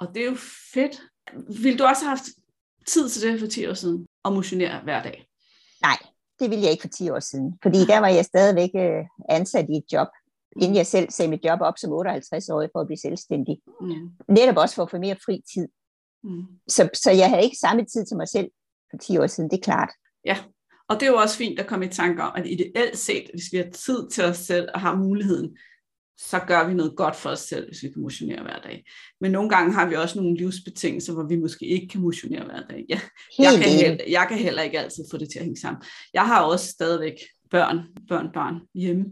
Og 0.00 0.08
det 0.14 0.22
er 0.22 0.26
jo 0.26 0.36
fedt. 0.74 1.02
Vil 1.62 1.78
du 1.78 1.84
også 1.84 2.02
have 2.04 2.16
haft 2.16 2.28
tid 2.86 3.08
til 3.08 3.22
det 3.22 3.40
for 3.40 3.46
10 3.46 3.66
år 3.66 3.74
siden, 3.74 4.06
at 4.24 4.32
motionere 4.32 4.80
hver 4.82 5.02
dag? 5.02 5.26
Nej, 5.82 5.98
det 6.40 6.50
ville 6.50 6.62
jeg 6.62 6.70
ikke 6.70 6.82
for 6.82 6.88
10 6.88 7.10
år 7.10 7.20
siden. 7.20 7.58
Fordi 7.62 7.78
der 7.78 7.98
var 7.98 8.08
jeg 8.08 8.24
stadigvæk 8.24 8.70
øh, 8.74 9.04
ansat 9.28 9.66
i 9.70 9.76
et 9.76 9.92
job, 9.92 10.08
inden 10.56 10.76
jeg 10.76 10.86
selv 10.86 11.10
sagde 11.10 11.30
mit 11.30 11.44
job 11.44 11.60
op 11.60 11.78
som 11.78 11.92
58-årig 11.92 12.68
for 12.72 12.80
at 12.80 12.86
blive 12.86 12.98
selvstændig. 12.98 13.60
Mm. 13.80 14.10
Netop 14.28 14.56
også 14.56 14.74
for 14.74 14.82
at 14.82 14.90
få 14.90 14.98
mere 14.98 15.16
fri 15.24 15.42
tid. 15.54 15.68
Mm. 16.24 16.46
Så, 16.68 16.88
så 16.94 17.10
jeg 17.10 17.28
havde 17.28 17.44
ikke 17.44 17.56
samme 17.56 17.84
tid 17.84 18.06
til 18.06 18.16
mig 18.16 18.28
selv 18.28 18.50
for 18.90 18.96
10 18.96 19.18
år 19.18 19.26
siden, 19.26 19.50
det 19.50 19.56
er 19.56 19.62
klart. 19.62 19.90
Ja, 20.24 20.38
og 20.90 21.00
det 21.00 21.06
er 21.06 21.10
jo 21.10 21.16
også 21.16 21.36
fint 21.36 21.58
at 21.58 21.66
komme 21.66 21.86
i 21.86 21.88
tanke 21.88 22.22
om, 22.22 22.32
at 22.36 22.46
ideelt 22.46 22.98
set, 22.98 23.30
hvis 23.32 23.52
vi 23.52 23.56
har 23.56 23.70
tid 23.74 24.10
til 24.10 24.24
os 24.24 24.36
selv 24.36 24.68
og 24.74 24.80
har 24.80 24.96
muligheden, 24.96 25.56
så 26.18 26.38
gør 26.46 26.68
vi 26.68 26.74
noget 26.74 26.96
godt 26.96 27.16
for 27.16 27.30
os 27.30 27.40
selv, 27.40 27.68
hvis 27.68 27.82
vi 27.82 27.88
kan 27.88 28.02
motionere 28.02 28.42
hver 28.42 28.58
dag. 28.58 28.84
Men 29.20 29.30
nogle 29.30 29.50
gange 29.50 29.72
har 29.72 29.88
vi 29.88 29.94
også 29.94 30.18
nogle 30.18 30.36
livsbetingelser, 30.36 31.12
hvor 31.12 31.22
vi 31.22 31.36
måske 31.36 31.66
ikke 31.66 31.88
kan 31.88 32.00
motionere 32.00 32.44
hver 32.44 32.60
dag. 32.70 32.84
Ja, 32.88 33.00
jeg, 33.38 33.52
kan 33.62 33.72
heller, 33.72 34.04
jeg 34.08 34.26
kan 34.28 34.38
heller 34.38 34.62
ikke 34.62 34.80
altid 34.80 35.04
få 35.10 35.16
det 35.16 35.30
til 35.30 35.38
at 35.38 35.44
hænge 35.44 35.60
sammen. 35.60 35.82
Jeg 36.14 36.26
har 36.26 36.42
også 36.42 36.66
stadigvæk 36.66 37.14
børn, 37.50 37.78
børn, 38.08 38.28
barn 38.34 38.54
hjemme. 38.74 39.04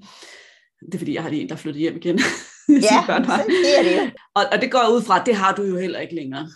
Det 0.87 0.95
er 0.95 0.99
fordi, 0.99 1.15
jeg 1.15 1.23
har 1.23 1.31
lige 1.31 1.43
en, 1.43 1.49
der 1.49 1.55
er 1.55 1.59
flyttet 1.59 1.81
hjem 1.81 1.97
igen. 1.97 2.19
ja, 2.91 3.07
børn 3.07 3.25
har. 3.25 3.43
det 3.43 3.79
er 3.79 3.83
det 3.83 3.97
jo. 3.97 4.11
Og, 4.35 4.43
og 4.53 4.61
det 4.61 4.73
går 4.73 4.95
ud 4.95 5.03
fra, 5.03 5.25
det 5.25 5.35
har 5.35 5.55
du 5.55 5.63
jo 5.63 5.77
heller 5.77 5.99
ikke 5.99 6.15
længere. 6.15 6.49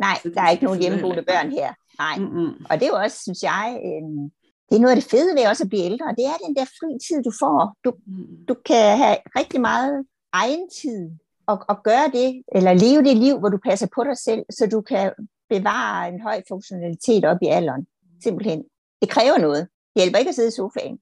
Nej, 0.00 0.18
der 0.34 0.42
er 0.42 0.50
ikke 0.50 0.64
nogen 0.64 0.80
hjemmeboende 0.80 1.22
børn 1.22 1.50
her. 1.50 1.74
Nej. 1.98 2.16
Mm-hmm. 2.18 2.64
Og 2.70 2.80
det 2.80 2.82
er 2.82 2.88
jo 2.88 3.02
også, 3.04 3.18
synes 3.22 3.42
jeg, 3.42 3.80
øh, 3.84 4.30
det 4.70 4.76
er 4.76 4.80
noget 4.80 4.96
af 4.96 5.02
det 5.02 5.10
fede 5.10 5.34
ved 5.36 5.46
også 5.46 5.64
at 5.64 5.68
blive 5.68 5.84
ældre. 5.84 6.14
Det 6.18 6.24
er 6.26 6.36
den 6.46 6.56
der 6.56 6.64
fri 6.64 6.98
tid, 7.06 7.22
du 7.22 7.32
får. 7.42 7.76
Du, 7.84 7.92
mm. 8.06 8.46
du 8.48 8.54
kan 8.66 8.98
have 8.98 9.16
rigtig 9.38 9.60
meget 9.60 10.06
egen 10.32 10.68
tid 10.82 11.10
og, 11.46 11.64
og 11.68 11.82
gøre 11.84 12.08
det, 12.12 12.42
eller 12.54 12.72
leve 12.72 13.04
det 13.04 13.16
liv, 13.16 13.38
hvor 13.38 13.48
du 13.48 13.58
passer 13.58 13.88
på 13.94 14.04
dig 14.04 14.18
selv, 14.18 14.42
så 14.50 14.66
du 14.66 14.80
kan 14.80 15.12
bevare 15.48 16.08
en 16.08 16.20
høj 16.20 16.42
funktionalitet 16.48 17.24
op 17.24 17.36
i 17.42 17.46
alderen. 17.46 17.86
Simpelthen. 18.22 18.64
Det 19.02 19.08
kræver 19.08 19.38
noget. 19.38 19.68
Det 19.94 20.02
hjælper 20.02 20.18
ikke 20.18 20.28
at 20.28 20.34
sidde 20.34 20.48
i 20.48 20.58
sofaen. 20.60 20.98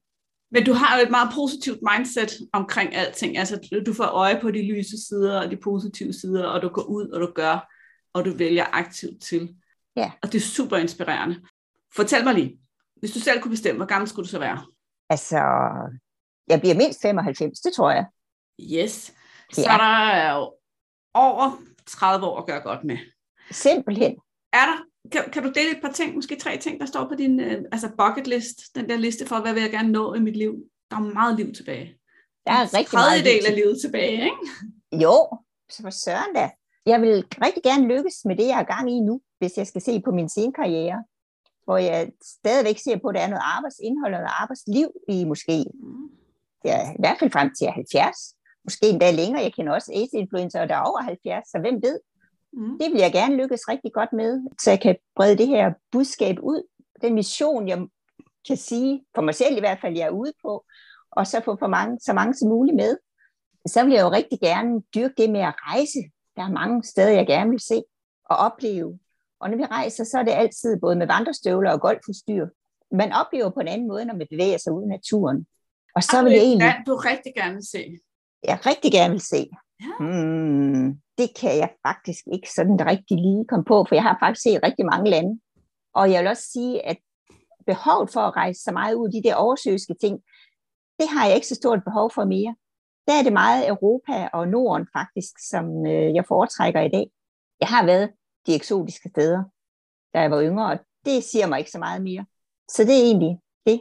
Men 0.51 0.65
du 0.65 0.73
har 0.73 0.99
jo 0.99 1.03
et 1.05 1.11
meget 1.11 1.31
positivt 1.35 1.79
mindset 1.93 2.33
omkring 2.53 2.95
alting. 2.95 3.39
Altså, 3.39 3.81
du 3.87 3.93
får 3.93 4.05
øje 4.05 4.39
på 4.41 4.51
de 4.51 4.73
lyse 4.73 5.07
sider 5.07 5.41
og 5.41 5.51
de 5.51 5.57
positive 5.57 6.13
sider, 6.13 6.45
og 6.47 6.63
du 6.63 6.69
går 6.69 6.83
ud, 6.83 7.09
og 7.09 7.21
du 7.21 7.33
gør, 7.35 7.73
og 8.13 8.25
du 8.25 8.37
vælger 8.37 8.65
aktivt 8.73 9.23
til. 9.23 9.55
Ja. 9.97 10.11
Og 10.23 10.33
det 10.33 10.39
er 10.39 10.43
super 10.43 10.77
inspirerende. 10.77 11.41
Fortæl 11.97 12.25
mig 12.25 12.35
lige, 12.35 12.59
hvis 13.01 13.13
du 13.13 13.21
selv 13.21 13.41
kunne 13.41 13.51
bestemme, 13.51 13.77
hvor 13.77 13.87
gammel 13.87 14.09
skulle 14.09 14.25
du 14.25 14.31
så 14.31 14.39
være? 14.39 14.67
Altså, 15.11 15.39
jeg 16.49 16.61
bliver 16.61 16.75
mindst 16.75 17.03
95, 17.03 17.61
det 17.61 17.73
tror 17.73 17.91
jeg. 17.91 18.07
Yes. 18.61 19.15
Så 19.53 19.61
ja. 19.61 19.67
der 19.67 19.83
er 19.83 20.37
jo 20.37 20.55
over 21.15 21.59
30 21.87 22.27
år 22.27 22.39
at 22.39 22.47
gøre 22.47 22.61
godt 22.61 22.85
med. 22.85 22.99
Simpelthen. 23.51 24.17
Er 24.53 24.67
der, 24.67 24.79
kan, 25.13 25.31
kan 25.33 25.43
du 25.43 25.49
dele 25.49 25.71
et 25.71 25.83
par 25.83 25.93
ting, 25.93 26.15
måske 26.15 26.37
tre 26.37 26.57
ting, 26.57 26.81
der 26.81 26.87
står 26.87 27.09
på 27.09 27.15
din 27.15 27.41
øh, 27.41 27.63
altså 27.73 27.89
bucket 27.99 28.27
list, 28.27 28.59
den 28.75 28.89
der 28.89 28.97
liste 28.97 29.27
for, 29.27 29.41
hvad 29.41 29.55
vil 29.55 29.63
jeg 29.63 29.71
gerne 29.71 29.93
nå 29.93 30.15
i 30.15 30.21
mit 30.21 30.37
liv? 30.37 30.55
Der 30.91 30.97
er 30.97 31.01
meget 31.01 31.37
liv 31.37 31.55
tilbage. 31.55 31.99
Der 32.47 32.53
er 32.53 32.75
rigtig 32.75 32.99
meget 32.99 33.25
del 33.25 33.47
af 33.47 33.55
livet 33.55 33.81
tilbage, 33.81 34.13
ikke? 34.13 35.03
Jo, 35.05 35.39
så 35.71 35.83
for 35.83 35.91
søren 35.91 36.35
da. 36.35 36.51
Jeg 36.87 37.03
vil 37.03 37.25
rigtig 37.45 37.63
gerne 37.63 37.89
lykkes 37.89 38.25
med 38.25 38.37
det, 38.37 38.47
jeg 38.47 38.61
er 38.61 38.75
gang 38.75 38.91
i 38.91 39.01
nu, 39.01 39.21
hvis 39.39 39.57
jeg 39.57 39.67
skal 39.67 39.83
se 39.83 40.01
på 40.01 40.11
min 40.11 40.29
scenekarriere 40.29 41.05
hvor 41.69 41.79
jeg 41.79 42.13
stadigvæk 42.23 42.79
ser 42.79 42.99
på, 42.99 43.09
at 43.09 43.15
der 43.15 43.21
er 43.21 43.33
noget 43.35 43.49
arbejdsindhold 43.57 44.15
og 44.15 44.21
noget 44.21 44.37
arbejdsliv 44.43 44.89
i 45.09 45.25
måske, 45.25 45.57
ja, 46.65 46.81
i 46.93 47.01
hvert 47.03 47.19
fald 47.19 47.31
frem 47.31 47.51
til 47.59 47.67
70, 47.67 48.35
måske 48.65 48.87
endda 48.89 49.11
længere. 49.11 49.43
Jeg 49.43 49.53
kender 49.53 49.73
også 49.73 49.93
AIDS-influencer, 49.93 50.67
der 50.67 50.77
er 50.77 50.89
over 50.91 51.01
70, 51.03 51.49
så 51.51 51.59
hvem 51.59 51.83
ved? 51.83 52.01
Mm. 52.53 52.79
Det 52.81 52.93
vil 52.93 53.01
jeg 53.01 53.13
gerne 53.13 53.37
lykkes 53.37 53.69
rigtig 53.69 53.93
godt 53.93 54.13
med, 54.13 54.33
så 54.63 54.71
jeg 54.71 54.81
kan 54.81 54.97
brede 55.17 55.39
det 55.39 55.49
her 55.49 55.73
budskab 55.93 56.37
ud. 56.43 56.63
Den 57.03 57.15
mission, 57.15 57.69
jeg 57.69 57.79
kan 58.49 58.57
sige, 58.57 59.05
for 59.15 59.23
mig 59.23 59.35
selv 59.35 59.57
i 59.57 59.61
hvert 59.61 59.81
fald, 59.81 59.97
jeg 59.97 60.07
er 60.07 60.19
ude 60.23 60.33
på, 60.45 60.65
og 61.11 61.27
så 61.27 61.41
få 61.45 61.57
for 61.59 61.67
mange, 61.67 62.01
så 62.01 62.13
mange 62.13 62.35
som 62.35 62.49
muligt 62.49 62.77
med. 62.77 62.97
Så 63.67 63.85
vil 63.85 63.93
jeg 63.93 64.03
jo 64.03 64.11
rigtig 64.11 64.41
gerne 64.41 64.83
dyrke 64.95 65.15
det 65.19 65.31
med 65.31 65.41
at 65.41 65.55
rejse. 65.57 66.01
Der 66.37 66.43
er 66.43 66.59
mange 66.61 66.85
steder, 66.85 67.11
jeg 67.11 67.27
gerne 67.27 67.51
vil 67.51 67.61
se 67.61 67.83
og 68.25 68.37
opleve. 68.37 68.99
Og 69.41 69.51
når 69.51 69.57
vi 69.57 69.65
rejser, 69.65 70.05
så 70.05 70.19
er 70.19 70.23
det 70.23 70.33
altid 70.33 70.81
både 70.81 70.97
med 70.97 71.07
vandrestøvler 71.07 71.71
og 71.71 71.81
golfudstyr. 71.81 72.47
Man 72.93 73.13
oplever 73.13 73.51
på 73.51 73.61
en 73.61 73.69
anden 73.69 73.89
måde, 73.89 74.05
når 74.05 74.15
man 74.15 74.27
bevæger 74.31 74.59
sig 74.59 74.73
ud 74.73 74.83
i 74.85 74.95
naturen. 74.97 75.47
Og 75.97 76.03
så 76.03 76.23
vil 76.23 76.33
jeg 76.33 76.43
egentlig... 76.43 76.75
du 76.87 76.95
rigtig 76.95 77.33
gerne 77.35 77.55
vil 77.55 77.67
se. 77.67 77.99
Jeg 78.51 78.59
rigtig 78.67 78.93
gerne 78.93 79.11
vil 79.11 79.21
se. 79.35 79.51
Ja. 79.81 79.93
Hmm, 80.01 80.87
det 81.19 81.29
kan 81.41 81.55
jeg 81.63 81.71
faktisk 81.87 82.25
ikke 82.35 82.51
sådan 82.57 82.87
rigtig 82.93 83.17
lige 83.17 83.45
komme 83.49 83.65
på, 83.65 83.85
for 83.89 83.95
jeg 83.95 84.03
har 84.03 84.17
faktisk 84.23 84.43
set 84.43 84.61
rigtig 84.63 84.87
mange 84.87 85.11
lande. 85.11 85.41
Og 85.95 86.13
jeg 86.13 86.19
vil 86.21 86.29
også 86.29 86.47
sige, 86.55 86.87
at 86.87 86.99
behovet 87.67 88.11
for 88.13 88.21
at 88.21 88.37
rejse 88.37 88.61
så 88.63 88.73
meget 88.73 88.95
ud, 88.95 89.09
de 89.09 89.23
der 89.29 89.35
oversøiske 89.35 89.95
ting, 90.03 90.15
det 90.99 91.09
har 91.09 91.27
jeg 91.27 91.35
ikke 91.35 91.47
så 91.47 91.55
stort 91.55 91.85
behov 91.85 92.11
for 92.11 92.25
mere. 92.25 92.55
Der 93.07 93.15
er 93.19 93.23
det 93.23 93.33
meget 93.33 93.69
Europa 93.69 94.29
og 94.33 94.49
Norden 94.49 94.87
faktisk, 94.99 95.33
som 95.51 95.87
øh, 95.87 96.15
jeg 96.15 96.25
foretrækker 96.29 96.81
i 96.81 96.89
dag. 96.89 97.07
Jeg 97.61 97.69
har 97.69 97.85
været 97.87 98.11
de 98.49 98.55
eksotiske 98.55 99.09
steder, 99.09 99.45
da 100.15 100.21
jeg 100.21 100.31
var 100.31 100.43
yngre, 100.43 100.73
og 100.73 100.79
det 101.05 101.25
siger 101.25 101.47
mig 101.47 101.59
ikke 101.59 101.71
så 101.71 101.79
meget 101.79 102.03
mere. 102.03 102.25
Så 102.71 102.85
det 102.85 102.95
er 102.95 103.03
egentlig 103.03 103.41
det. 103.67 103.81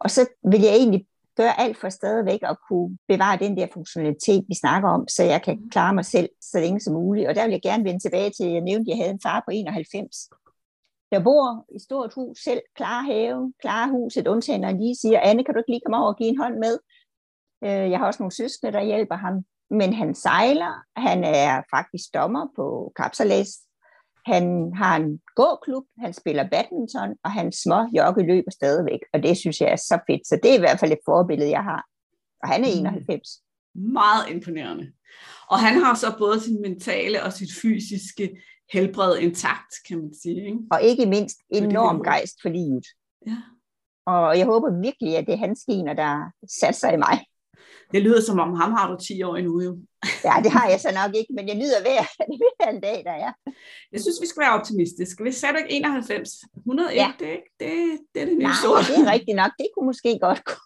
Og 0.00 0.10
så 0.10 0.26
vil 0.50 0.60
jeg 0.60 0.74
egentlig 0.76 1.06
gøre 1.36 1.60
alt 1.60 1.76
for 1.76 1.88
stadigvæk 1.88 2.40
at 2.42 2.56
kunne 2.68 2.98
bevare 3.08 3.38
den 3.38 3.56
der 3.56 3.66
funktionalitet, 3.72 4.44
vi 4.48 4.54
snakker 4.54 4.88
om, 4.88 5.08
så 5.08 5.22
jeg 5.24 5.42
kan 5.42 5.70
klare 5.70 5.94
mig 5.94 6.04
selv 6.04 6.28
så 6.40 6.60
længe 6.60 6.80
som 6.80 6.94
muligt. 6.94 7.28
Og 7.28 7.34
der 7.34 7.44
vil 7.44 7.52
jeg 7.52 7.62
gerne 7.62 7.84
vende 7.84 8.00
tilbage 8.00 8.30
til, 8.30 8.46
jeg 8.50 8.60
nævnte, 8.60 8.86
at 8.86 8.88
jeg 8.88 8.96
havde 8.96 9.14
en 9.14 9.20
far 9.22 9.42
på 9.46 9.50
91. 9.50 10.30
Jeg 11.10 11.24
bor 11.24 11.64
i 11.76 11.78
stort 11.78 12.14
hus 12.14 12.38
selv, 12.38 12.60
klar 12.76 13.02
have, 13.02 13.52
klar 13.60 13.88
huset, 13.88 14.26
undtagen 14.28 14.60
når 14.60 14.72
lige 14.72 14.96
siger, 14.96 15.20
Anne, 15.20 15.44
kan 15.44 15.54
du 15.54 15.60
ikke 15.60 15.70
lige 15.70 15.80
komme 15.84 15.96
over 15.96 16.12
og 16.12 16.18
give 16.18 16.28
en 16.28 16.38
hånd 16.38 16.56
med? 16.58 16.78
Øh, 17.64 17.90
jeg 17.90 17.98
har 17.98 18.06
også 18.06 18.22
nogle 18.22 18.34
søskende, 18.34 18.72
der 18.72 18.82
hjælper 18.82 19.16
ham. 19.16 19.34
Men 19.70 19.92
han 19.92 20.14
sejler, 20.14 20.74
han 20.96 21.24
er 21.24 21.62
faktisk 21.70 22.14
dommer 22.14 22.46
på 22.56 22.92
kapsalæs 22.96 23.48
han 24.26 24.72
har 24.74 24.96
en 24.96 25.20
gåklub, 25.36 25.84
han 25.98 26.12
spiller 26.12 26.48
badminton, 26.48 27.16
og 27.24 27.30
han 27.30 27.52
små 27.52 27.88
jogge 27.96 28.26
løber 28.26 28.50
stadigvæk, 28.50 29.00
og 29.12 29.22
det 29.22 29.36
synes 29.36 29.60
jeg 29.60 29.72
er 29.72 29.76
så 29.76 29.98
fedt. 30.10 30.26
Så 30.26 30.38
det 30.42 30.50
er 30.50 30.54
i 30.54 30.60
hvert 30.60 30.80
fald 30.80 30.92
et 30.92 31.04
forbillede, 31.04 31.50
jeg 31.50 31.64
har. 31.64 31.84
Og 32.42 32.48
han 32.48 32.64
er 32.64 32.68
91. 32.68 33.42
Mm. 33.74 33.92
Meget 33.92 34.30
imponerende. 34.30 34.92
Og 35.50 35.58
han 35.58 35.82
har 35.82 35.94
så 35.94 36.14
både 36.18 36.40
sin 36.40 36.60
mentale 36.60 37.22
og 37.22 37.32
sit 37.32 37.52
fysiske 37.62 38.42
helbred 38.72 39.18
intakt, 39.18 39.74
kan 39.88 39.98
man 39.98 40.14
sige. 40.22 40.44
Ikke? 40.46 40.58
Og 40.70 40.82
ikke 40.82 41.06
mindst 41.06 41.38
enorm 41.50 42.02
gejst 42.02 42.36
for 42.42 42.48
livet. 42.48 42.86
Ja. 43.26 43.36
Og 44.06 44.38
jeg 44.38 44.46
håber 44.46 44.80
virkelig, 44.80 45.16
at 45.16 45.26
det 45.26 45.32
er 45.32 45.38
hans 45.38 45.64
gener, 45.70 45.94
der 45.94 46.30
satte 46.60 46.80
sig 46.80 46.94
i 46.94 46.96
mig. 46.96 47.16
Det 47.92 48.02
lyder 48.02 48.20
som 48.20 48.40
om, 48.40 48.54
ham 48.54 48.72
har 48.72 48.90
du 48.90 48.96
10 48.96 49.22
år 49.22 49.36
endnu 49.36 49.62
jo. 49.62 49.78
Ja, 50.24 50.34
det 50.44 50.50
har 50.50 50.66
jeg 50.68 50.80
så 50.80 50.90
nok 51.00 51.12
ikke, 51.16 51.32
men 51.36 51.48
jeg 51.48 51.56
nyder 51.62 51.80
hver, 51.80 52.02
hver 52.40 52.70
en 52.70 52.80
dag, 52.80 52.98
der 53.04 53.16
er. 53.26 53.32
Jeg 53.92 54.00
synes, 54.00 54.18
vi 54.22 54.26
skal 54.26 54.40
være 54.40 54.54
optimistiske. 54.58 55.22
Hvis 55.22 55.42
ikke 55.42 55.70
91, 55.70 56.30
101, 56.56 56.96
ja. 56.96 57.12
det, 57.18 57.40
det, 57.60 57.72
det 58.14 58.22
er 58.22 58.26
det 58.26 58.36
nye 58.36 58.42
Nej, 58.42 58.62
sort. 58.62 58.84
det 58.88 58.96
er 59.04 59.12
rigtigt 59.12 59.36
nok. 59.36 59.52
Det 59.58 59.68
kunne 59.74 59.86
måske 59.86 60.18
godt 60.26 60.40
gå. 60.44 60.56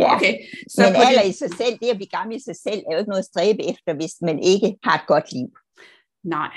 Ja, 0.00 0.16
okay, 0.16 0.34
så 0.74 0.82
men 0.82 0.96
alder 1.06 1.22
det... 1.22 1.30
i 1.30 1.32
sig 1.32 1.50
selv, 1.60 1.74
det 1.80 1.88
at 1.88 1.96
blive 1.96 2.14
gammel 2.18 2.36
i 2.36 2.42
sig 2.48 2.56
selv, 2.56 2.80
er 2.86 2.92
jo 2.92 2.98
ikke 2.98 3.12
noget 3.12 3.24
at 3.24 3.30
stræbe 3.32 3.62
efter, 3.72 3.94
hvis 3.94 4.14
man 4.22 4.38
ikke 4.52 4.76
har 4.84 4.94
et 5.00 5.06
godt 5.06 5.32
liv. 5.32 5.48
Nej. 6.24 6.52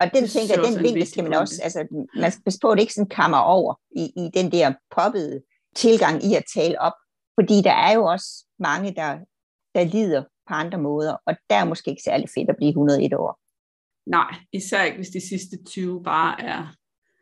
Og 0.00 0.06
den, 0.14 0.22
det 0.22 0.30
tænker, 0.30 0.62
den 0.62 0.82
vinkel 0.82 1.06
skal 1.06 1.24
man 1.24 1.34
også, 1.34 1.60
altså 1.62 2.06
man 2.16 2.32
skal 2.32 2.44
passe 2.44 2.60
på, 2.62 2.70
at 2.70 2.76
det 2.76 2.82
ikke 2.82 2.94
sådan 2.94 3.08
kammer 3.08 3.38
over 3.38 3.74
i, 3.96 4.04
i 4.04 4.30
den 4.34 4.52
der 4.52 4.72
poppede 4.96 5.42
tilgang 5.76 6.24
i 6.24 6.34
at 6.34 6.44
tale 6.54 6.80
op. 6.80 6.92
Fordi 7.40 7.62
der 7.62 7.72
er 7.72 7.92
jo 7.94 8.04
også 8.04 8.46
mange, 8.58 8.94
der, 8.94 9.18
der 9.74 9.84
lider 9.84 10.22
på 10.22 10.54
andre 10.54 10.78
måder, 10.78 11.16
og 11.26 11.36
der 11.50 11.56
er 11.56 11.64
måske 11.64 11.90
ikke 11.90 12.02
særlig 12.02 12.28
fedt 12.34 12.50
at 12.50 12.56
blive 12.56 12.68
101 12.68 13.14
år. 13.14 13.40
Nej, 14.06 14.34
især 14.52 14.82
ikke 14.82 14.96
hvis 14.96 15.08
de 15.08 15.28
sidste 15.28 15.64
20 15.66 16.02
bare 16.02 16.42
er 16.42 16.74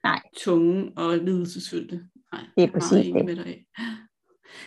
Nej. 0.05 0.21
tunge 0.37 0.93
og 0.97 1.19
lidelsesfyldte. 1.19 2.01
Nej, 2.33 2.43
det 2.57 2.65
er 2.65 2.73
præcis 2.73 3.13
det. 3.15 3.25
Med 3.25 3.37
dig. 3.37 3.65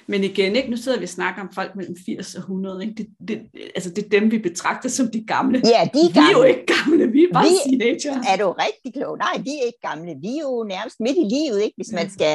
Men 0.07 0.23
igen, 0.23 0.55
ikke? 0.55 0.69
nu 0.69 0.77
sidder 0.77 0.97
vi 0.97 1.03
og 1.03 1.09
snakker 1.09 1.41
om 1.41 1.53
folk 1.53 1.75
mellem 1.75 1.95
80 2.05 2.35
og 2.35 2.39
100. 2.39 2.81
Ikke? 2.85 2.95
Det, 2.97 3.07
det, 3.27 3.49
altså 3.75 3.89
det 3.89 4.05
er 4.05 4.09
dem, 4.09 4.31
vi 4.31 4.39
betragter 4.39 4.89
som 4.89 5.07
de 5.11 5.25
gamle. 5.25 5.61
Ja, 5.65 5.89
de 5.93 5.99
er 5.99 6.13
gamle. 6.13 6.27
Vi 6.27 6.33
er 6.33 6.37
jo 6.37 6.43
ikke 6.43 6.65
gamle, 6.75 7.11
vi 7.11 7.23
er 7.23 7.33
bare 7.33 7.45
vi, 7.45 7.69
teenager. 7.69 8.13
Er 8.31 8.37
du 8.37 8.51
rigtig 8.51 8.93
klog? 8.93 9.17
Nej, 9.17 9.35
de 9.45 9.51
er 9.59 9.65
ikke 9.65 9.83
gamle. 9.89 10.15
Vi 10.21 10.31
er 10.37 10.41
jo 10.41 10.65
nærmest 10.69 10.99
midt 10.99 11.17
i 11.23 11.27
livet, 11.35 11.59
ikke? 11.65 11.75
hvis 11.77 11.91
man 11.99 12.09
skal 12.09 12.33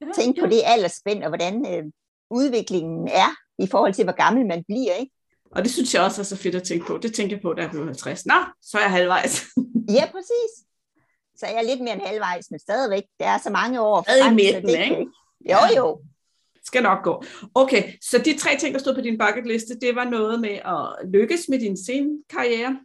ja, 0.00 0.06
tænke 0.18 0.40
ja. 0.40 0.46
på 0.46 0.50
det 0.50 0.60
aldersspænd, 0.64 1.22
og 1.24 1.30
hvordan 1.30 1.54
øh, 1.72 1.84
udviklingen 2.30 3.08
er 3.08 3.30
i 3.58 3.66
forhold 3.66 3.94
til, 3.94 4.04
hvor 4.04 4.12
gammel 4.24 4.46
man 4.46 4.64
bliver. 4.68 4.94
Ikke? 4.94 5.12
Og 5.52 5.62
det 5.62 5.72
synes 5.72 5.94
jeg 5.94 6.02
også 6.02 6.20
er 6.20 6.24
så 6.24 6.36
fedt 6.36 6.54
at 6.54 6.62
tænke 6.62 6.86
på. 6.86 6.98
Det 7.02 7.14
tænker 7.14 7.36
jeg 7.36 7.42
på, 7.42 7.52
da 7.52 7.62
jeg 7.62 7.70
blev 7.70 7.84
50. 7.84 8.26
Nå, 8.26 8.34
så 8.62 8.78
er 8.78 8.82
jeg 8.82 8.90
halvvejs. 8.90 9.42
ja, 9.96 10.04
præcis. 10.12 10.52
Så 11.36 11.46
er 11.46 11.50
jeg 11.50 11.64
lidt 11.64 11.80
mere 11.80 11.94
end 11.94 12.02
halvvejs, 12.02 12.50
men 12.50 12.60
stadigvæk. 12.60 13.02
Det 13.18 13.26
er 13.26 13.38
så 13.38 13.50
mange 13.50 13.80
år 13.80 14.02
frem. 14.02 14.32
i 14.32 14.34
midten, 14.34 14.66
det, 14.66 14.84
ikke? 14.84 15.06
Jo, 15.50 15.58
jo. 15.76 16.00
Skal 16.64 16.82
nok 16.82 17.04
gå. 17.04 17.24
Okay, 17.54 17.92
så 18.02 18.18
de 18.18 18.38
tre 18.38 18.56
ting, 18.58 18.74
der 18.74 18.80
stod 18.80 18.94
på 18.94 19.00
din 19.00 19.18
bucketliste, 19.18 19.78
det 19.80 19.94
var 19.94 20.04
noget 20.04 20.40
med 20.40 20.58
at 20.64 21.10
lykkes 21.14 21.48
med 21.48 21.58
din 21.58 21.76
scenekarriere, 21.76 22.80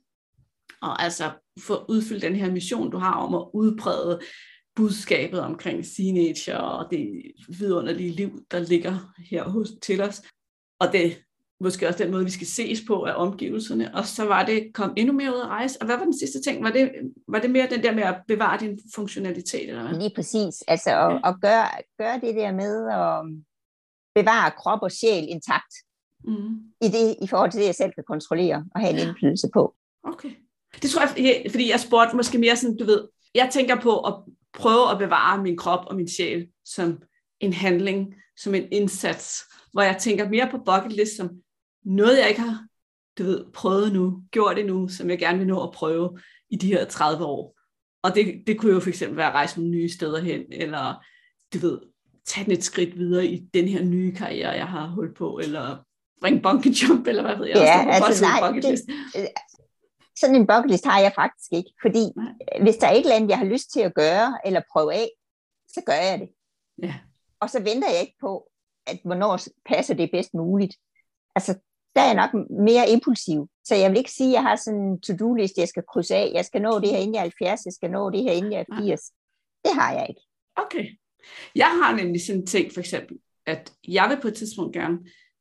og 0.82 1.04
altså 1.04 1.32
få 1.60 1.86
udfyldt 1.90 2.22
den 2.22 2.36
her 2.36 2.52
mission, 2.52 2.92
du 2.92 2.98
har 2.98 3.14
om 3.14 3.36
at 3.36 3.46
udbrede 3.54 4.20
budskabet 4.76 5.40
omkring 5.40 5.86
teenager 5.86 6.58
og 6.58 6.92
det 6.92 7.32
vidunderlige 7.60 8.10
liv, 8.10 8.46
der 8.52 8.60
ligger 8.60 9.14
her 9.30 9.44
hos, 9.50 9.70
til 9.82 10.02
os. 10.02 10.22
Og 10.80 10.94
det 10.94 11.18
måske 11.60 11.88
også 11.88 12.04
den 12.04 12.12
måde, 12.12 12.26
vi 12.26 12.32
skal 12.32 12.48
ses 12.48 12.82
på 12.88 13.04
af 13.04 13.14
omgivelserne. 13.16 13.96
Og 13.96 14.06
så 14.06 14.26
var 14.26 14.46
det 14.46 14.74
kom 14.74 14.94
endnu 14.98 15.14
mere 15.14 15.32
ud 15.32 15.40
at 15.40 15.48
rejse. 15.48 15.82
Og 15.82 15.86
hvad 15.86 15.98
var 15.98 16.04
den 16.04 16.18
sidste 16.20 16.42
ting? 16.42 16.64
Var 16.64 16.72
det, 16.72 16.92
var 17.28 17.40
det 17.40 17.50
mere 17.50 17.68
den 17.70 17.84
der 17.84 17.96
med 17.96 18.04
at 18.04 18.22
bevare 18.28 18.60
din 18.60 18.80
funktionalitet? 18.96 19.70
Eller 19.70 19.88
hvad? 19.88 20.00
Lige 20.00 20.12
præcis. 20.16 20.62
Altså 20.68 20.90
at, 20.90 21.14
ja. 21.14 21.30
at 21.30 21.36
gøre, 21.42 21.68
gøre 21.98 22.20
det 22.20 22.36
der 22.36 22.52
med 22.52 22.88
at 22.92 23.44
bevare 24.16 24.52
krop 24.52 24.80
og 24.82 24.92
sjæl 24.92 25.26
intakt. 25.30 25.74
Mm. 26.24 26.56
I, 26.82 26.88
det, 26.88 27.16
I 27.22 27.28
forhold 27.28 27.52
til 27.52 27.60
det, 27.60 27.66
jeg 27.66 27.76
selv 27.76 27.92
kan 27.94 28.04
kontrollere 28.08 28.66
og 28.76 28.82
have 28.82 28.94
en 28.94 29.08
indflydelse 29.08 29.48
på. 29.54 29.76
Okay. 30.04 30.32
Det 30.82 30.90
tror 30.90 31.02
jeg, 31.02 31.52
fordi 31.52 31.70
jeg 31.70 31.80
spurgte 31.80 32.16
måske 32.16 32.38
mere 32.38 32.56
sådan, 32.56 32.78
du 32.78 32.86
ved, 32.86 33.08
jeg 33.36 33.50
tænker 33.52 33.82
på 33.82 34.00
at 34.00 34.14
prøve 34.54 34.92
at 34.92 34.98
bevare 34.98 35.44
min 35.44 35.58
krop 35.58 35.86
og 35.88 35.96
min 35.96 36.10
sjæl 36.10 36.48
som 36.66 37.02
en 37.40 37.54
handling, 37.54 38.16
som 38.38 38.56
en 38.56 38.68
indsats, 38.72 39.44
hvor 39.72 39.82
jeg 39.82 39.98
tænker 40.00 40.30
mere 40.30 40.50
på 40.52 40.58
bucket 40.58 40.94
list 40.94 41.18
som 41.18 41.30
noget, 41.86 42.20
jeg 42.20 42.30
ikke 42.30 42.42
har 42.42 42.66
du 43.18 43.24
ved, 43.24 43.46
prøvet 43.54 43.94
nu, 43.94 44.24
gjort 44.32 44.56
det 44.56 44.66
nu, 44.66 44.88
som 44.88 45.10
jeg 45.10 45.20
gerne 45.20 45.38
vil 45.38 45.48
nå 45.48 45.64
at 45.64 45.72
prøve 45.72 46.20
i 46.50 46.56
de 46.56 46.68
her 46.68 46.86
30 46.86 47.26
år. 47.26 47.60
Og 48.04 48.16
det, 48.16 48.44
det 48.48 48.60
kunne 48.60 48.74
jo 48.74 48.80
for 48.80 48.90
eksempel 48.90 49.18
være 49.18 49.28
at 49.28 49.34
rejse 49.34 49.58
nogle 49.58 49.72
nye 49.72 49.90
steder 49.90 50.22
hen, 50.22 50.42
eller 50.52 51.06
du 51.54 51.60
ved, 51.60 51.80
tage 52.26 52.52
et 52.52 52.64
skridt 52.64 52.98
videre 52.98 53.26
i 53.26 53.46
den 53.54 53.68
her 53.68 53.84
nye 53.84 54.16
karriere, 54.16 54.50
jeg 54.50 54.68
har 54.68 54.88
holdt 54.88 55.18
på, 55.18 55.40
eller 55.44 55.78
bringe 56.22 56.42
bungee 56.42 56.74
jump, 56.84 57.08
eller 57.08 57.22
hvad 57.22 57.38
ved 57.38 57.48
jeg. 57.48 57.56
Ja, 57.56 58.06
altså 58.06 58.24
nej, 58.24 58.52
det, 58.52 58.82
sådan 60.20 60.36
en 60.36 60.48
bucket 60.48 60.72
list 60.72 60.86
har 60.86 61.00
jeg 61.00 61.14
faktisk 61.16 61.52
ikke, 61.52 61.72
fordi 61.82 62.04
hvis 62.62 62.78
der 62.78 62.88
er 62.88 62.92
et 62.92 63.00
eller 63.00 63.16
andet, 63.16 63.30
jeg 63.30 63.38
har 63.38 63.46
lyst 63.46 63.72
til 63.74 63.82
at 63.82 63.94
gøre, 63.94 64.40
eller 64.46 64.62
prøve 64.72 64.94
af, 64.94 65.10
så 65.68 65.82
gør 65.86 65.94
jeg 65.94 66.20
det. 66.20 66.30
Ja. 66.84 66.96
Og 67.40 67.50
så 67.50 67.60
venter 67.60 67.90
jeg 67.90 68.02
ikke 68.02 68.18
på, 68.22 68.50
at 68.88 69.00
hvornår 69.04 69.40
passer 69.66 69.94
det 69.94 70.12
bedst 70.12 70.34
muligt. 70.34 70.76
Altså, 71.36 71.60
der 71.96 72.02
er 72.02 72.06
jeg 72.06 72.16
nok 72.16 72.50
mere 72.50 72.90
impulsiv. 72.90 73.50
Så 73.64 73.76
jeg 73.76 73.92
vil 73.92 73.98
ikke 73.98 74.12
sige, 74.12 74.30
at 74.30 74.34
jeg 74.34 74.44
har 74.44 74.56
sådan 74.56 74.80
en 74.80 75.02
to-do-liste, 75.02 75.62
jeg 75.62 75.68
skal 75.68 75.84
krydse 75.94 76.16
af. 76.16 76.32
Jeg 76.34 76.46
skal 76.46 76.62
nå 76.62 76.80
det 76.80 76.90
her 76.90 76.98
inden 76.98 77.14
jeg 77.14 77.20
er 77.20 77.30
70, 77.40 77.66
jeg 77.66 77.74
skal 77.74 77.92
nå 77.92 78.10
det 78.10 78.24
her 78.24 78.32
inden 78.32 78.52
jeg 78.52 78.66
er 78.70 78.76
80. 78.82 79.02
Det 79.66 79.74
har 79.74 79.94
jeg 79.94 80.06
ikke. 80.10 80.22
Okay. 80.56 80.86
Jeg 81.56 81.68
har 81.68 81.96
nemlig 81.96 82.26
sådan 82.26 82.42
en 82.42 82.48
ting, 82.48 82.74
for 82.74 82.80
eksempel, 82.80 83.18
at 83.46 83.74
jeg 83.88 84.10
vil 84.10 84.22
på 84.22 84.28
et 84.28 84.36
tidspunkt 84.36 84.74
gerne 84.74 85.00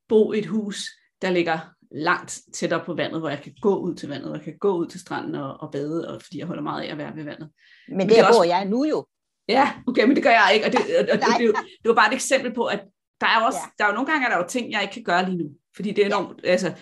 bo 0.08 0.32
i 0.32 0.38
et 0.38 0.46
hus, 0.46 0.88
der 1.22 1.30
ligger 1.30 1.73
langt 1.94 2.40
tættere 2.54 2.84
på 2.86 2.94
vandet, 2.94 3.20
hvor 3.20 3.28
jeg 3.28 3.40
kan 3.42 3.52
gå 3.60 3.76
ud 3.76 3.94
til 3.94 4.08
vandet, 4.08 4.30
og 4.30 4.36
jeg 4.36 4.44
kan 4.44 4.58
gå 4.58 4.76
ud 4.76 4.86
til 4.86 5.00
stranden 5.00 5.34
og, 5.34 5.60
og 5.60 5.72
bade, 5.72 6.08
og 6.08 6.22
fordi 6.22 6.38
jeg 6.38 6.46
holder 6.46 6.62
meget 6.62 6.82
af 6.82 6.92
at 6.92 6.98
være 6.98 7.16
ved 7.16 7.24
vandet. 7.24 7.50
Men, 7.88 7.96
men 7.96 8.08
det, 8.08 8.16
bor 8.20 8.26
også... 8.26 8.44
jeg 8.44 8.64
nu 8.64 8.84
jo. 8.84 9.06
Ja, 9.48 9.72
okay, 9.86 10.04
men 10.04 10.16
det 10.16 10.22
gør 10.22 10.30
jeg 10.30 10.50
ikke, 10.54 10.66
og 10.66 10.72
det, 10.72 10.80
og 10.80 11.06
det, 11.06 11.26
det, 11.38 11.38
det, 11.38 11.54
det 11.82 11.88
var 11.88 11.94
bare 11.94 12.08
et 12.08 12.14
eksempel 12.14 12.54
på, 12.54 12.64
at 12.64 12.80
der 13.20 13.26
er 13.26 13.46
også, 13.46 13.58
ja. 13.62 13.70
der 13.78 13.84
er 13.84 13.88
jo 13.88 13.94
nogle 13.94 14.10
gange, 14.10 14.26
der 14.26 14.32
er 14.32 14.38
jo 14.38 14.48
ting, 14.48 14.72
jeg 14.72 14.82
ikke 14.82 14.94
kan 14.94 15.04
gøre 15.04 15.24
lige 15.26 15.38
nu, 15.38 15.50
fordi 15.76 15.90
det 15.90 16.02
er 16.02 16.06
enormt, 16.06 16.40
ja. 16.44 16.48
altså, 16.48 16.72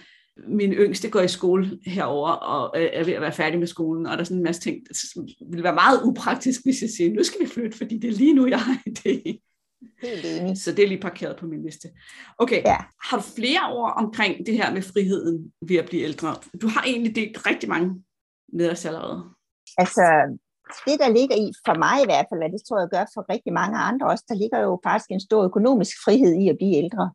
min 0.48 0.72
yngste 0.72 1.10
går 1.10 1.20
i 1.20 1.28
skole 1.28 1.78
herover 1.86 2.30
og 2.30 2.80
er 2.80 3.04
ved 3.04 3.12
at 3.12 3.20
være 3.20 3.32
færdig 3.32 3.58
med 3.58 3.66
skolen, 3.66 4.06
og 4.06 4.12
der 4.12 4.18
er 4.18 4.24
sådan 4.24 4.36
en 4.36 4.44
masse 4.44 4.60
ting, 4.60 4.76
det 4.88 5.34
ville 5.50 5.64
være 5.64 5.74
meget 5.74 6.00
upraktisk, 6.04 6.60
hvis 6.64 6.82
jeg 6.82 6.90
siger, 6.90 7.14
nu 7.14 7.22
skal 7.24 7.40
vi 7.40 7.46
flytte, 7.46 7.78
fordi 7.78 7.98
det 7.98 8.10
er 8.10 8.14
lige 8.14 8.34
nu, 8.34 8.46
jeg 8.46 8.60
har 8.60 8.82
det. 9.04 9.38
Helt 10.02 10.24
enig. 10.24 10.58
Så 10.58 10.72
det 10.72 10.84
er 10.84 10.88
lige 10.88 11.00
parkeret 11.00 11.36
på 11.36 11.46
min 11.46 11.62
liste. 11.62 11.88
Okay, 12.38 12.62
ja. 12.64 12.76
har 13.06 13.16
du 13.16 13.22
flere 13.22 13.72
ord 13.72 13.92
omkring 13.96 14.46
det 14.46 14.54
her 14.56 14.72
med 14.72 14.82
friheden 14.82 15.52
ved 15.68 15.76
at 15.76 15.86
blive 15.86 16.02
ældre? 16.02 16.36
Du 16.62 16.68
har 16.68 16.82
egentlig 16.86 17.16
delt 17.16 17.46
rigtig 17.46 17.68
mange 17.68 18.04
med 18.52 18.70
os 18.70 18.84
allerede. 18.84 19.24
Altså, 19.78 20.02
det 20.86 20.98
der 21.02 21.08
ligger 21.18 21.36
i, 21.36 21.52
for 21.66 21.74
mig 21.84 21.96
i 22.02 22.08
hvert 22.10 22.26
fald, 22.28 22.42
og 22.42 22.50
det 22.54 22.62
tror 22.68 22.78
jeg 22.78 22.88
gør 22.88 23.04
for 23.14 23.22
rigtig 23.34 23.52
mange 23.52 23.78
andre 23.78 24.06
også, 24.06 24.24
der 24.28 24.34
ligger 24.34 24.58
jo 24.58 24.80
faktisk 24.84 25.10
en 25.10 25.20
stor 25.20 25.42
økonomisk 25.44 25.94
frihed 26.04 26.34
i 26.42 26.48
at 26.48 26.56
blive 26.56 26.76
ældre. 26.82 27.12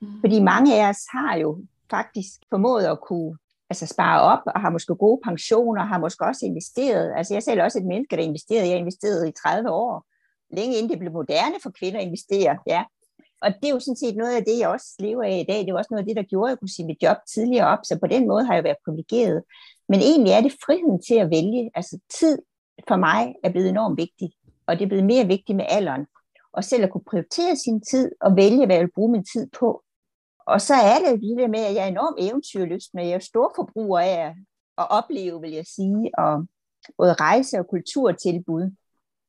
Mm. 0.00 0.20
Fordi 0.20 0.40
mange 0.52 0.70
af 0.80 0.88
os 0.88 1.02
har 1.16 1.36
jo 1.36 1.64
faktisk 1.90 2.32
formået 2.50 2.84
at 2.84 2.98
kunne 3.08 3.36
altså 3.70 3.86
spare 3.86 4.20
op, 4.20 4.42
og 4.54 4.60
har 4.60 4.70
måske 4.70 4.94
gode 4.94 5.20
pensioner, 5.24 5.82
har 5.84 5.98
måske 5.98 6.24
også 6.24 6.46
investeret. 6.46 7.12
Altså 7.16 7.34
jeg 7.34 7.42
selv 7.42 7.58
er 7.60 7.64
også 7.64 7.78
et 7.78 7.86
menneske, 7.92 8.16
der 8.16 8.22
investerede. 8.22 8.66
Jeg 8.66 8.74
har 8.74 8.84
investeret 8.86 9.28
i 9.28 9.32
30 9.32 9.70
år, 9.70 10.06
længe 10.50 10.76
inden 10.76 10.90
det 10.90 10.98
blev 10.98 11.12
moderne 11.12 11.54
for 11.62 11.70
kvinder 11.70 11.98
at 12.00 12.06
investere. 12.06 12.58
Ja. 12.66 12.84
Og 13.42 13.48
det 13.60 13.68
er 13.68 13.74
jo 13.74 13.80
sådan 13.80 13.96
set 13.96 14.16
noget 14.16 14.36
af 14.36 14.44
det, 14.44 14.58
jeg 14.58 14.68
også 14.68 14.94
lever 14.98 15.22
af 15.22 15.38
i 15.38 15.50
dag. 15.52 15.58
Det 15.58 15.70
er 15.70 15.76
også 15.76 15.88
noget 15.90 16.02
af 16.02 16.06
det, 16.08 16.16
der 16.16 16.22
gjorde, 16.22 16.48
at 16.48 16.52
jeg 16.52 16.58
kunne 16.58 16.76
sige 16.76 16.86
mit 16.86 17.02
job 17.02 17.16
tidligere 17.34 17.66
op. 17.66 17.78
Så 17.84 17.98
på 17.98 18.06
den 18.06 18.28
måde 18.28 18.44
har 18.46 18.54
jeg 18.54 18.64
været 18.64 18.84
privilegeret. 18.84 19.42
Men 19.88 20.00
egentlig 20.00 20.32
er 20.32 20.40
det 20.40 20.52
friheden 20.64 21.02
til 21.08 21.14
at 21.14 21.30
vælge. 21.30 21.70
Altså 21.74 21.98
tid 22.18 22.38
for 22.88 22.96
mig 22.96 23.34
er 23.44 23.50
blevet 23.50 23.68
enormt 23.68 23.98
vigtig. 23.98 24.28
Og 24.66 24.78
det 24.78 24.84
er 24.84 24.88
blevet 24.88 25.04
mere 25.04 25.26
vigtigt 25.26 25.56
med 25.56 25.64
alderen. 25.68 26.06
Og 26.52 26.64
selv 26.64 26.84
at 26.84 26.90
kunne 26.90 27.10
prioritere 27.10 27.56
sin 27.56 27.80
tid 27.80 28.12
og 28.20 28.36
vælge, 28.36 28.66
hvad 28.66 28.76
jeg 28.76 28.84
vil 28.84 28.92
bruge 28.94 29.12
min 29.12 29.24
tid 29.24 29.46
på. 29.58 29.82
Og 30.46 30.60
så 30.60 30.74
er 30.74 30.98
det 30.98 31.20
det 31.38 31.50
med, 31.50 31.60
at 31.60 31.74
jeg 31.74 31.84
er 31.84 31.88
enormt 31.88 32.16
eventyrlyst, 32.18 32.94
men 32.94 33.04
jeg 33.08 33.14
er 33.14 33.18
stor 33.18 33.52
forbruger 33.56 34.00
af 34.00 34.34
at 34.78 34.90
opleve, 34.90 35.40
vil 35.40 35.50
jeg 35.50 35.66
sige, 35.66 36.10
og 36.18 36.46
både 36.98 37.12
rejse 37.12 37.58
og 37.58 37.68
kulturtilbud. 37.68 38.70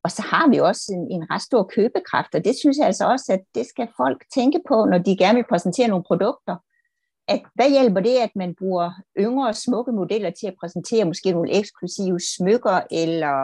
Og 0.08 0.12
så 0.12 0.22
har 0.22 0.50
vi 0.50 0.58
også 0.58 0.86
en, 0.96 1.12
en 1.15 1.32
ret 1.32 1.41
stor 1.41 1.63
købekraft, 1.63 2.36
og 2.36 2.46
det 2.46 2.56
synes 2.60 2.78
jeg 2.78 2.86
altså 2.86 3.06
også, 3.13 3.34
at 3.34 3.43
det 3.56 3.65
skal 3.65 3.88
folk 3.98 4.26
tænke 4.34 4.60
på, 4.67 4.86
når 4.86 4.98
de 4.98 5.17
gerne 5.17 5.36
vil 5.36 5.50
præsentere 5.50 5.88
nogle 5.88 6.04
produkter. 6.08 6.56
At 7.28 7.41
hvad 7.56 7.70
hjælper 7.70 8.02
det, 8.02 8.17
at 8.17 8.32
man 8.36 8.56
bruger 8.60 8.91
yngre, 9.20 9.54
smukke 9.54 9.91
modeller 9.91 10.30
til 10.30 10.48
at 10.48 10.56
præsentere 10.60 11.06
måske 11.06 11.32
nogle 11.32 11.54
eksklusive 11.60 12.20
smykker, 12.20 12.82
eller 12.91 13.36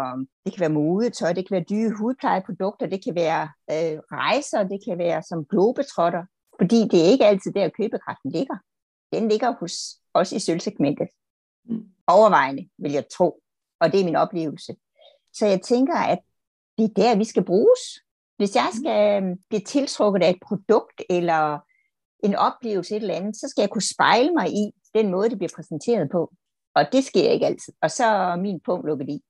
det 0.46 0.54
kan 0.54 0.60
være 0.60 0.80
modetøj, 0.80 1.34
det 1.34 1.48
kan 1.48 1.56
være 1.56 1.70
dyre 1.70 1.98
hudplejeprodukter, 2.00 2.86
det 2.88 3.04
kan 3.04 3.16
være 3.16 3.44
øh, 3.72 3.98
rejser, 4.20 4.64
det 4.64 4.80
kan 4.88 4.98
være 4.98 5.24
som 5.24 5.46
globetrotter. 5.46 6.24
Fordi 6.60 6.80
det 6.92 7.00
er 7.02 7.12
ikke 7.14 7.26
altid 7.26 7.52
der, 7.52 7.70
købekraften 7.70 8.32
ligger. 8.32 8.58
Den 9.14 9.30
ligger 9.30 9.54
hos 9.60 9.74
os 10.14 10.32
i 10.32 10.40
sølvsegmentet. 10.40 11.08
Mm. 11.66 11.86
Overvejende, 12.08 12.70
vil 12.78 12.92
jeg 12.92 13.06
tro. 13.18 13.40
Og 13.82 13.92
det 13.92 14.00
er 14.02 14.06
min 14.06 14.16
oplevelse. 14.16 14.76
Så 15.34 15.46
jeg 15.46 15.62
tænker, 15.62 15.96
at 15.96 16.20
det 16.78 16.84
er 16.84 16.94
der, 17.02 17.18
vi 17.18 17.24
skal 17.24 17.44
bruges. 17.44 17.80
Hvis 18.38 18.56
jeg 18.56 18.70
mm. 18.74 18.80
skal 18.80 19.24
øhm, 19.24 19.36
blive 19.50 19.62
tiltrukket 19.62 20.24
af 20.24 20.30
et 20.30 20.40
produkt 20.48 21.02
eller 21.10 21.60
en 22.24 22.36
oplevelse 22.36 22.96
et 22.96 23.02
eller 23.02 23.16
andet, 23.16 23.36
så 23.36 23.48
skal 23.50 23.62
jeg 23.62 23.70
kunne 23.70 23.94
spejle 23.94 24.32
mig 24.32 24.48
i 24.54 24.72
den 24.96 25.12
måde, 25.12 25.30
det 25.30 25.38
bliver 25.38 25.52
præsenteret 25.56 26.10
på. 26.12 26.34
Og 26.76 26.86
det 26.92 27.04
sker 27.04 27.30
ikke 27.30 27.46
altid. 27.46 27.74
Og 27.82 27.92
så 27.92 28.06
er 28.06 28.36
min 28.36 28.60
punkt 28.60 28.86
lukket 28.86 29.10
i. 29.10 29.22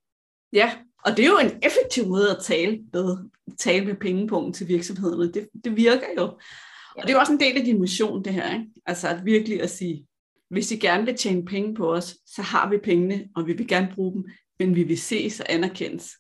Ja, 0.54 0.72
og 1.06 1.18
det 1.18 1.26
er 1.26 1.30
jo 1.30 1.38
en 1.38 1.60
effektiv 1.64 2.08
måde 2.08 2.32
at 2.32 2.44
tale 2.44 2.80
med, 2.94 3.30
tale 3.58 3.86
med 3.86 3.96
pengepunkten 3.96 4.54
til 4.54 4.68
virksomhederne. 4.68 5.32
Det, 5.32 5.50
det 5.64 5.76
virker 5.76 6.08
jo. 6.18 6.24
Og 6.96 7.02
det 7.02 7.10
er 7.10 7.14
jo 7.14 7.20
også 7.20 7.34
en 7.34 7.40
del 7.40 7.58
af 7.58 7.66
din 7.66 7.82
mission, 7.82 8.24
det 8.24 8.34
her. 8.34 8.54
Ikke? 8.54 8.66
Altså 8.86 9.08
at 9.08 9.26
virkelig 9.26 9.62
at 9.62 9.70
sige, 9.70 10.08
hvis 10.50 10.72
I 10.72 10.76
gerne 10.76 11.06
vil 11.06 11.18
tjene 11.18 11.46
penge 11.46 11.76
på 11.76 11.94
os, 11.94 12.18
så 12.26 12.42
har 12.42 12.70
vi 12.70 12.78
pengene, 12.78 13.30
og 13.36 13.48
vi 13.48 13.54
vil 13.54 13.68
gerne 13.68 13.92
bruge 13.96 14.14
dem, 14.14 14.26
men 14.60 14.76
vi 14.76 14.84
vil 14.84 14.98
ses 14.98 15.40
og 15.40 15.46
anerkendes 15.50 16.12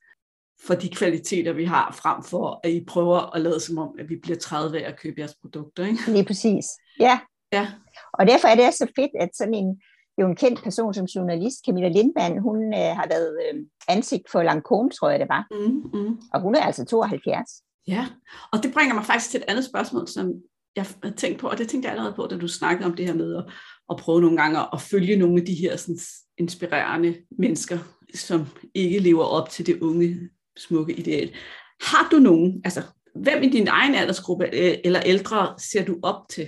for 0.67 0.73
de 0.73 0.89
kvaliteter, 0.89 1.54
vi 1.54 1.65
har, 1.65 1.95
frem 2.02 2.23
for 2.23 2.60
at 2.63 2.71
I 2.71 2.86
prøver 2.86 3.36
at 3.36 3.41
lade 3.41 3.60
som 3.60 3.78
om, 3.78 3.95
at 3.99 4.10
vi 4.10 4.15
bliver 4.15 4.38
30 4.38 4.80
af 4.80 4.89
at 4.89 4.99
købe 4.99 5.19
jeres 5.19 5.36
produkter. 5.41 5.86
Ikke? 5.86 5.99
Lige 6.08 6.26
præcis. 6.26 6.65
Ja. 6.99 7.19
ja. 7.54 7.67
Og 8.13 8.28
derfor 8.28 8.47
er 8.47 8.56
det 8.56 8.73
så 8.73 8.88
fedt, 8.95 9.12
at 9.19 9.30
sådan 9.38 9.54
en, 9.54 9.82
jo 10.21 10.28
en 10.28 10.36
kendt 10.36 10.63
person 10.63 10.93
som 10.93 11.06
journalist, 11.06 11.65
Camilla 11.65 11.89
Lindmann, 11.89 12.39
hun 12.39 12.73
øh, 12.73 12.95
har 12.99 13.08
været 13.10 13.38
øh, 13.45 13.60
ansigt 13.88 14.23
for 14.32 14.43
Lancome, 14.43 14.89
tror 14.89 15.10
jeg 15.10 15.19
det 15.19 15.30
var. 15.30 15.47
Mm, 15.52 15.99
mm. 15.99 16.17
Og 16.34 16.41
hun 16.41 16.56
er 16.56 16.62
altså 16.62 16.86
72. 16.86 17.49
Ja, 17.88 18.08
og 18.52 18.63
det 18.63 18.73
bringer 18.73 18.95
mig 18.95 19.06
faktisk 19.06 19.32
til 19.32 19.38
et 19.38 19.45
andet 19.47 19.65
spørgsmål, 19.65 20.08
som 20.08 20.34
jeg 20.76 20.86
har 21.04 21.12
tænkt 21.12 21.39
på, 21.39 21.47
og 21.47 21.58
det 21.58 21.69
tænkte 21.69 21.88
jeg 21.88 21.91
allerede 21.91 22.15
på, 22.15 22.28
da 22.28 22.38
du 22.38 22.47
snakkede 22.47 22.86
om 22.86 22.95
det 22.95 23.06
her 23.06 23.13
med 23.13 23.36
at, 23.36 23.43
at 23.89 23.97
prøve 23.97 24.21
nogle 24.21 24.38
gange 24.38 24.60
at, 24.60 24.69
at 24.73 24.82
følge 24.82 25.15
nogle 25.15 25.41
af 25.41 25.45
de 25.45 25.54
her 25.54 25.78
sådan, 25.78 25.99
inspirerende 26.38 27.15
mennesker, 27.38 27.78
som 28.15 28.47
ikke 28.73 28.99
lever 28.99 29.23
op 29.23 29.49
til 29.49 29.65
det 29.65 29.82
unge, 29.82 30.30
smukke 30.57 30.93
ideal. 30.93 31.33
Har 31.81 32.09
du 32.11 32.17
nogen, 32.17 32.61
altså 32.65 32.81
hvem 33.15 33.43
i 33.43 33.49
din 33.49 33.67
egen 33.67 33.95
aldersgruppe 33.95 34.45
øh, 34.45 34.77
eller 34.83 35.01
ældre 35.05 35.55
ser 35.59 35.85
du 35.85 35.99
op 36.03 36.29
til? 36.29 36.47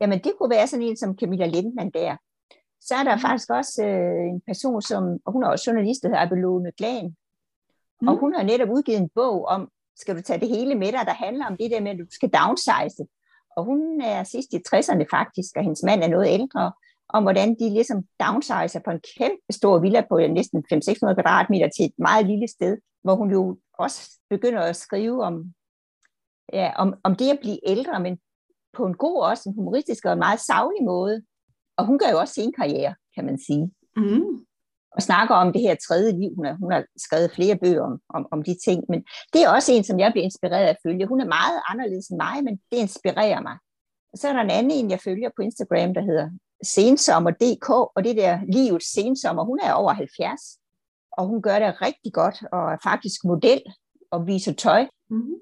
Jamen 0.00 0.18
det 0.24 0.32
kunne 0.38 0.50
være 0.50 0.66
sådan 0.66 0.86
en 0.86 0.96
som 0.96 1.18
Camilla 1.20 1.46
Lindman 1.46 1.90
der. 1.90 2.16
Så 2.80 2.94
er 2.94 3.04
der 3.04 3.14
mm. 3.14 3.20
faktisk 3.20 3.50
også 3.50 3.84
øh, 3.86 4.28
en 4.34 4.40
person, 4.46 4.82
som, 4.82 5.02
og 5.24 5.32
hun 5.32 5.42
er 5.42 5.48
også 5.48 5.70
journalist, 5.70 6.02
der 6.02 6.08
hedder 6.08 6.22
Abelone 6.22 6.72
Glan. 6.76 7.16
Mm. 8.00 8.08
Og 8.08 8.16
hun 8.16 8.34
har 8.34 8.42
netop 8.42 8.68
udgivet 8.68 8.98
en 8.98 9.10
bog 9.14 9.44
om, 9.44 9.70
skal 9.96 10.16
du 10.16 10.22
tage 10.22 10.40
det 10.40 10.48
hele 10.48 10.74
med 10.74 10.92
dig, 10.92 11.06
der 11.06 11.24
handler 11.24 11.46
om 11.46 11.56
det 11.56 11.70
der 11.70 11.80
med, 11.80 11.90
at 11.90 11.98
du 11.98 12.06
skal 12.10 12.30
downsize 12.30 13.04
og 13.58 13.64
hun 13.64 14.00
er 14.00 14.24
sidst 14.24 14.52
i 14.52 14.56
60'erne 14.68 15.04
faktisk, 15.16 15.56
og 15.56 15.62
hendes 15.62 15.82
mand 15.82 16.02
er 16.02 16.08
noget 16.08 16.28
ældre, 16.28 16.72
om 17.08 17.22
hvordan 17.22 17.48
de 17.60 17.70
ligesom 17.70 18.04
downsizer 18.20 18.80
på 18.84 18.90
en 18.90 19.00
kæmpe 19.18 19.52
stor 19.52 19.78
villa 19.78 20.00
på 20.10 20.18
næsten 20.18 20.64
500-600 20.72 21.14
kvadratmeter 21.14 21.68
til 21.76 21.84
et 21.84 21.92
meget 21.98 22.26
lille 22.26 22.48
sted, 22.48 22.78
hvor 23.02 23.14
hun 23.14 23.30
jo 23.30 23.58
også 23.78 24.10
begynder 24.30 24.60
at 24.60 24.76
skrive 24.76 25.24
om, 25.24 25.54
ja, 26.52 26.72
om, 26.76 26.94
om 27.04 27.16
det 27.16 27.30
at 27.30 27.38
blive 27.40 27.58
ældre, 27.66 28.00
men 28.00 28.18
på 28.76 28.86
en 28.86 28.96
god, 28.96 29.22
også 29.22 29.48
en 29.48 29.54
humoristisk 29.54 30.04
og 30.04 30.12
en 30.12 30.18
meget 30.18 30.40
savlig 30.40 30.84
måde. 30.84 31.22
Og 31.76 31.86
hun 31.86 31.98
gør 31.98 32.10
jo 32.10 32.18
også 32.18 32.34
sin 32.34 32.52
karriere, 32.52 32.94
kan 33.14 33.24
man 33.24 33.38
sige. 33.46 33.70
Mm 33.96 34.48
og 34.98 35.02
snakker 35.02 35.34
om 35.34 35.52
det 35.52 35.62
her 35.62 35.74
tredje 35.88 36.12
liv. 36.20 36.30
Hun 36.36 36.46
har, 36.46 36.54
hun 36.62 36.72
har 36.72 36.84
skrevet 36.96 37.30
flere 37.36 37.56
bøger 37.62 37.82
om, 37.82 38.00
om, 38.16 38.26
om 38.30 38.42
de 38.42 38.54
ting, 38.66 38.84
men 38.88 39.00
det 39.32 39.40
er 39.42 39.48
også 39.56 39.72
en, 39.72 39.84
som 39.84 39.98
jeg 39.98 40.12
bliver 40.12 40.24
inspireret 40.24 40.64
af 40.64 40.70
at 40.70 40.82
følge. 40.86 41.06
Hun 41.06 41.20
er 41.20 41.34
meget 41.38 41.58
anderledes 41.70 42.08
end 42.08 42.20
mig, 42.26 42.36
men 42.46 42.54
det 42.70 42.78
inspirerer 42.86 43.40
mig. 43.48 43.56
Så 44.14 44.28
er 44.28 44.32
der 44.32 44.40
en 44.40 44.56
anden 44.58 44.72
en, 44.72 44.90
jeg 44.90 45.00
følger 45.00 45.30
på 45.36 45.42
Instagram, 45.42 45.94
der 45.94 46.02
hedder 46.08 46.28
sensommer.dk, 46.62 47.70
og 47.70 48.04
det 48.04 48.16
der 48.16 48.40
livets 48.52 48.92
sensommer, 48.92 49.44
hun 49.44 49.58
er 49.62 49.72
over 49.72 49.92
70, 49.92 50.40
og 51.12 51.26
hun 51.26 51.42
gør 51.42 51.58
det 51.58 51.82
rigtig 51.82 52.12
godt, 52.12 52.42
og 52.52 52.72
er 52.72 52.76
faktisk 52.82 53.24
model 53.24 53.62
og 54.10 54.26
viser 54.26 54.52
tøj, 54.52 54.86
mm-hmm. 55.10 55.34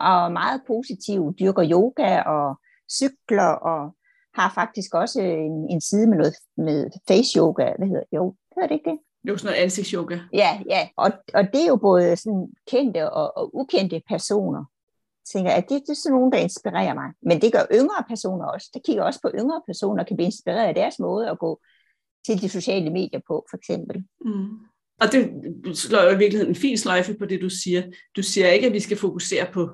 og 0.00 0.32
meget 0.32 0.60
positiv, 0.66 1.34
dyrker 1.40 1.70
yoga 1.70 2.22
og 2.22 2.60
cykler, 2.92 3.48
og 3.48 3.94
har 4.34 4.52
faktisk 4.54 4.94
også 4.94 5.20
en, 5.20 5.70
en 5.70 5.80
side 5.80 6.06
med 6.06 6.18
noget 6.18 6.34
med 6.56 6.90
face 7.08 7.38
yoga, 7.38 7.72
hvad 7.78 7.88
hedder 7.88 8.04
jo, 8.12 8.34
Hedder 8.54 8.68
det 8.68 8.74
ikke 8.74 8.90
det? 8.90 8.98
Jo 9.28 9.36
sådan 9.36 9.52
noget 9.52 9.62
ansigtsyoga. 9.62 10.18
Ja, 10.32 10.60
ja. 10.70 10.88
Og, 10.96 11.12
og 11.34 11.44
det 11.52 11.62
er 11.62 11.68
jo 11.68 11.76
både 11.76 12.16
sådan 12.16 12.48
kendte 12.70 13.12
og, 13.12 13.36
og 13.36 13.56
ukendte 13.56 14.02
personer. 14.08 14.64
Tænker, 15.32 15.50
at 15.50 15.68
det, 15.68 15.82
det 15.86 15.90
er 15.90 15.94
sådan 15.94 16.14
nogen, 16.16 16.32
der 16.32 16.38
inspirerer 16.38 16.94
mig. 16.94 17.08
Men 17.22 17.40
det 17.42 17.52
gør 17.52 17.64
yngre 17.72 18.04
personer 18.08 18.46
også. 18.46 18.70
Der 18.74 18.80
kigger 18.86 19.02
også 19.02 19.20
på 19.22 19.30
yngre 19.34 19.62
personer, 19.66 20.04
kan 20.04 20.16
blive 20.16 20.26
inspireret 20.26 20.68
af 20.68 20.74
deres 20.74 20.98
måde 20.98 21.30
at 21.30 21.38
gå 21.38 21.60
til 22.26 22.42
de 22.42 22.48
sociale 22.48 22.90
medier 22.90 23.20
på, 23.26 23.46
for 23.50 23.56
eksempel. 23.56 24.04
Mm. 24.24 24.48
Og 25.00 25.12
det 25.12 25.30
slår 25.74 26.02
jo 26.02 26.10
i 26.10 26.18
virkeligheden 26.18 26.50
en 26.50 26.60
fin 26.60 26.78
sløjfe 26.78 27.14
på 27.14 27.26
det, 27.26 27.40
du 27.40 27.50
siger. 27.50 27.82
Du 28.16 28.22
siger 28.22 28.48
ikke, 28.48 28.66
at 28.66 28.72
vi 28.72 28.80
skal 28.80 28.96
fokusere 28.96 29.46
på 29.52 29.70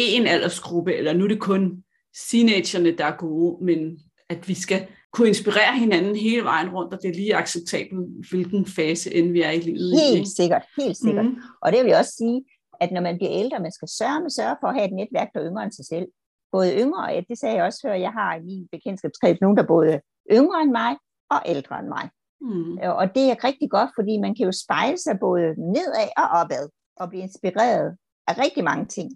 én 0.00 0.28
aldersgruppe, 0.28 0.94
eller 0.94 1.12
nu 1.12 1.24
er 1.24 1.28
det 1.28 1.40
kun 1.40 1.84
teenagerne, 2.30 2.96
der 2.98 3.04
er 3.04 3.16
gode, 3.16 3.64
men 3.64 3.98
at 4.28 4.48
vi 4.48 4.54
skal 4.54 4.86
kunne 5.12 5.28
inspirere 5.28 5.78
hinanden 5.78 6.16
hele 6.16 6.44
vejen 6.44 6.68
rundt, 6.68 6.94
og 6.94 7.02
det 7.02 7.10
er 7.10 7.14
lige 7.14 7.36
acceptabelt, 7.36 8.30
hvilken 8.30 8.66
fase 8.66 9.14
end 9.14 9.32
vi 9.32 9.42
er 9.42 9.50
i 9.50 9.60
livet. 9.60 10.00
Helt 10.00 10.28
sikkert, 10.28 10.62
helt 10.78 10.96
sikkert. 10.96 11.24
Mm. 11.24 11.36
Og 11.62 11.72
det 11.72 11.84
vil 11.84 11.90
jeg 11.90 11.98
også 11.98 12.14
sige, 12.16 12.44
at 12.80 12.92
når 12.92 13.00
man 13.00 13.16
bliver 13.16 13.32
ældre, 13.32 13.60
man 13.60 13.72
skal 13.72 13.88
sørge 13.88 14.20
med 14.20 14.30
sørge 14.30 14.56
for 14.60 14.68
at 14.68 14.74
have 14.74 14.88
et 14.88 14.94
netværk, 14.94 15.28
der 15.34 15.40
er 15.40 15.46
yngre 15.48 15.64
end 15.64 15.72
sig 15.72 15.86
selv. 15.86 16.08
Både 16.52 16.76
yngre, 16.82 17.02
og 17.04 17.24
det 17.28 17.38
sagde 17.38 17.56
jeg 17.56 17.64
også 17.64 17.80
før, 17.84 17.94
jeg 17.94 18.12
har 18.12 18.36
i 18.36 18.42
min 18.42 18.68
bekendtskabskreds 18.72 19.40
nogen, 19.40 19.56
der 19.56 19.62
er 19.62 19.66
både 19.66 20.00
yngre 20.32 20.62
end 20.62 20.70
mig 20.70 20.96
og 21.30 21.40
ældre 21.46 21.78
end 21.78 21.88
mig. 21.88 22.10
Mm. 22.40 22.78
Og 23.00 23.14
det 23.14 23.24
er 23.30 23.44
rigtig 23.44 23.70
godt, 23.70 23.90
fordi 23.98 24.18
man 24.18 24.34
kan 24.34 24.46
jo 24.46 24.52
spejle 24.64 24.98
sig 24.98 25.18
både 25.20 25.46
nedad 25.74 26.08
og 26.16 26.28
opad, 26.40 26.68
og 27.00 27.08
blive 27.08 27.22
inspireret 27.22 27.96
af 28.28 28.38
rigtig 28.38 28.64
mange 28.64 28.86
ting. 28.86 29.10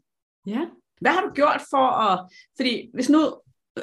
Ja. 0.47 0.61
Hvad 1.01 1.13
har 1.13 1.21
du 1.21 1.31
gjort 1.35 1.63
for 1.71 1.87
at... 2.07 2.31
Fordi 2.57 2.91
hvis 2.95 3.11
nu 3.11 3.19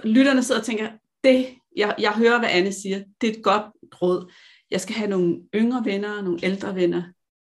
lytterne 0.04 0.44
sidder 0.44 0.62
og 0.62 0.66
tænker, 0.66 0.88
det, 1.24 1.48
jeg, 1.78 1.96
jeg 2.00 2.12
hører, 2.12 2.40
hvad 2.40 2.50
Anne 2.52 2.72
siger, 2.72 3.04
det 3.22 3.30
er 3.30 3.34
et 3.34 3.44
godt 3.44 3.66
råd. 4.02 4.32
Jeg 4.72 4.82
skal 4.82 4.96
have 4.96 5.10
nogle 5.10 5.42
yngre 5.56 5.86
venner 5.86 6.18
og 6.18 6.24
nogle 6.24 6.40
ældre 6.44 6.76
venner. 6.76 7.04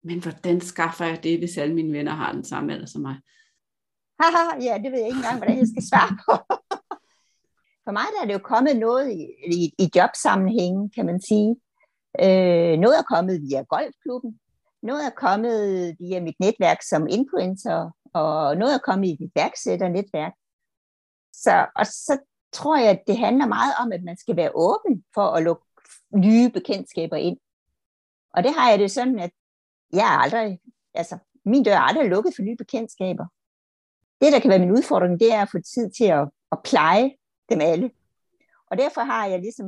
Men 0.06 0.22
hvordan 0.24 0.62
skaffer 0.62 1.06
jeg 1.06 1.24
det, 1.24 1.39
hvis 1.39 1.58
alle 1.58 1.76
mine 1.76 1.93
venner 1.97 2.12
har 2.12 2.32
den 2.32 2.43
samme 2.43 2.74
alder 2.74 2.86
som 2.86 3.01
mig? 3.01 3.16
Haha, 4.20 4.64
ja, 4.64 4.78
det 4.84 4.91
ved 4.91 4.99
jeg 4.99 5.08
ikke 5.08 5.18
engang, 5.18 5.38
hvordan 5.38 5.58
jeg 5.58 5.68
skal 5.68 5.88
svare 5.89 6.18
på. 6.26 6.34
For 7.84 7.91
mig 7.91 8.06
der 8.14 8.22
er 8.22 8.26
det 8.26 8.34
jo 8.34 8.47
kommet 8.53 8.78
noget 8.78 9.12
i, 9.12 9.22
i, 9.47 9.74
i 9.80 9.89
jobsammenhængen, 9.95 10.89
kan 10.95 11.06
man 11.06 11.22
sige. 11.22 11.56
Øh, 12.24 12.80
noget 12.80 12.97
er 12.97 13.14
kommet 13.14 13.41
via 13.41 13.62
golfklubben, 13.62 14.39
noget 14.84 15.06
er 15.06 15.10
kommet 15.10 15.95
via 15.99 16.20
mit 16.22 16.39
netværk 16.39 16.78
som 16.89 17.08
influencer, 17.08 17.91
og 18.14 18.58
noget 18.58 18.74
er 18.74 18.86
kommet 18.86 19.08
i 19.08 19.18
mit 19.20 19.32
værksætternetværk. 19.36 20.34
Så, 21.34 21.68
og 21.76 21.86
så 21.86 22.18
tror 22.53 22.78
jeg, 22.78 22.89
at 22.89 23.03
det 23.08 23.18
handler 23.18 23.47
meget 23.47 23.74
om, 23.82 23.91
at 23.91 24.03
man 24.03 24.18
skal 24.18 24.36
være 24.36 24.56
åben 24.56 25.03
for 25.14 25.28
at 25.28 25.43
lukke 25.43 25.66
nye 26.16 26.49
bekendtskaber 26.49 27.16
ind. 27.16 27.38
Og 28.34 28.43
det 28.43 28.53
har 28.58 28.70
jeg 28.70 28.80
det 28.80 28.91
sådan, 28.91 29.20
at 29.20 29.32
jeg 29.96 30.14
er 30.14 30.20
aldrig, 30.20 30.60
altså 30.93 31.18
min 31.46 31.64
dør 31.64 31.76
er 31.76 31.80
aldrig 31.80 32.10
lukket 32.10 32.34
for 32.36 32.43
nye 32.43 32.56
bekendtskaber. 32.56 33.26
Det, 34.22 34.34
der 34.34 34.39
kan 34.39 34.50
være 34.50 34.60
min 34.60 34.72
udfordring, 34.72 35.20
det 35.20 35.34
er 35.34 35.41
at 35.41 35.52
få 35.52 35.58
tid 35.60 35.89
til 35.98 36.06
at, 36.06 36.30
at 36.52 36.58
pleje 36.64 37.12
dem 37.50 37.62
alle. 37.62 37.91
Og 38.72 38.78
derfor 38.78 39.02
har 39.02 39.26
jeg 39.26 39.39
ligesom 39.39 39.68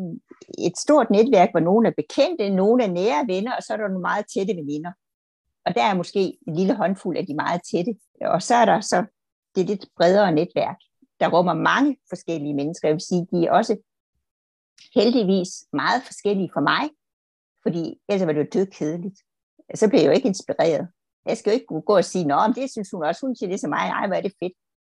et 0.58 0.78
stort 0.78 1.10
netværk, 1.10 1.50
hvor 1.52 1.60
nogle 1.60 1.88
er 1.88 1.94
bekendte, 1.98 2.50
nogle 2.50 2.84
er 2.84 2.88
nære 2.88 3.28
venner, 3.28 3.56
og 3.56 3.64
så 3.64 3.74
er 3.74 3.78
der 3.78 3.88
nogle 3.88 4.02
meget 4.02 4.26
tætte 4.34 4.56
veninder. 4.56 4.92
Og 5.66 5.76
der 5.76 5.84
er 5.84 5.94
måske 5.94 6.38
en 6.48 6.56
lille 6.56 6.76
håndfuld 6.76 7.18
af 7.18 7.26
de 7.26 7.36
meget 7.36 7.62
tætte. 7.72 7.96
Og 8.22 8.42
så 8.42 8.56
er 8.56 8.66
der 8.66 8.82
så 8.82 9.06
det 9.56 9.66
lidt 9.66 9.86
bredere 9.98 10.32
netværk, 10.32 10.78
der 11.20 11.30
rummer 11.30 11.54
mange 11.54 11.98
forskellige 12.10 12.54
mennesker. 12.54 12.88
Jeg 12.88 12.96
vil 12.96 13.02
sige, 13.02 13.28
de 13.32 13.46
er 13.46 13.52
også 13.52 13.78
heldigvis 14.96 15.50
meget 15.74 16.04
forskellige 16.04 16.50
for 16.54 16.62
mig, 16.62 16.90
fordi 17.64 18.02
ellers 18.10 18.28
var 18.28 18.34
det 18.34 18.40
jo 18.40 18.48
død 18.54 18.66
kedeligt. 18.66 19.20
Så 19.76 19.90
bliver 19.90 20.02
jeg 20.02 20.08
jo 20.08 20.14
ikke 20.14 20.28
inspireret. 20.28 20.88
Jeg 21.26 21.38
skal 21.38 21.50
jo 21.50 21.54
ikke 21.54 21.82
gå 21.86 21.96
og 21.98 22.06
sige, 22.06 22.26
nå, 22.26 22.36
det 22.56 22.72
synes 22.72 22.90
hun 22.92 23.04
også, 23.04 23.26
hun 23.26 23.36
siger 23.36 23.50
det 23.50 23.60
som 23.60 23.70
mig, 23.70 23.90
ej, 23.90 24.08
hvor 24.08 24.16
er 24.16 24.22
det 24.22 24.34
fedt. 24.44 24.54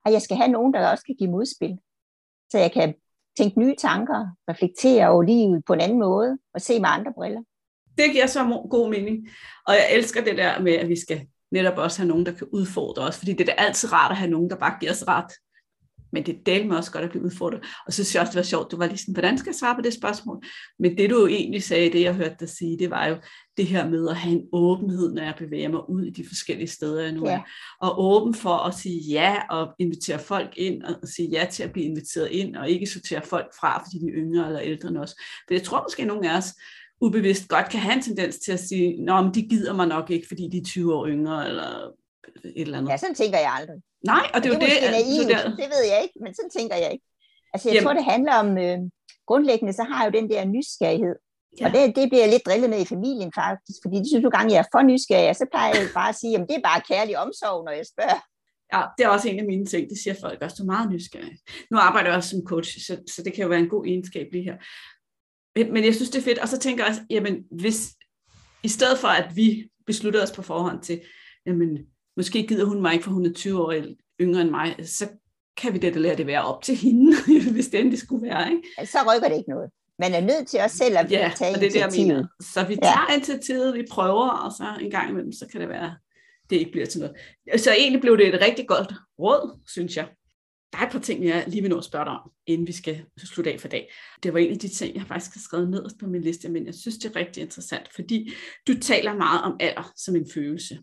Og 0.05 0.13
jeg 0.13 0.23
skal 0.23 0.37
have 0.37 0.51
nogen, 0.51 0.75
der 0.75 0.91
også 0.91 1.05
kan 1.05 1.17
give 1.19 1.31
modspil, 1.31 1.79
så 2.51 2.59
jeg 2.59 2.73
kan 2.73 2.95
tænke 3.39 3.59
nye 3.61 3.77
tanker, 3.79 4.27
reflektere 4.51 5.09
over 5.09 5.23
livet 5.23 5.65
på 5.67 5.73
en 5.73 5.81
anden 5.81 5.99
måde, 5.99 6.39
og 6.55 6.61
se 6.61 6.81
med 6.81 6.89
andre 6.89 7.13
briller. 7.13 7.43
Det 7.99 8.13
giver 8.13 8.27
så 8.27 8.67
god 8.71 8.91
mening. 8.91 9.29
Og 9.67 9.75
jeg 9.75 9.87
elsker 9.93 10.25
det 10.25 10.39
der 10.39 10.61
med, 10.61 10.73
at 10.73 10.89
vi 10.89 11.01
skal 11.01 11.27
netop 11.51 11.79
også 11.79 11.99
have 11.99 12.09
nogen, 12.09 12.27
der 12.27 12.33
kan 12.33 12.49
udfordre 12.53 13.03
os, 13.03 13.19
fordi 13.19 13.33
det 13.33 13.41
er 13.41 13.55
da 13.55 13.63
altid 13.63 13.93
rart 13.93 14.11
at 14.11 14.17
have 14.17 14.31
nogen, 14.31 14.51
der 14.51 14.57
bare 14.57 14.79
giver 14.81 14.93
os 14.93 15.09
ret 15.09 15.33
men 16.13 16.27
det 16.27 16.37
delte 16.47 16.69
mig 16.69 16.77
også 16.77 16.93
godt 16.93 17.05
at 17.05 17.11
blive 17.11 17.25
udfordret. 17.25 17.61
Og 17.87 17.93
så 17.93 18.05
synes 18.05 18.15
jeg 18.15 18.21
også, 18.21 18.31
det 18.31 18.37
var 18.37 18.43
sjovt, 18.43 18.71
du 18.71 18.77
var 18.77 18.87
lige 18.87 18.99
sådan, 18.99 19.15
hvordan 19.15 19.39
skal 19.39 19.51
jeg 19.51 19.55
svare 19.55 19.75
på 19.75 19.83
det 19.83 19.95
spørgsmål? 19.95 20.45
Men 20.79 20.99
det 20.99 21.11
du 21.11 21.21
jo 21.21 21.27
egentlig 21.27 21.63
sagde, 21.63 21.93
det 21.93 22.03
jeg 22.03 22.15
hørte 22.15 22.37
dig 22.41 22.49
sige, 22.49 22.79
det 22.79 22.91
var 22.91 23.07
jo 23.07 23.17
det 23.57 23.67
her 23.67 23.89
med 23.89 24.09
at 24.09 24.17
have 24.17 24.35
en 24.35 24.49
åbenhed, 24.53 25.13
når 25.13 25.23
jeg 25.23 25.35
bevæger 25.39 25.69
mig 25.69 25.91
ud 25.91 26.05
i 26.05 26.11
de 26.11 26.25
forskellige 26.29 26.69
steder, 26.69 27.03
jeg 27.03 27.13
nu 27.13 27.25
er. 27.25 27.31
Ja. 27.31 27.43
Og 27.81 28.05
åben 28.05 28.35
for 28.35 28.57
at 28.57 28.75
sige 28.75 29.01
ja, 29.01 29.37
og 29.51 29.75
invitere 29.79 30.19
folk 30.19 30.53
ind, 30.57 30.83
og 30.83 31.09
sige 31.09 31.29
ja 31.29 31.47
til 31.51 31.63
at 31.63 31.73
blive 31.73 31.87
inviteret 31.87 32.31
ind, 32.31 32.57
og 32.57 32.71
ikke 32.71 32.87
sortere 32.87 33.23
folk 33.23 33.47
fra, 33.61 33.85
fordi 33.85 33.99
de 33.99 34.07
er 34.07 34.15
yngre 34.15 34.47
eller 34.47 34.61
ældre 34.61 34.89
end 34.89 34.99
os. 34.99 35.15
For 35.47 35.55
jeg 35.55 35.63
tror 35.63 35.83
måske, 35.83 36.03
at 36.03 36.09
nogle 36.09 36.31
af 36.31 36.37
os 36.37 36.55
ubevidst 37.01 37.49
godt 37.49 37.69
kan 37.71 37.81
have 37.81 37.95
en 37.97 38.03
tendens 38.03 38.39
til 38.39 38.53
at 38.53 38.61
sige, 38.61 39.05
nå, 39.05 39.23
men 39.23 39.35
de 39.35 39.43
gider 39.43 39.75
mig 39.75 39.87
nok 39.87 40.11
ikke, 40.11 40.29
fordi 40.29 40.49
de 40.53 40.59
er 40.59 40.65
20 40.65 40.95
år 40.95 41.07
yngre, 41.07 41.49
eller 41.49 41.93
et 42.45 42.67
eller 42.67 42.79
andet. 42.79 42.91
Ja, 42.91 42.97
sådan 42.97 43.15
tænker 43.15 43.39
jeg 43.39 43.53
aldrig. 43.59 43.79
Nej, 44.13 44.25
og 44.35 44.39
det 44.43 44.47
er 44.49 44.55
jo 44.55 44.61
det. 44.61 44.71
det, 44.83 44.91
naivt, 44.99 45.29
det, 45.29 45.39
det 45.63 45.69
ved 45.75 45.83
jeg 45.93 45.99
ikke, 46.05 46.17
men 46.25 46.35
sådan 46.35 46.53
tænker 46.59 46.77
jeg 46.85 46.91
ikke. 46.95 47.07
Altså 47.53 47.69
jeg 47.69 47.75
Jamen. 47.75 47.85
tror, 47.85 47.95
det 48.01 48.05
handler 48.15 48.35
om, 48.43 48.49
øh, 48.65 48.79
grundlæggende 49.31 49.73
så 49.73 49.83
har 49.89 49.97
jeg 49.99 50.07
jo 50.09 50.19
den 50.19 50.31
der 50.33 50.43
nysgerrighed. 50.55 51.17
Ja. 51.61 51.65
Og 51.67 51.71
det, 51.75 51.83
det 51.97 52.05
bliver 52.11 52.25
jeg 52.25 52.33
lidt 52.33 52.47
drillet 52.47 52.71
med 52.71 52.81
i 52.83 52.93
familien 52.95 53.33
faktisk, 53.43 53.79
fordi 53.85 53.97
de 54.03 54.09
synes 54.11 54.25
jo 54.25 54.31
gange, 54.37 54.53
jeg 54.55 54.61
er 54.65 54.73
for 54.75 54.83
nysgerrig, 54.91 55.29
og 55.33 55.37
så 55.37 55.47
plejer 55.53 55.71
jeg 55.75 55.85
bare 56.01 56.11
at 56.13 56.19
sige, 56.21 56.35
at 56.39 56.45
det 56.49 56.57
er 56.57 56.69
bare 56.71 56.81
kærlig 56.93 57.15
omsorg, 57.25 57.65
når 57.67 57.75
jeg 57.81 57.87
spørger. 57.93 58.21
Ja, 58.75 58.83
det 58.97 59.03
er 59.05 59.09
også 59.09 59.29
en 59.29 59.39
af 59.43 59.47
mine 59.53 59.67
ting, 59.67 59.83
det 59.91 59.99
siger 60.03 60.15
folk 60.25 60.43
også, 60.43 60.57
du 60.59 60.63
er 60.63 60.73
meget 60.75 60.91
nysgerrig. 60.93 61.37
Nu 61.71 61.77
arbejder 61.79 62.09
jeg 62.09 62.17
også 62.17 62.31
som 62.31 62.43
coach, 62.47 62.71
så, 62.87 62.95
så 63.15 63.23
det 63.23 63.33
kan 63.33 63.43
jo 63.43 63.49
være 63.49 63.65
en 63.67 63.75
god 63.75 63.87
egenskab 63.87 64.27
lige 64.33 64.45
her. 64.45 64.57
Men 65.73 65.85
jeg 65.85 65.95
synes, 65.95 66.11
det 66.11 66.19
er 66.19 66.29
fedt, 66.31 66.39
og 66.39 66.49
så 66.49 66.59
tænker 66.59 66.85
jeg 66.85 66.91
også, 66.91 67.03
jamen 67.11 67.45
hvis, 67.51 67.79
i 68.63 68.69
stedet 68.69 68.99
for 68.99 69.09
at 69.09 69.37
vi 69.37 69.71
beslutter 69.87 70.23
os 70.23 70.33
på 70.33 70.43
forhånd 70.43 70.83
til, 70.83 71.01
jamen 71.47 71.79
måske 72.19 72.47
gider 72.47 72.65
hun 72.65 72.83
mig 72.83 72.93
ikke, 72.93 73.05
for 73.05 73.11
hun 73.11 73.27
er 73.27 73.33
20 73.33 73.63
år 73.63 73.75
yngre 74.21 74.41
end 74.41 74.51
mig, 74.51 74.77
så 74.85 75.09
kan 75.57 75.73
vi 75.75 75.79
det 75.79 75.97
lade 75.97 76.17
det 76.17 76.27
være 76.27 76.45
op 76.45 76.63
til 76.63 76.77
hende, 76.77 77.17
hvis 77.55 77.69
det 77.69 77.81
endelig 77.81 77.99
skulle 77.99 78.27
være. 78.27 78.51
Ikke? 78.51 78.93
Så 78.93 78.99
rykker 79.15 79.29
det 79.29 79.37
ikke 79.37 79.51
noget. 79.51 79.71
Man 79.99 80.15
er 80.15 80.21
nødt 80.21 80.49
til 80.49 80.61
os 80.61 80.73
selv 80.73 80.99
at 80.99 81.11
ja, 81.11 81.33
tage 81.37 81.55
og 81.55 81.61
det 81.61 81.67
er 81.67 81.71
det, 81.71 81.81
jeg 81.81 82.07
mener. 82.07 82.27
Så 82.41 82.65
vi 82.65 82.77
tager 82.77 83.07
ja. 83.09 83.15
initiativet, 83.15 83.75
vi 83.75 83.85
prøver, 83.91 84.29
og 84.29 84.53
så 84.53 84.65
en 84.81 84.91
gang 84.91 85.11
imellem, 85.11 85.33
så 85.33 85.47
kan 85.53 85.61
det 85.61 85.69
være, 85.69 85.97
det 86.51 86.57
ikke 86.57 86.73
bliver 86.73 86.87
til 86.87 87.01
noget. 87.01 87.17
Så 87.61 87.73
egentlig 87.73 88.01
blev 88.01 88.19
det 88.19 88.35
et 88.35 88.41
rigtig 88.41 88.69
godt 88.69 88.93
råd, 89.19 89.59
synes 89.67 89.97
jeg. 89.97 90.09
Der 90.73 90.79
er 90.79 90.87
et 90.87 90.93
par 90.93 90.99
ting, 90.99 91.25
jeg 91.25 91.45
lige 91.47 91.63
vil 91.63 91.71
nå 91.71 91.79
at 91.79 91.85
spørge 91.85 92.05
dig 92.05 92.13
om, 92.13 92.31
inden 92.47 92.67
vi 92.67 92.73
skal 92.73 93.05
slutte 93.25 93.53
af 93.53 93.61
for 93.61 93.69
dag. 93.69 93.93
Det 94.23 94.33
var 94.33 94.39
en 94.39 94.53
af 94.53 94.59
de 94.59 94.69
ting, 94.69 94.97
jeg 94.97 95.05
faktisk 95.07 95.35
har 95.35 95.41
skrevet 95.41 95.71
ned 95.71 95.85
på 96.01 96.07
min 96.07 96.23
liste, 96.23 96.49
men 96.49 96.67
jeg 96.67 96.75
synes, 96.75 96.99
det 96.99 97.11
er 97.11 97.17
rigtig 97.17 97.43
interessant, 97.43 97.95
fordi 97.95 98.33
du 98.67 98.81
taler 98.81 99.15
meget 99.15 99.43
om 99.43 99.57
alder 99.61 99.93
som 99.97 100.17
en 100.17 100.27
følelse. 100.35 100.79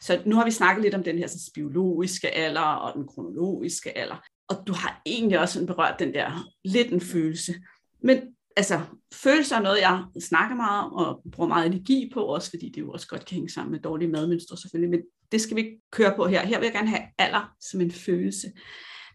Så 0.00 0.22
nu 0.26 0.36
har 0.36 0.44
vi 0.44 0.50
snakket 0.50 0.82
lidt 0.82 0.94
om 0.94 1.02
den 1.02 1.18
her 1.18 1.26
sådan, 1.26 1.40
biologiske 1.54 2.30
alder 2.30 2.60
og 2.60 2.94
den 2.94 3.06
kronologiske 3.06 3.98
alder. 3.98 4.16
Og 4.48 4.56
du 4.66 4.72
har 4.72 5.02
egentlig 5.06 5.38
også 5.40 5.54
sådan 5.54 5.66
berørt 5.66 5.98
den 5.98 6.14
der 6.14 6.50
lidt 6.64 6.92
en 6.92 7.00
følelse. 7.00 7.54
Men 8.02 8.20
altså, 8.56 8.80
følelser 9.14 9.56
er 9.56 9.62
noget, 9.62 9.80
jeg 9.80 10.04
snakker 10.20 10.56
meget 10.56 10.84
om 10.84 10.92
og 10.92 11.22
bruger 11.32 11.48
meget 11.48 11.66
energi 11.66 12.10
på, 12.14 12.20
også 12.20 12.50
fordi 12.50 12.68
det 12.68 12.80
jo 12.80 12.90
også 12.90 13.08
godt 13.08 13.24
kan 13.24 13.34
hænge 13.34 13.50
sammen 13.50 13.72
med 13.72 13.80
dårlige 13.80 14.10
madmønstre 14.10 14.56
selvfølgelig, 14.56 14.90
men 14.90 15.02
det 15.32 15.40
skal 15.40 15.56
vi 15.56 15.60
ikke 15.60 15.80
køre 15.92 16.16
på 16.16 16.26
her. 16.26 16.46
Her 16.46 16.58
vil 16.58 16.66
jeg 16.66 16.72
gerne 16.72 16.88
have 16.88 17.02
alder 17.18 17.54
som 17.60 17.80
en 17.80 17.90
følelse. 17.90 18.52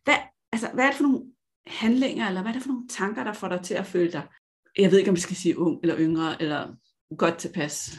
Hvad, 0.04 0.16
altså, 0.52 0.70
hvad 0.74 0.84
er 0.84 0.90
det 0.90 0.98
for 0.98 1.04
nogle 1.04 1.24
handlinger, 1.68 2.28
eller 2.28 2.42
hvad 2.42 2.52
er 2.52 2.54
det 2.54 2.64
for 2.64 2.70
nogle 2.70 2.88
tanker, 2.88 3.24
der 3.24 3.34
får 3.34 3.48
dig 3.48 3.62
til 3.62 3.74
at 3.74 3.86
føle 3.86 4.12
dig, 4.12 4.28
jeg 4.78 4.92
ved 4.92 5.00
ikke, 5.00 5.10
om 5.10 5.16
vi 5.16 5.22
skal 5.22 5.36
sige 5.36 5.60
ung 5.60 5.80
eller 5.84 6.00
yngre, 6.00 6.42
eller 6.42 6.76
godt 7.18 7.38
tilpas? 7.38 7.98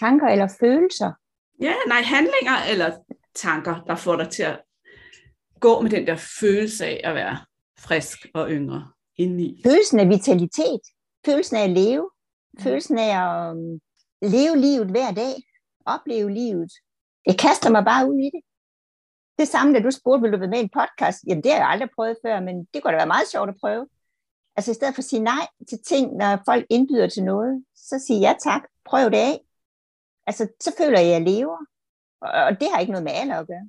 Tanker 0.00 0.26
eller 0.26 0.48
følelser? 0.60 1.12
Ja, 1.60 1.74
nej, 1.88 2.02
handlinger 2.02 2.56
eller 2.70 2.96
tanker, 3.34 3.84
der 3.86 3.96
får 3.96 4.16
dig 4.16 4.30
til 4.30 4.42
at 4.42 4.62
gå 5.60 5.80
med 5.80 5.90
den 5.90 6.06
der 6.06 6.16
følelse 6.40 6.86
af 6.86 7.00
at 7.04 7.14
være 7.14 7.38
frisk 7.78 8.18
og 8.34 8.50
yngre 8.50 8.92
indeni. 9.16 9.62
Følelsen 9.66 10.00
af 10.00 10.08
vitalitet, 10.08 10.80
følelsen 11.26 11.56
af 11.56 11.64
at 11.64 11.70
leve, 11.70 12.10
følelsen 12.60 12.98
af 12.98 13.10
at 13.22 13.52
um, 13.52 13.80
leve 14.22 14.56
livet 14.56 14.90
hver 14.90 15.10
dag, 15.12 15.34
opleve 15.86 16.30
livet. 16.30 16.72
Jeg 17.26 17.38
kaster 17.38 17.70
mig 17.70 17.84
bare 17.84 18.10
ud 18.10 18.18
i 18.18 18.30
det. 18.34 18.42
Det 19.38 19.48
samme, 19.48 19.74
da 19.74 19.80
du 19.80 19.90
spurgte, 19.90 20.22
vil 20.22 20.32
du 20.32 20.38
være 20.38 20.50
med 20.50 20.58
i 20.58 20.62
en 20.62 20.76
podcast? 20.80 21.18
Jamen, 21.26 21.44
det 21.44 21.52
har 21.52 21.58
jeg 21.58 21.68
aldrig 21.68 21.90
prøvet 21.96 22.16
før, 22.26 22.40
men 22.40 22.64
det 22.74 22.82
kunne 22.82 22.92
da 22.92 22.96
være 22.96 23.14
meget 23.14 23.28
sjovt 23.28 23.48
at 23.48 23.56
prøve. 23.60 23.86
Altså, 24.56 24.70
i 24.70 24.74
stedet 24.74 24.94
for 24.94 25.00
at 25.00 25.04
sige 25.04 25.22
nej 25.22 25.46
til 25.68 25.78
ting, 25.86 26.16
når 26.16 26.42
folk 26.44 26.66
indbyder 26.70 27.08
til 27.08 27.24
noget, 27.24 27.64
så 27.76 27.98
sige 28.06 28.20
ja 28.20 28.34
tak, 28.44 28.62
prøv 28.84 29.10
det 29.10 29.16
af. 29.16 29.40
Altså, 30.26 30.48
så 30.60 30.72
føler 30.78 31.00
jeg, 31.00 31.08
at 31.08 31.12
jeg 31.12 31.22
lever. 31.22 31.58
Og 32.20 32.60
det 32.60 32.68
har 32.72 32.80
ikke 32.80 32.92
noget 32.92 33.04
med 33.04 33.12
alder 33.14 33.36
at 33.36 33.46
gøre. 33.46 33.68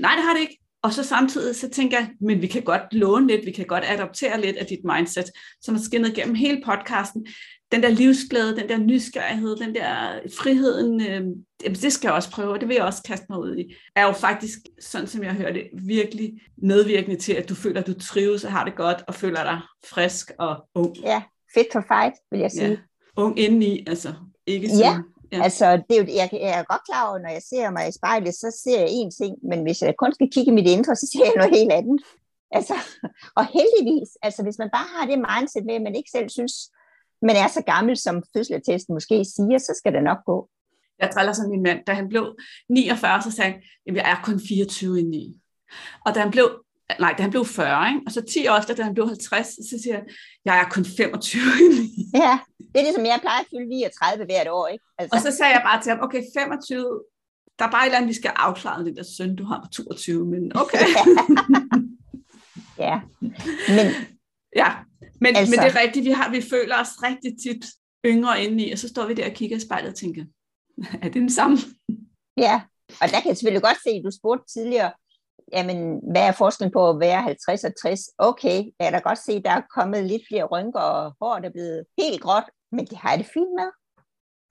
Nej, 0.00 0.14
det 0.14 0.24
har 0.24 0.34
det 0.34 0.40
ikke. 0.40 0.58
Og 0.82 0.92
så 0.92 1.02
samtidig 1.04 1.56
så 1.56 1.70
tænker 1.70 1.98
jeg, 1.98 2.10
men 2.20 2.42
vi 2.42 2.46
kan 2.46 2.62
godt 2.62 2.82
låne 2.92 3.26
lidt, 3.26 3.46
vi 3.46 3.50
kan 3.50 3.66
godt 3.66 3.84
adoptere 3.86 4.40
lidt 4.40 4.56
af 4.56 4.66
dit 4.66 4.84
mindset, 4.84 5.24
som 5.60 5.74
er 5.74 5.78
skinnet 5.78 6.14
gennem 6.14 6.34
hele 6.34 6.62
podcasten. 6.64 7.26
Den 7.72 7.82
der 7.82 7.88
livsglæde, 7.88 8.56
den 8.56 8.68
der 8.68 8.78
nysgerrighed, 8.78 9.56
den 9.56 9.74
der 9.74 10.20
friheden, 10.38 11.00
øh, 11.00 11.22
det 11.74 11.92
skal 11.92 12.08
jeg 12.08 12.14
også 12.14 12.30
prøve, 12.30 12.52
og 12.52 12.60
det 12.60 12.68
vil 12.68 12.74
jeg 12.74 12.84
også 12.84 13.02
kaste 13.02 13.26
mig 13.28 13.38
ud 13.38 13.56
i, 13.56 13.74
er 13.96 14.06
jo 14.06 14.12
faktisk, 14.12 14.58
sådan 14.80 15.06
som 15.06 15.24
jeg 15.24 15.34
hører 15.34 15.52
det, 15.52 15.68
virkelig 15.72 16.40
medvirkende 16.56 17.16
til, 17.16 17.32
at 17.32 17.48
du 17.48 17.54
føler, 17.54 17.80
at 17.80 17.86
du 17.86 17.94
trives 18.00 18.44
og 18.44 18.52
har 18.52 18.64
det 18.64 18.76
godt, 18.76 19.04
og 19.08 19.14
føler 19.14 19.42
dig 19.42 19.60
frisk 19.86 20.32
og 20.38 20.68
ung. 20.74 20.96
Ja, 20.96 21.22
fit 21.54 21.66
for 21.72 21.84
fight, 21.88 22.14
vil 22.30 22.40
jeg 22.40 22.50
sige. 22.50 22.68
Ja. 22.68 22.76
Ung 23.16 23.38
indeni, 23.38 23.84
altså 23.86 24.14
ikke 24.46 24.68
sådan. 24.68 24.80
Ja, 24.80 24.98
Ja. 25.32 25.42
Altså, 25.42 25.66
det 25.88 25.96
er 25.96 26.02
jo, 26.02 26.06
jeg, 26.20 26.28
jeg 26.32 26.58
er 26.58 26.62
godt 26.62 26.84
klar 26.88 27.08
over, 27.08 27.18
når 27.18 27.28
jeg 27.28 27.42
ser 27.42 27.70
mig 27.70 27.88
i 27.88 27.92
spejlet, 27.92 28.34
så 28.34 28.60
ser 28.64 28.80
jeg 28.80 28.88
én 28.88 29.10
ting, 29.20 29.34
men 29.50 29.62
hvis 29.62 29.82
jeg 29.82 29.94
kun 29.96 30.14
skal 30.14 30.30
kigge 30.32 30.50
i 30.50 30.54
mit 30.54 30.68
indre, 30.68 30.96
så 30.96 31.06
ser 31.12 31.24
jeg 31.24 31.36
noget 31.36 31.56
helt 31.58 31.72
andet. 31.72 32.00
Altså, 32.50 32.74
og 33.38 33.44
heldigvis, 33.56 34.10
altså 34.22 34.42
hvis 34.42 34.58
man 34.58 34.70
bare 34.72 34.88
har 34.94 35.06
det 35.06 35.24
mindset 35.28 35.64
med, 35.64 35.74
at 35.74 35.82
man 35.82 35.94
ikke 35.94 36.10
selv 36.10 36.28
synes, 36.28 36.54
man 37.22 37.36
er 37.36 37.48
så 37.48 37.62
gammel, 37.62 37.96
som 37.96 38.22
fødselsattesten 38.32 38.94
måske 38.94 39.24
siger, 39.24 39.58
så 39.58 39.72
skal 39.78 39.92
det 39.92 40.02
nok 40.02 40.20
gå. 40.26 40.48
Jeg 40.98 41.10
træller 41.10 41.32
som 41.32 41.50
min 41.50 41.62
mand, 41.62 41.80
da 41.86 41.92
han 41.92 42.08
blev 42.08 42.34
49, 42.68 43.22
så 43.22 43.30
sagde 43.30 43.52
han, 43.52 43.62
at 43.86 43.96
jeg 43.96 44.10
er 44.10 44.22
kun 44.24 44.40
24 44.48 45.00
i 45.00 45.40
Og 46.06 46.14
da 46.14 46.20
han 46.20 46.30
blev 46.30 46.64
nej, 47.00 47.14
da 47.18 47.22
han 47.22 47.30
blev 47.30 47.44
40, 47.44 47.88
ikke? 47.88 48.00
og 48.06 48.12
så 48.12 48.20
10 48.20 48.48
år 48.48 48.56
efter, 48.56 48.74
da 48.74 48.82
han 48.82 48.94
blev 48.94 49.06
50, 49.06 49.48
så 49.48 49.78
siger 49.82 49.94
han, 49.94 50.08
jeg 50.44 50.60
er 50.60 50.68
kun 50.70 50.84
25. 50.84 51.40
ja, 52.14 52.38
det 52.72 52.78
er 52.80 52.82
ligesom, 52.82 53.04
jeg 53.04 53.18
plejer 53.20 53.40
at 53.40 53.46
fylde 53.50 53.68
39 53.68 54.24
hvert 54.24 54.48
år, 54.48 54.66
ikke? 54.66 54.84
Altså. 54.98 55.16
Og 55.16 55.22
så 55.22 55.38
sagde 55.38 55.52
jeg 55.52 55.62
bare 55.64 55.82
til 55.82 55.92
ham, 55.92 56.00
okay, 56.02 56.22
25, 56.38 57.02
der 57.58 57.64
er 57.64 57.70
bare 57.70 57.82
et 57.82 57.86
eller 57.86 57.98
andet, 57.98 58.08
vi 58.08 58.14
skal 58.14 58.32
afklare 58.36 58.84
det 58.84 58.96
der 58.96 59.04
søn, 59.16 59.36
du 59.36 59.44
har 59.44 59.60
på 59.60 59.68
22, 59.68 60.26
men 60.26 60.56
okay. 60.56 60.78
ja, 62.86 63.00
men... 63.76 63.86
Ja, 64.56 64.72
men, 65.20 65.36
altså... 65.36 65.50
men 65.50 65.64
det 65.64 65.76
er 65.76 65.80
rigtigt, 65.80 66.04
vi, 66.04 66.10
har, 66.10 66.30
vi 66.30 66.42
føler 66.42 66.80
os 66.80 67.02
rigtig 67.02 67.36
tit 67.42 67.64
yngre 68.06 68.44
indeni, 68.44 68.72
og 68.72 68.78
så 68.78 68.88
står 68.88 69.06
vi 69.06 69.14
der 69.14 69.30
og 69.30 69.32
kigger 69.32 69.56
i 69.56 69.60
spejlet 69.60 69.90
og 69.90 69.96
tænker, 69.96 70.24
er 71.02 71.08
det 71.08 71.14
den 71.14 71.30
samme? 71.30 71.56
Ja, 72.36 72.60
og 73.00 73.08
der 73.10 73.20
kan 73.20 73.28
jeg 73.28 73.36
selvfølgelig 73.36 73.62
godt 73.62 73.82
se, 73.82 73.90
at 73.90 74.02
du 74.04 74.10
spurgte 74.10 74.52
tidligere, 74.52 74.92
jamen, 75.52 76.00
hvad 76.12 76.22
er 76.22 76.32
forskellen 76.32 76.72
på 76.72 76.90
at 76.90 77.00
være 77.00 77.22
50 77.22 77.64
og 77.64 77.72
60? 77.82 78.00
Okay, 78.18 78.64
jeg 78.78 78.86
kan 78.86 78.92
da 78.92 78.98
godt 78.98 79.18
se, 79.18 79.32
at 79.32 79.44
der 79.44 79.50
er 79.50 79.62
kommet 79.74 80.04
lidt 80.04 80.22
flere 80.28 80.44
rynker, 80.44 80.80
og 80.80 81.12
håret 81.20 81.44
er 81.44 81.50
blevet 81.50 81.84
helt 81.98 82.22
gråt, 82.22 82.50
men 82.72 82.86
det 82.86 82.98
har 82.98 83.16
det 83.16 83.26
fint 83.26 83.54
med. 83.56 83.70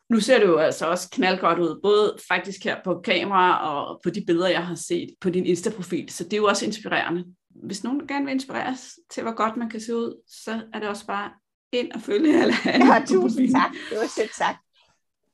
Nu 0.09 0.19
ser 0.19 0.39
du 0.39 0.45
jo 0.45 0.57
altså 0.57 0.85
også 0.85 1.09
knaldgodt 1.09 1.59
ud, 1.59 1.79
både 1.83 2.17
faktisk 2.27 2.63
her 2.63 2.77
på 2.83 3.01
kamera 3.03 3.69
og 3.69 3.99
på 4.03 4.09
de 4.09 4.23
billeder, 4.27 4.47
jeg 4.47 4.67
har 4.67 4.75
set 4.75 5.09
på 5.21 5.29
din 5.29 5.45
Insta-profil, 5.45 6.09
så 6.09 6.23
det 6.23 6.33
er 6.33 6.37
jo 6.37 6.45
også 6.45 6.65
inspirerende. 6.65 7.25
Hvis 7.49 7.83
nogen 7.83 8.07
gerne 8.07 8.25
vil 8.25 8.33
inspireres 8.33 8.99
til, 9.09 9.23
hvor 9.23 9.35
godt 9.35 9.57
man 9.57 9.69
kan 9.69 9.81
se 9.81 9.95
ud, 9.95 10.21
så 10.27 10.61
er 10.73 10.79
det 10.79 10.89
også 10.89 11.07
bare 11.07 11.31
ind 11.71 11.91
og 11.91 12.01
følge 12.01 12.41
alle 12.41 12.53
Ja, 12.65 13.05
tusind 13.07 13.51
tak. 13.51 13.71
Det 13.89 13.97
var 13.97 14.07
sødt 14.07 14.35
sagt. 14.35 14.57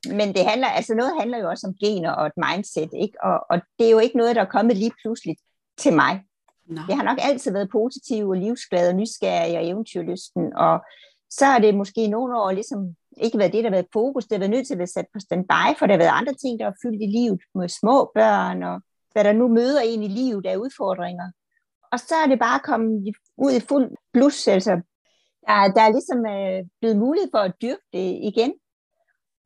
Men 0.08 0.34
det 0.34 0.44
handler, 0.46 0.68
altså 0.68 0.94
noget 0.94 1.12
handler 1.20 1.38
jo 1.38 1.48
også 1.48 1.66
om 1.66 1.74
gener 1.74 2.12
og 2.12 2.26
et 2.26 2.32
mindset, 2.36 2.90
ikke? 3.02 3.24
Og, 3.24 3.40
og 3.50 3.60
det 3.78 3.86
er 3.86 3.90
jo 3.90 3.98
ikke 3.98 4.16
noget, 4.16 4.36
der 4.36 4.42
er 4.42 4.54
kommet 4.56 4.76
lige 4.76 4.92
pludselig 5.02 5.36
til 5.78 5.92
mig. 5.92 6.22
No. 6.66 6.80
Jeg 6.88 6.96
har 6.96 7.04
nok 7.04 7.18
altid 7.22 7.52
været 7.52 7.68
positiv 7.72 8.28
og 8.28 8.36
livsglad 8.36 8.88
og 8.88 8.94
nysgerrig 8.94 9.58
og 9.58 9.68
eventyrlysten, 9.68 10.56
og 10.56 10.80
så 11.38 11.46
er 11.46 11.58
det 11.58 11.74
måske 11.74 12.06
nogle 12.06 12.40
år 12.40 12.50
ligesom 12.50 12.96
ikke 13.16 13.38
været 13.38 13.52
det, 13.52 13.64
der 13.64 13.70
har 13.70 13.76
været 13.76 13.92
fokus. 13.92 14.24
Det 14.24 14.32
har 14.32 14.38
været 14.38 14.50
nødt 14.50 14.66
til 14.66 14.74
at 14.74 14.78
være 14.78 14.94
sat 14.96 15.06
på 15.12 15.20
standby, 15.20 15.78
for 15.78 15.86
der 15.86 15.94
har 15.94 16.02
været 16.04 16.20
andre 16.20 16.34
ting, 16.34 16.58
der 16.58 16.64
har 16.64 16.76
fyldt 16.82 17.02
i 17.02 17.06
livet 17.18 17.40
med 17.54 17.68
små 17.68 18.10
børn, 18.14 18.62
og 18.62 18.80
hvad 19.12 19.24
der 19.24 19.32
nu 19.32 19.48
møder 19.48 19.80
en 19.80 20.02
i 20.02 20.08
livet 20.08 20.46
af 20.46 20.56
udfordringer. 20.56 21.30
Og 21.92 22.00
så 22.00 22.14
er 22.14 22.26
det 22.26 22.38
bare 22.38 22.60
kommet 22.60 23.14
ud 23.36 23.52
i 23.52 23.60
fuld 23.60 23.96
blus, 24.12 24.48
altså 24.48 24.70
der, 25.46 25.72
der 25.76 25.82
er 25.82 25.92
ligesom 25.96 26.26
øh, 26.26 26.60
blevet 26.80 26.96
mulighed 26.96 27.28
for 27.34 27.38
at 27.38 27.54
dyrke 27.62 27.86
det 27.92 28.18
igen. 28.30 28.52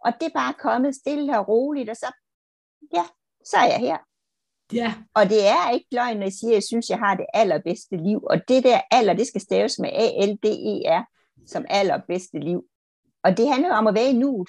Og 0.05 0.13
det 0.21 0.27
er 0.27 0.39
bare 0.43 0.55
kommet 0.55 0.95
stille 0.95 1.39
og 1.39 1.49
roligt, 1.49 1.91
og 1.91 1.97
så, 1.97 2.09
ja, 2.95 3.05
så 3.45 3.57
er 3.57 3.67
jeg 3.67 3.79
her. 3.79 3.99
Ja. 4.73 4.95
Og 5.15 5.25
det 5.31 5.47
er 5.47 5.71
ikke 5.71 5.87
løgn, 5.93 6.17
når 6.17 6.23
jeg 6.23 6.33
siger, 6.33 6.51
at 6.51 6.55
jeg 6.55 6.63
synes, 6.63 6.91
jeg 6.91 6.99
har 6.99 7.15
det 7.15 7.27
allerbedste 7.35 7.97
liv. 7.97 8.21
Og 8.31 8.37
det 8.49 8.65
der 8.65 8.81
alder, 8.91 9.15
det 9.15 9.27
skal 9.27 9.41
staves 9.41 9.79
med 9.79 9.91
A-L-D-E-R, 9.93 11.05
som 11.49 11.65
allerbedste 11.69 12.39
liv. 12.39 12.65
Og 13.25 13.37
det 13.37 13.49
handler 13.53 13.75
om 13.75 13.87
at 13.87 13.95
være 13.95 14.11
i 14.11 14.13
nuet. 14.13 14.49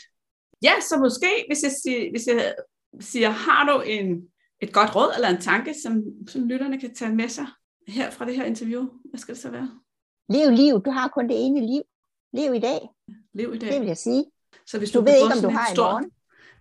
Ja, 0.63 0.73
så 0.81 0.99
måske, 0.99 1.45
hvis 1.47 1.63
jeg 1.63 1.71
siger, 1.71 2.11
hvis 2.11 2.27
jeg 2.27 2.55
siger 2.99 3.29
har 3.29 3.73
du 3.73 3.81
en, 3.81 4.21
et 4.61 4.73
godt 4.73 4.95
råd 4.95 5.11
eller 5.15 5.29
en 5.29 5.41
tanke, 5.41 5.73
som, 5.83 6.03
som 6.27 6.47
lytterne 6.47 6.79
kan 6.79 6.95
tage 6.95 7.15
med 7.15 7.29
sig 7.29 7.45
her 7.87 8.11
fra 8.11 8.25
det 8.25 8.35
her 8.35 8.45
interview, 8.45 8.87
hvad 9.09 9.19
skal 9.19 9.35
det 9.35 9.41
så 9.41 9.49
være? 9.49 9.79
Lev 10.29 10.51
liv. 10.51 10.81
Du 10.85 10.91
har 10.91 11.07
kun 11.07 11.29
det 11.29 11.45
ene 11.45 11.59
liv. 11.59 11.81
Lev 12.33 12.53
i 12.53 12.59
dag. 12.59 12.79
Lev 13.33 13.53
i 13.55 13.57
dag. 13.57 13.71
Det 13.71 13.79
vil 13.79 13.87
jeg 13.87 13.97
sige. 13.97 14.25
Så 14.65 14.77
hvis 14.77 14.91
du, 14.91 14.99
du 14.99 15.05
ved 15.05 15.13
ikke, 15.13 15.35
om 15.35 15.41
du 15.41 15.49
har 15.49 15.67
en 15.67 15.75
morgen 15.77 16.11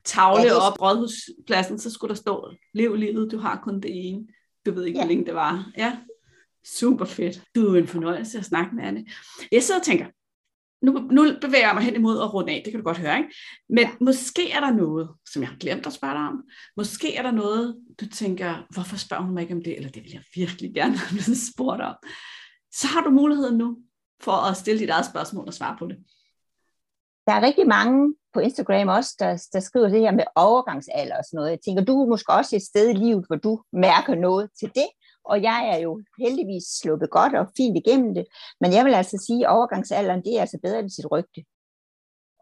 tavle 0.05 0.43
ja, 0.43 0.49
det... 0.49 0.57
op 0.57 0.83
rådhuspladsen, 0.83 1.79
så 1.79 1.91
skulle 1.91 2.09
der 2.09 2.15
stå, 2.15 2.53
lev 2.75 2.95
livet, 2.95 3.33
du 3.33 3.39
har 3.39 3.61
kun 3.65 3.81
det 3.81 4.09
ene. 4.09 4.27
Du 4.67 4.73
ved 4.73 4.85
ikke, 4.85 4.99
ja. 4.99 5.05
hvor 5.05 5.09
længe 5.09 5.27
det 5.27 5.35
var. 5.35 5.71
Ja, 5.77 5.99
super 6.65 7.05
fedt. 7.05 7.43
Du 7.55 7.75
er 7.75 7.79
en 7.79 7.87
fornøjelse 7.87 8.39
at 8.39 8.45
snakke 8.45 8.75
med, 8.75 8.85
Anne. 8.85 9.07
Jeg 9.53 9.63
sidder 9.63 9.81
og 9.81 9.87
tænker, 9.87 10.07
nu, 10.83 10.93
nu 10.93 11.23
bevæger 11.41 11.67
jeg 11.67 11.75
mig 11.75 11.85
hen 11.85 11.95
imod 11.95 12.21
at 12.21 12.35
runde 12.35 12.53
af, 12.53 12.63
det 12.65 12.73
kan 12.73 12.81
du 12.81 12.85
godt 12.85 12.99
høre, 12.99 13.17
ikke? 13.19 13.35
Men 13.69 13.79
ja. 13.79 13.91
måske 14.01 14.51
er 14.51 14.61
der 14.61 14.73
noget, 14.73 15.09
som 15.33 15.43
jeg 15.43 15.49
har 15.49 15.57
glemt 15.57 15.87
at 15.87 15.93
spørge 15.93 16.15
dig 16.15 16.23
om. 16.23 16.43
Måske 16.77 17.17
er 17.17 17.23
der 17.23 17.31
noget, 17.31 17.77
du 18.01 18.09
tænker, 18.09 18.67
hvorfor 18.71 18.97
spørger 18.97 19.23
hun 19.23 19.35
mig 19.35 19.43
ikke 19.43 19.55
om 19.55 19.63
det? 19.63 19.77
Eller 19.77 19.91
det 19.91 20.03
vil 20.03 20.13
jeg 20.13 20.23
virkelig 20.35 20.75
gerne 20.75 20.97
have 20.99 21.09
blevet 21.09 21.39
spurgt 21.55 21.83
om. 21.83 21.95
Så 22.73 22.87
har 22.87 23.01
du 23.01 23.11
muligheden 23.11 23.59
nu 23.59 23.79
for 24.23 24.33
at 24.51 24.57
stille 24.57 24.81
dit 24.81 24.91
eget 24.91 25.07
spørgsmål 25.07 25.47
og 25.47 25.55
svare 25.55 25.77
på 25.79 25.87
det. 25.87 25.97
Der 27.27 27.33
er 27.35 27.43
rigtig 27.43 27.67
mange 27.67 28.15
på 28.35 28.41
Instagram 28.41 28.89
også, 28.89 29.17
der, 29.19 29.49
der 29.53 29.61
skriver 29.61 29.89
det 29.89 30.01
her 30.01 30.13
med 30.13 30.25
overgangsalder 30.37 31.17
og 31.17 31.25
sådan 31.25 31.37
noget. 31.37 31.51
Jeg 31.51 31.61
tænker, 31.61 31.85
du 31.85 32.03
er 32.03 32.09
måske 32.09 32.33
også 32.33 32.57
et 32.57 32.63
sted 32.63 32.91
i 32.91 32.93
livet, 32.93 33.25
hvor 33.27 33.37
du 33.37 33.63
mærker 33.73 34.15
noget 34.15 34.51
til 34.61 34.71
det, 34.75 34.89
og 35.29 35.43
jeg 35.43 35.69
er 35.73 35.79
jo 35.79 36.03
heldigvis 36.19 36.65
sluppet 36.81 37.11
godt 37.11 37.35
og 37.35 37.47
fint 37.57 37.77
igennem 37.77 38.15
det, 38.15 38.27
men 38.61 38.73
jeg 38.73 38.85
vil 38.85 38.95
altså 38.95 39.25
sige, 39.27 39.47
at 39.47 39.53
overgangsalderen, 39.53 40.25
det 40.25 40.37
er 40.37 40.41
altså 40.41 40.59
bedre 40.63 40.79
end 40.79 40.91
sit 40.91 41.11
rygte. 41.11 41.45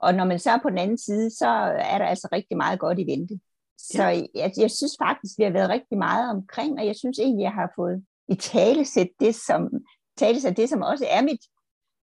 Og 0.02 0.14
når 0.14 0.24
man 0.24 0.38
så 0.38 0.50
er 0.50 0.58
på 0.62 0.70
den 0.70 0.78
anden 0.78 0.98
side, 0.98 1.30
så 1.30 1.48
er 1.92 1.98
der 1.98 2.06
altså 2.06 2.28
rigtig 2.32 2.56
meget 2.56 2.78
godt 2.78 2.98
i 2.98 3.06
vente. 3.06 3.40
Så 3.78 4.02
jeg, 4.34 4.52
jeg 4.56 4.70
synes 4.70 4.96
faktisk, 5.02 5.38
vi 5.38 5.44
har 5.44 5.50
været 5.50 5.70
rigtig 5.70 5.98
meget 5.98 6.30
omkring, 6.30 6.78
og 6.78 6.86
jeg 6.86 6.96
synes 6.96 7.18
egentlig, 7.18 7.42
jeg 7.42 7.52
har 7.52 7.72
fået 7.76 8.04
i 8.28 8.34
talesæt 8.34 9.08
det, 9.20 9.34
som, 9.34 9.68
talesæt 10.16 10.56
det, 10.56 10.68
som 10.68 10.82
også 10.82 11.06
er 11.10 11.22
mit 11.22 11.44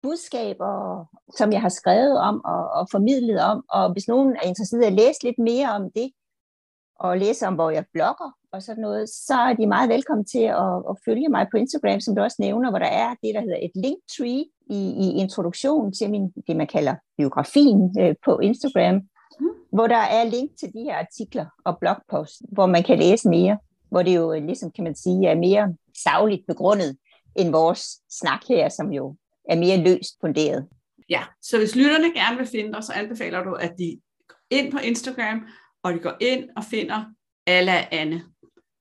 budskaber, 0.01 1.05
som 1.37 1.51
jeg 1.51 1.61
har 1.61 1.69
skrevet 1.69 2.17
om 2.19 2.41
og, 2.45 2.69
og 2.69 2.87
formidlet 2.91 3.39
om. 3.41 3.63
Og 3.69 3.93
hvis 3.93 4.07
nogen 4.07 4.35
er 4.35 4.47
interesseret 4.47 4.83
i 4.83 4.85
at 4.85 4.93
læse 4.93 5.23
lidt 5.23 5.39
mere 5.39 5.69
om 5.71 5.91
det, 5.95 6.11
og 6.99 7.17
læse 7.17 7.47
om, 7.47 7.53
hvor 7.55 7.69
jeg 7.69 7.85
blogger 7.93 8.31
og 8.51 8.63
sådan 8.63 8.81
noget, 8.81 9.09
så 9.09 9.33
er 9.33 9.53
de 9.53 9.67
meget 9.67 9.89
velkommen 9.89 10.25
til 10.25 10.43
at, 10.43 10.75
at 10.89 10.95
følge 11.05 11.29
mig 11.29 11.47
på 11.51 11.57
Instagram, 11.57 11.99
som 11.99 12.15
du 12.15 12.21
også 12.21 12.37
nævner, 12.39 12.69
hvor 12.69 12.79
der 12.79 12.91
er 13.05 13.09
det, 13.23 13.35
der 13.35 13.41
hedder 13.41 13.59
et 13.61 13.71
linktree 13.75 14.45
i, 14.69 14.81
i 15.05 15.07
introduktionen 15.21 15.93
til 15.93 16.09
min, 16.09 16.31
det, 16.47 16.55
man 16.55 16.67
kalder 16.67 16.95
biografien 17.17 17.95
øh, 17.99 18.15
på 18.25 18.39
Instagram, 18.39 18.95
mm. 18.95 19.47
hvor 19.73 19.87
der 19.87 20.03
er 20.17 20.23
link 20.23 20.51
til 20.59 20.73
de 20.73 20.79
her 20.79 20.97
artikler 20.97 21.45
og 21.65 21.77
blogposts, 21.79 22.41
hvor 22.51 22.65
man 22.65 22.83
kan 22.83 22.99
læse 22.99 23.29
mere, 23.29 23.57
hvor 23.89 24.03
det 24.03 24.15
jo 24.15 24.33
ligesom, 24.33 24.71
kan 24.71 24.83
man 24.83 24.95
sige, 24.95 25.27
er 25.27 25.35
mere 25.35 25.75
savligt 26.03 26.47
begrundet 26.47 26.97
end 27.35 27.51
vores 27.51 27.81
snak 28.09 28.41
her, 28.49 28.69
som 28.69 28.91
jo 28.91 29.15
er 29.49 29.55
mere 29.55 29.77
løst 29.77 30.13
funderet. 30.21 30.67
Ja, 31.09 31.23
så 31.41 31.57
hvis 31.57 31.75
lytterne 31.75 32.13
gerne 32.13 32.37
vil 32.37 32.47
finde 32.47 32.73
dig, 32.73 32.83
så 32.83 32.93
anbefaler 32.93 33.43
du, 33.43 33.53
at 33.53 33.73
de 33.77 33.99
går 34.27 34.37
ind 34.49 34.71
på 34.71 34.77
Instagram, 34.77 35.41
og 35.83 35.93
de 35.93 35.99
går 35.99 36.13
ind 36.19 36.49
og 36.57 36.63
finder 36.63 37.05
Alla 37.47 37.87
Anne. 37.91 38.23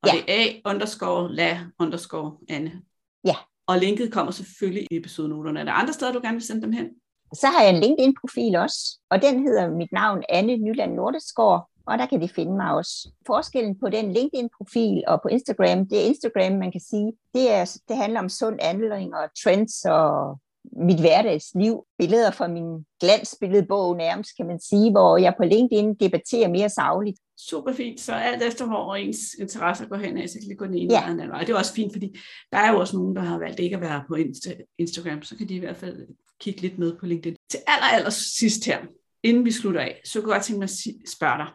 Og 0.02 0.08
ja. 0.08 0.12
det 0.12 0.24
er 0.28 0.60
A 0.64 0.70
underscore 0.70 1.34
la 1.34 1.60
underscore 1.78 2.36
Anne. 2.48 2.82
Ja. 3.24 3.34
Og 3.66 3.78
linket 3.78 4.12
kommer 4.12 4.32
selvfølgelig 4.32 4.86
i 4.90 4.96
episodenoterne. 4.96 5.60
Er 5.60 5.64
der 5.64 5.72
andre 5.72 5.92
steder, 5.92 6.12
du 6.12 6.20
gerne 6.20 6.34
vil 6.34 6.46
sende 6.46 6.62
dem 6.62 6.72
hen? 6.72 6.88
Så 7.34 7.46
har 7.46 7.62
jeg 7.62 7.74
en 7.74 7.80
LinkedIn-profil 7.80 8.56
også, 8.56 8.98
og 9.10 9.22
den 9.22 9.42
hedder 9.42 9.70
mit 9.70 9.92
navn 9.92 10.22
Anne 10.28 10.56
Nyland 10.56 10.94
Nordeskov, 10.94 11.68
og 11.86 11.98
der 11.98 12.06
kan 12.06 12.20
de 12.20 12.28
finde 12.28 12.52
mig 12.52 12.74
også. 12.74 13.10
Forskellen 13.26 13.78
på 13.78 13.88
den 13.88 14.12
LinkedIn-profil 14.12 15.04
og 15.06 15.22
på 15.22 15.28
Instagram, 15.28 15.88
det 15.88 15.98
er 15.98 16.04
Instagram, 16.04 16.52
man 16.52 16.72
kan 16.72 16.80
sige, 16.80 17.12
det, 17.34 17.52
er, 17.52 17.78
det 17.88 17.96
handler 17.96 18.20
om 18.20 18.28
sund 18.28 18.58
handling 18.62 19.14
og 19.14 19.24
trends 19.44 19.84
og 19.84 20.38
mit 20.72 21.00
hverdagsliv, 21.00 21.84
billeder 21.98 22.30
fra 22.30 22.48
min 22.48 22.84
glansbilledbog 23.00 23.96
nærmest, 23.96 24.30
kan 24.36 24.46
man 24.46 24.60
sige, 24.60 24.90
hvor 24.90 25.16
jeg 25.16 25.34
på 25.36 25.44
LinkedIn 25.44 25.94
debatterer 25.94 26.48
mere 26.48 26.68
savligt. 26.68 27.18
Super 27.36 27.72
fint, 27.72 28.00
så 28.00 28.12
alt 28.12 28.42
efter 28.42 28.66
hvor 28.66 28.94
ens 28.94 29.18
interesser 29.40 29.86
går 29.86 29.96
hen, 29.96 30.28
så 30.28 30.38
kan 30.40 30.50
de 30.50 30.54
gå 30.54 30.66
den 30.66 30.74
ene 30.74 30.94
ja. 30.94 31.00
eller 31.00 31.12
anden 31.12 31.28
vej. 31.28 31.40
Det 31.40 31.50
er 31.50 31.56
også 31.56 31.72
fint, 31.72 31.92
fordi 31.92 32.18
der 32.52 32.58
er 32.58 32.72
jo 32.72 32.80
også 32.80 32.96
nogen, 32.96 33.16
der 33.16 33.22
har 33.22 33.38
valgt 33.38 33.60
ikke 33.60 33.76
at 33.76 33.82
være 33.82 34.04
på 34.08 34.14
Insta- 34.14 34.74
Instagram, 34.78 35.22
så 35.22 35.36
kan 35.36 35.48
de 35.48 35.54
i 35.54 35.58
hvert 35.58 35.76
fald 35.76 36.06
kigge 36.40 36.60
lidt 36.60 36.78
med 36.78 36.96
på 37.00 37.06
LinkedIn. 37.06 37.36
Til 37.50 37.60
aller, 37.66 37.86
aller 37.86 38.10
sidst 38.10 38.64
her, 38.64 38.78
inden 39.22 39.44
vi 39.44 39.52
slutter 39.52 39.80
af, 39.80 40.00
så 40.04 40.20
kunne 40.20 40.32
jeg 40.32 40.36
godt 40.36 40.46
tænke 40.46 40.58
mig 40.58 40.64
at 40.64 41.08
spørge 41.10 41.38
dig. 41.38 41.46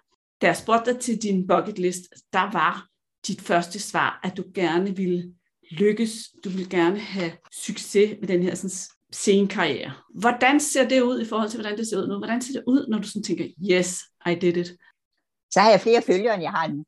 Da 0.41 0.47
jeg 0.47 0.57
spurgte 0.57 0.93
dig 0.93 0.99
til 0.99 1.17
din 1.23 1.47
bucket 1.47 1.79
list, 1.79 2.03
der 2.33 2.51
var 2.51 2.87
dit 3.27 3.41
første 3.41 3.79
svar, 3.79 4.19
at 4.23 4.37
du 4.37 4.43
gerne 4.53 4.95
ville 4.95 5.33
lykkes, 5.71 6.29
du 6.43 6.49
vil 6.49 6.69
gerne 6.69 6.99
have 6.99 7.31
succes 7.51 8.15
med 8.19 8.27
den 8.27 8.43
her 8.43 8.55
sådan, 8.55 8.69
scenekarriere. 9.13 9.91
Hvordan 10.19 10.59
ser 10.59 10.87
det 10.87 11.01
ud 11.01 11.21
i 11.21 11.25
forhold 11.25 11.49
til, 11.49 11.61
hvordan 11.61 11.77
det 11.77 11.87
ser 11.87 11.97
ud 11.97 12.07
nu? 12.07 12.17
Hvordan 12.17 12.41
ser 12.41 12.53
det 12.53 12.63
ud, 12.67 12.87
når 12.87 12.97
du 12.97 13.07
sådan 13.07 13.23
tænker, 13.23 13.45
yes, 13.71 13.99
I 14.25 14.35
did 14.35 14.57
it? 14.57 14.69
Så 15.51 15.59
har 15.59 15.69
jeg 15.69 15.81
flere 15.81 16.01
følgere, 16.01 16.33
end 16.33 16.43
jeg 16.43 16.51
har 16.51 16.67
nu. 16.67 16.83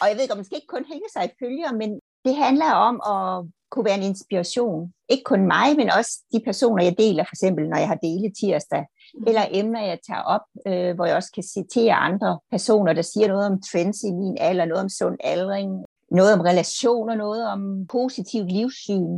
Og 0.00 0.08
jeg 0.08 0.16
ved 0.16 0.30
om 0.30 0.36
man 0.36 0.44
skal 0.44 0.56
ikke 0.56 0.74
kun 0.76 0.84
hænge 0.84 1.08
sig 1.12 1.24
i 1.24 1.36
følgere, 1.44 1.72
men 1.72 2.00
Det 2.24 2.36
handler 2.36 2.72
om 2.72 2.96
at 3.14 3.50
kunne 3.70 3.84
være 3.84 3.98
en 3.98 4.10
inspiration. 4.12 4.92
Ikke 5.08 5.24
kun 5.24 5.46
mig, 5.46 5.76
men 5.76 5.90
også 5.98 6.12
de 6.32 6.40
personer, 6.44 6.84
jeg 6.84 6.98
deler, 6.98 7.24
for 7.24 7.34
eksempel 7.34 7.68
når 7.68 7.78
jeg 7.78 7.88
har 7.88 7.94
dele 7.94 8.32
tirsdag, 8.40 8.84
mm. 9.14 9.24
eller 9.26 9.44
emner, 9.50 9.80
jeg 9.80 9.98
tager 10.06 10.22
op, 10.22 10.44
øh, 10.66 10.94
hvor 10.94 11.06
jeg 11.06 11.16
også 11.16 11.32
kan 11.34 11.42
citere 11.42 11.94
andre 11.94 12.38
personer, 12.50 12.92
der 12.92 13.02
siger 13.02 13.28
noget 13.28 13.46
om 13.46 13.62
trends 13.62 14.02
i 14.02 14.12
min 14.12 14.36
alder, 14.40 14.64
noget 14.64 14.82
om 14.82 14.88
sund 14.88 15.16
aldring, 15.24 15.84
noget 16.10 16.32
om 16.34 16.40
relationer, 16.40 17.14
noget 17.14 17.48
om 17.48 17.86
positivt 17.86 18.52
livssyn. 18.52 19.14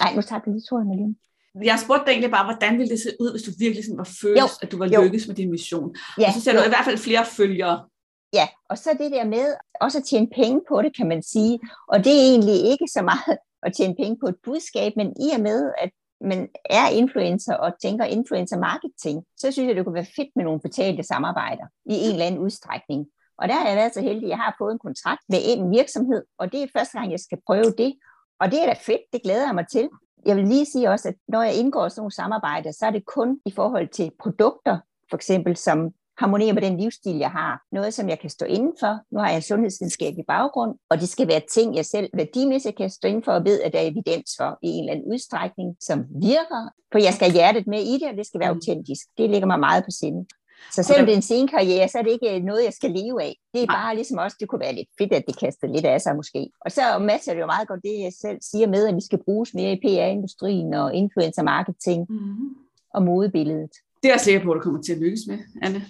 Nej, 0.00 0.14
nu 0.14 0.22
tager 0.22 0.40
du 0.42 0.50
lige 0.50 0.64
tror 0.68 0.84
Malene. 0.84 1.14
Jeg 1.62 1.78
spurgte 1.84 2.04
dig 2.06 2.10
egentlig 2.10 2.30
bare, 2.30 2.44
hvordan 2.44 2.78
ville 2.78 2.90
det 2.90 3.00
se 3.00 3.10
ud, 3.20 3.30
hvis 3.30 3.42
du 3.42 3.50
virkelig 3.58 3.84
sådan 3.84 3.98
var 3.98 4.10
følt, 4.22 4.40
jo, 4.40 4.46
at 4.62 4.72
du 4.72 4.78
var 4.78 4.86
lykkes 5.02 5.26
med 5.26 5.36
din 5.36 5.50
mission? 5.50 5.94
Ja, 6.18 6.26
og 6.26 6.32
så 6.34 6.40
ser 6.40 6.52
du 6.52 6.58
i 6.58 6.68
hvert 6.68 6.84
fald 6.84 6.98
flere 6.98 7.24
følgere. 7.26 7.84
Ja, 8.32 8.48
og 8.70 8.78
så 8.78 8.90
det 9.00 9.12
der 9.12 9.24
med 9.24 9.54
også 9.80 9.98
at 9.98 10.04
tjene 10.04 10.28
penge 10.34 10.60
på 10.68 10.82
det, 10.82 10.96
kan 10.96 11.08
man 11.08 11.22
sige. 11.22 11.60
Og 11.88 12.04
det 12.04 12.12
er 12.12 12.30
egentlig 12.32 12.58
ikke 12.70 12.88
så 12.88 13.02
meget 13.02 13.38
at 13.62 13.72
tjene 13.72 13.94
penge 13.94 14.16
på 14.20 14.26
et 14.26 14.36
budskab, 14.44 14.92
men 14.96 15.08
i 15.26 15.28
og 15.36 15.40
med, 15.40 15.72
at 15.78 15.90
man 16.20 16.48
er 16.70 16.88
influencer 16.88 17.54
og 17.54 17.72
tænker 17.82 18.04
influencer 18.04 18.58
marketing, 18.58 19.24
så 19.36 19.50
synes 19.50 19.66
jeg, 19.66 19.76
det 19.76 19.84
kunne 19.84 19.94
være 19.94 20.14
fedt 20.16 20.28
med 20.36 20.44
nogle 20.44 20.60
betalte 20.60 21.02
samarbejder 21.02 21.66
i 21.86 21.94
en 21.94 22.12
eller 22.12 22.26
anden 22.26 22.40
udstrækning. 22.40 23.06
Og 23.38 23.48
der 23.48 23.54
har 23.54 23.68
jeg 23.68 23.76
været 23.76 23.94
så 23.94 24.00
heldig, 24.00 24.24
at 24.24 24.28
jeg 24.28 24.38
har 24.38 24.54
fået 24.58 24.72
en 24.72 24.78
kontrakt 24.78 25.22
med 25.28 25.38
en 25.44 25.70
virksomhed, 25.70 26.22
og 26.38 26.52
det 26.52 26.62
er 26.62 26.66
første 26.76 26.98
gang, 26.98 27.10
jeg 27.10 27.20
skal 27.20 27.38
prøve 27.46 27.74
det. 27.78 27.94
Og 28.40 28.50
det 28.50 28.62
er 28.62 28.66
da 28.66 28.74
fedt, 28.80 29.02
det 29.12 29.22
glæder 29.22 29.46
jeg 29.46 29.54
mig 29.54 29.66
til. 29.68 29.88
Jeg 30.26 30.36
vil 30.36 30.48
lige 30.48 30.66
sige 30.66 30.90
også, 30.90 31.08
at 31.08 31.14
når 31.28 31.42
jeg 31.42 31.54
indgår 31.54 31.88
sådan 31.88 32.00
nogle 32.00 32.12
samarbejder, 32.12 32.72
så 32.72 32.86
er 32.86 32.90
det 32.90 33.06
kun 33.06 33.40
i 33.46 33.50
forhold 33.50 33.88
til 33.88 34.10
produkter, 34.20 34.78
for 35.10 35.16
eksempel, 35.16 35.56
som 35.56 35.90
harmonerer 36.18 36.52
med 36.52 36.62
den 36.62 36.76
livsstil, 36.80 37.16
jeg 37.16 37.30
har. 37.30 37.62
Noget, 37.72 37.94
som 37.94 38.08
jeg 38.08 38.18
kan 38.18 38.30
stå 38.30 38.46
inden 38.46 38.72
for. 38.80 38.98
Nu 39.14 39.18
har 39.20 39.28
jeg 39.28 39.36
en 39.36 39.42
sundhedsvidenskabelig 39.42 40.24
baggrund, 40.28 40.78
og 40.90 41.00
det 41.00 41.08
skal 41.08 41.28
være 41.28 41.42
ting, 41.52 41.76
jeg 41.76 41.86
selv 41.86 42.10
værdimæssigt 42.14 42.76
kan 42.76 42.90
stå 42.90 43.08
inden 43.08 43.24
for 43.24 43.32
og 43.32 43.44
ved, 43.44 43.60
at 43.60 43.72
der 43.72 43.78
er 43.78 43.86
evidens 43.86 44.30
for 44.38 44.58
i 44.62 44.68
en 44.68 44.84
eller 44.84 44.92
anden 44.92 45.12
udstrækning, 45.12 45.76
som 45.80 46.04
virker. 46.22 46.70
For 46.92 46.98
jeg 46.98 47.14
skal 47.14 47.26
have 47.28 47.38
hjertet 47.38 47.66
med 47.66 47.80
i 47.80 47.98
det, 47.98 48.08
og 48.10 48.16
det 48.16 48.26
skal 48.26 48.40
være 48.40 48.52
mm. 48.52 48.56
autentisk. 48.56 49.06
Det 49.18 49.30
ligger 49.30 49.46
mig 49.46 49.60
meget 49.60 49.84
på 49.84 49.90
sinde. 50.00 50.26
Så 50.72 50.82
selvom 50.82 51.06
det 51.06 51.12
er 51.12 51.16
en 51.16 51.22
sen 51.22 51.48
karriere, 51.48 51.88
så 51.88 51.98
er 51.98 52.02
det 52.02 52.12
ikke 52.12 52.46
noget, 52.46 52.64
jeg 52.64 52.72
skal 52.72 52.90
leve 52.90 53.22
af. 53.22 53.36
Det 53.54 53.62
er 53.62 53.66
bare 53.66 53.94
ligesom 53.94 54.18
også, 54.18 54.36
det 54.40 54.48
kunne 54.48 54.60
være 54.60 54.74
lidt 54.74 54.88
fedt, 54.98 55.12
at 55.12 55.24
det 55.28 55.38
kaster 55.38 55.68
lidt 55.68 55.86
af 55.86 56.00
sig 56.00 56.16
måske. 56.16 56.50
Og 56.60 56.72
så 56.72 56.98
matcher 56.98 57.34
det 57.34 57.40
jo 57.40 57.46
meget 57.46 57.68
godt 57.68 57.80
det, 57.82 58.00
jeg 58.00 58.12
selv 58.20 58.38
siger 58.50 58.66
med, 58.66 58.88
at 58.88 58.94
vi 58.94 59.00
skal 59.00 59.18
bruges 59.24 59.54
mere 59.54 59.72
i 59.72 59.80
PR-industrien 59.84 60.74
og 60.74 60.94
influencer 60.94 61.42
marketing 61.42 62.06
mm-hmm. 62.08 62.48
og 62.94 63.02
modebilledet. 63.02 63.70
Det 64.02 64.08
er 64.08 64.12
jeg 64.12 64.20
sikker 64.20 64.42
på, 64.44 64.50
at 64.50 64.56
du 64.56 64.60
kommer 64.60 64.82
til 64.82 64.92
at 64.92 64.98
lykkes 64.98 65.20
med, 65.28 65.38
Anne. 65.62 65.84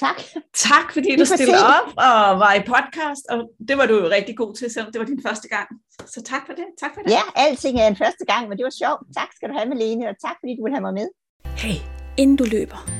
Tak. 0.00 0.22
Tak, 0.54 0.92
fordi 0.92 1.16
du 1.16 1.24
stillede 1.24 1.66
op 1.78 1.88
og 1.88 2.20
var 2.44 2.54
i 2.54 2.62
podcast, 2.66 3.24
og 3.30 3.38
det 3.68 3.78
var 3.78 3.86
du 3.86 3.94
jo 3.94 4.08
rigtig 4.10 4.36
god 4.36 4.54
til, 4.54 4.70
selvom 4.70 4.92
det 4.92 4.98
var 4.98 5.06
din 5.06 5.22
første 5.22 5.48
gang. 5.48 5.68
Så 6.06 6.22
tak 6.22 6.42
for 6.46 6.52
det. 6.52 6.64
Tak 6.80 6.90
for 6.94 7.00
det. 7.00 7.10
Ja, 7.10 7.22
alting 7.36 7.80
er 7.80 7.86
en 7.86 7.96
første 7.96 8.24
gang, 8.24 8.48
men 8.48 8.58
det 8.58 8.64
var 8.64 8.70
sjovt. 8.70 9.02
Tak 9.16 9.28
skal 9.36 9.48
du 9.48 9.54
have, 9.54 9.68
Malene, 9.68 10.08
og 10.08 10.16
tak 10.26 10.36
fordi 10.40 10.56
du 10.56 10.62
ville 10.64 10.76
have 10.76 10.86
mig 10.88 10.94
med. 10.94 11.08
Hey, 11.44 11.76
inden 12.16 12.36
du 12.36 12.44
løber, 12.44 12.99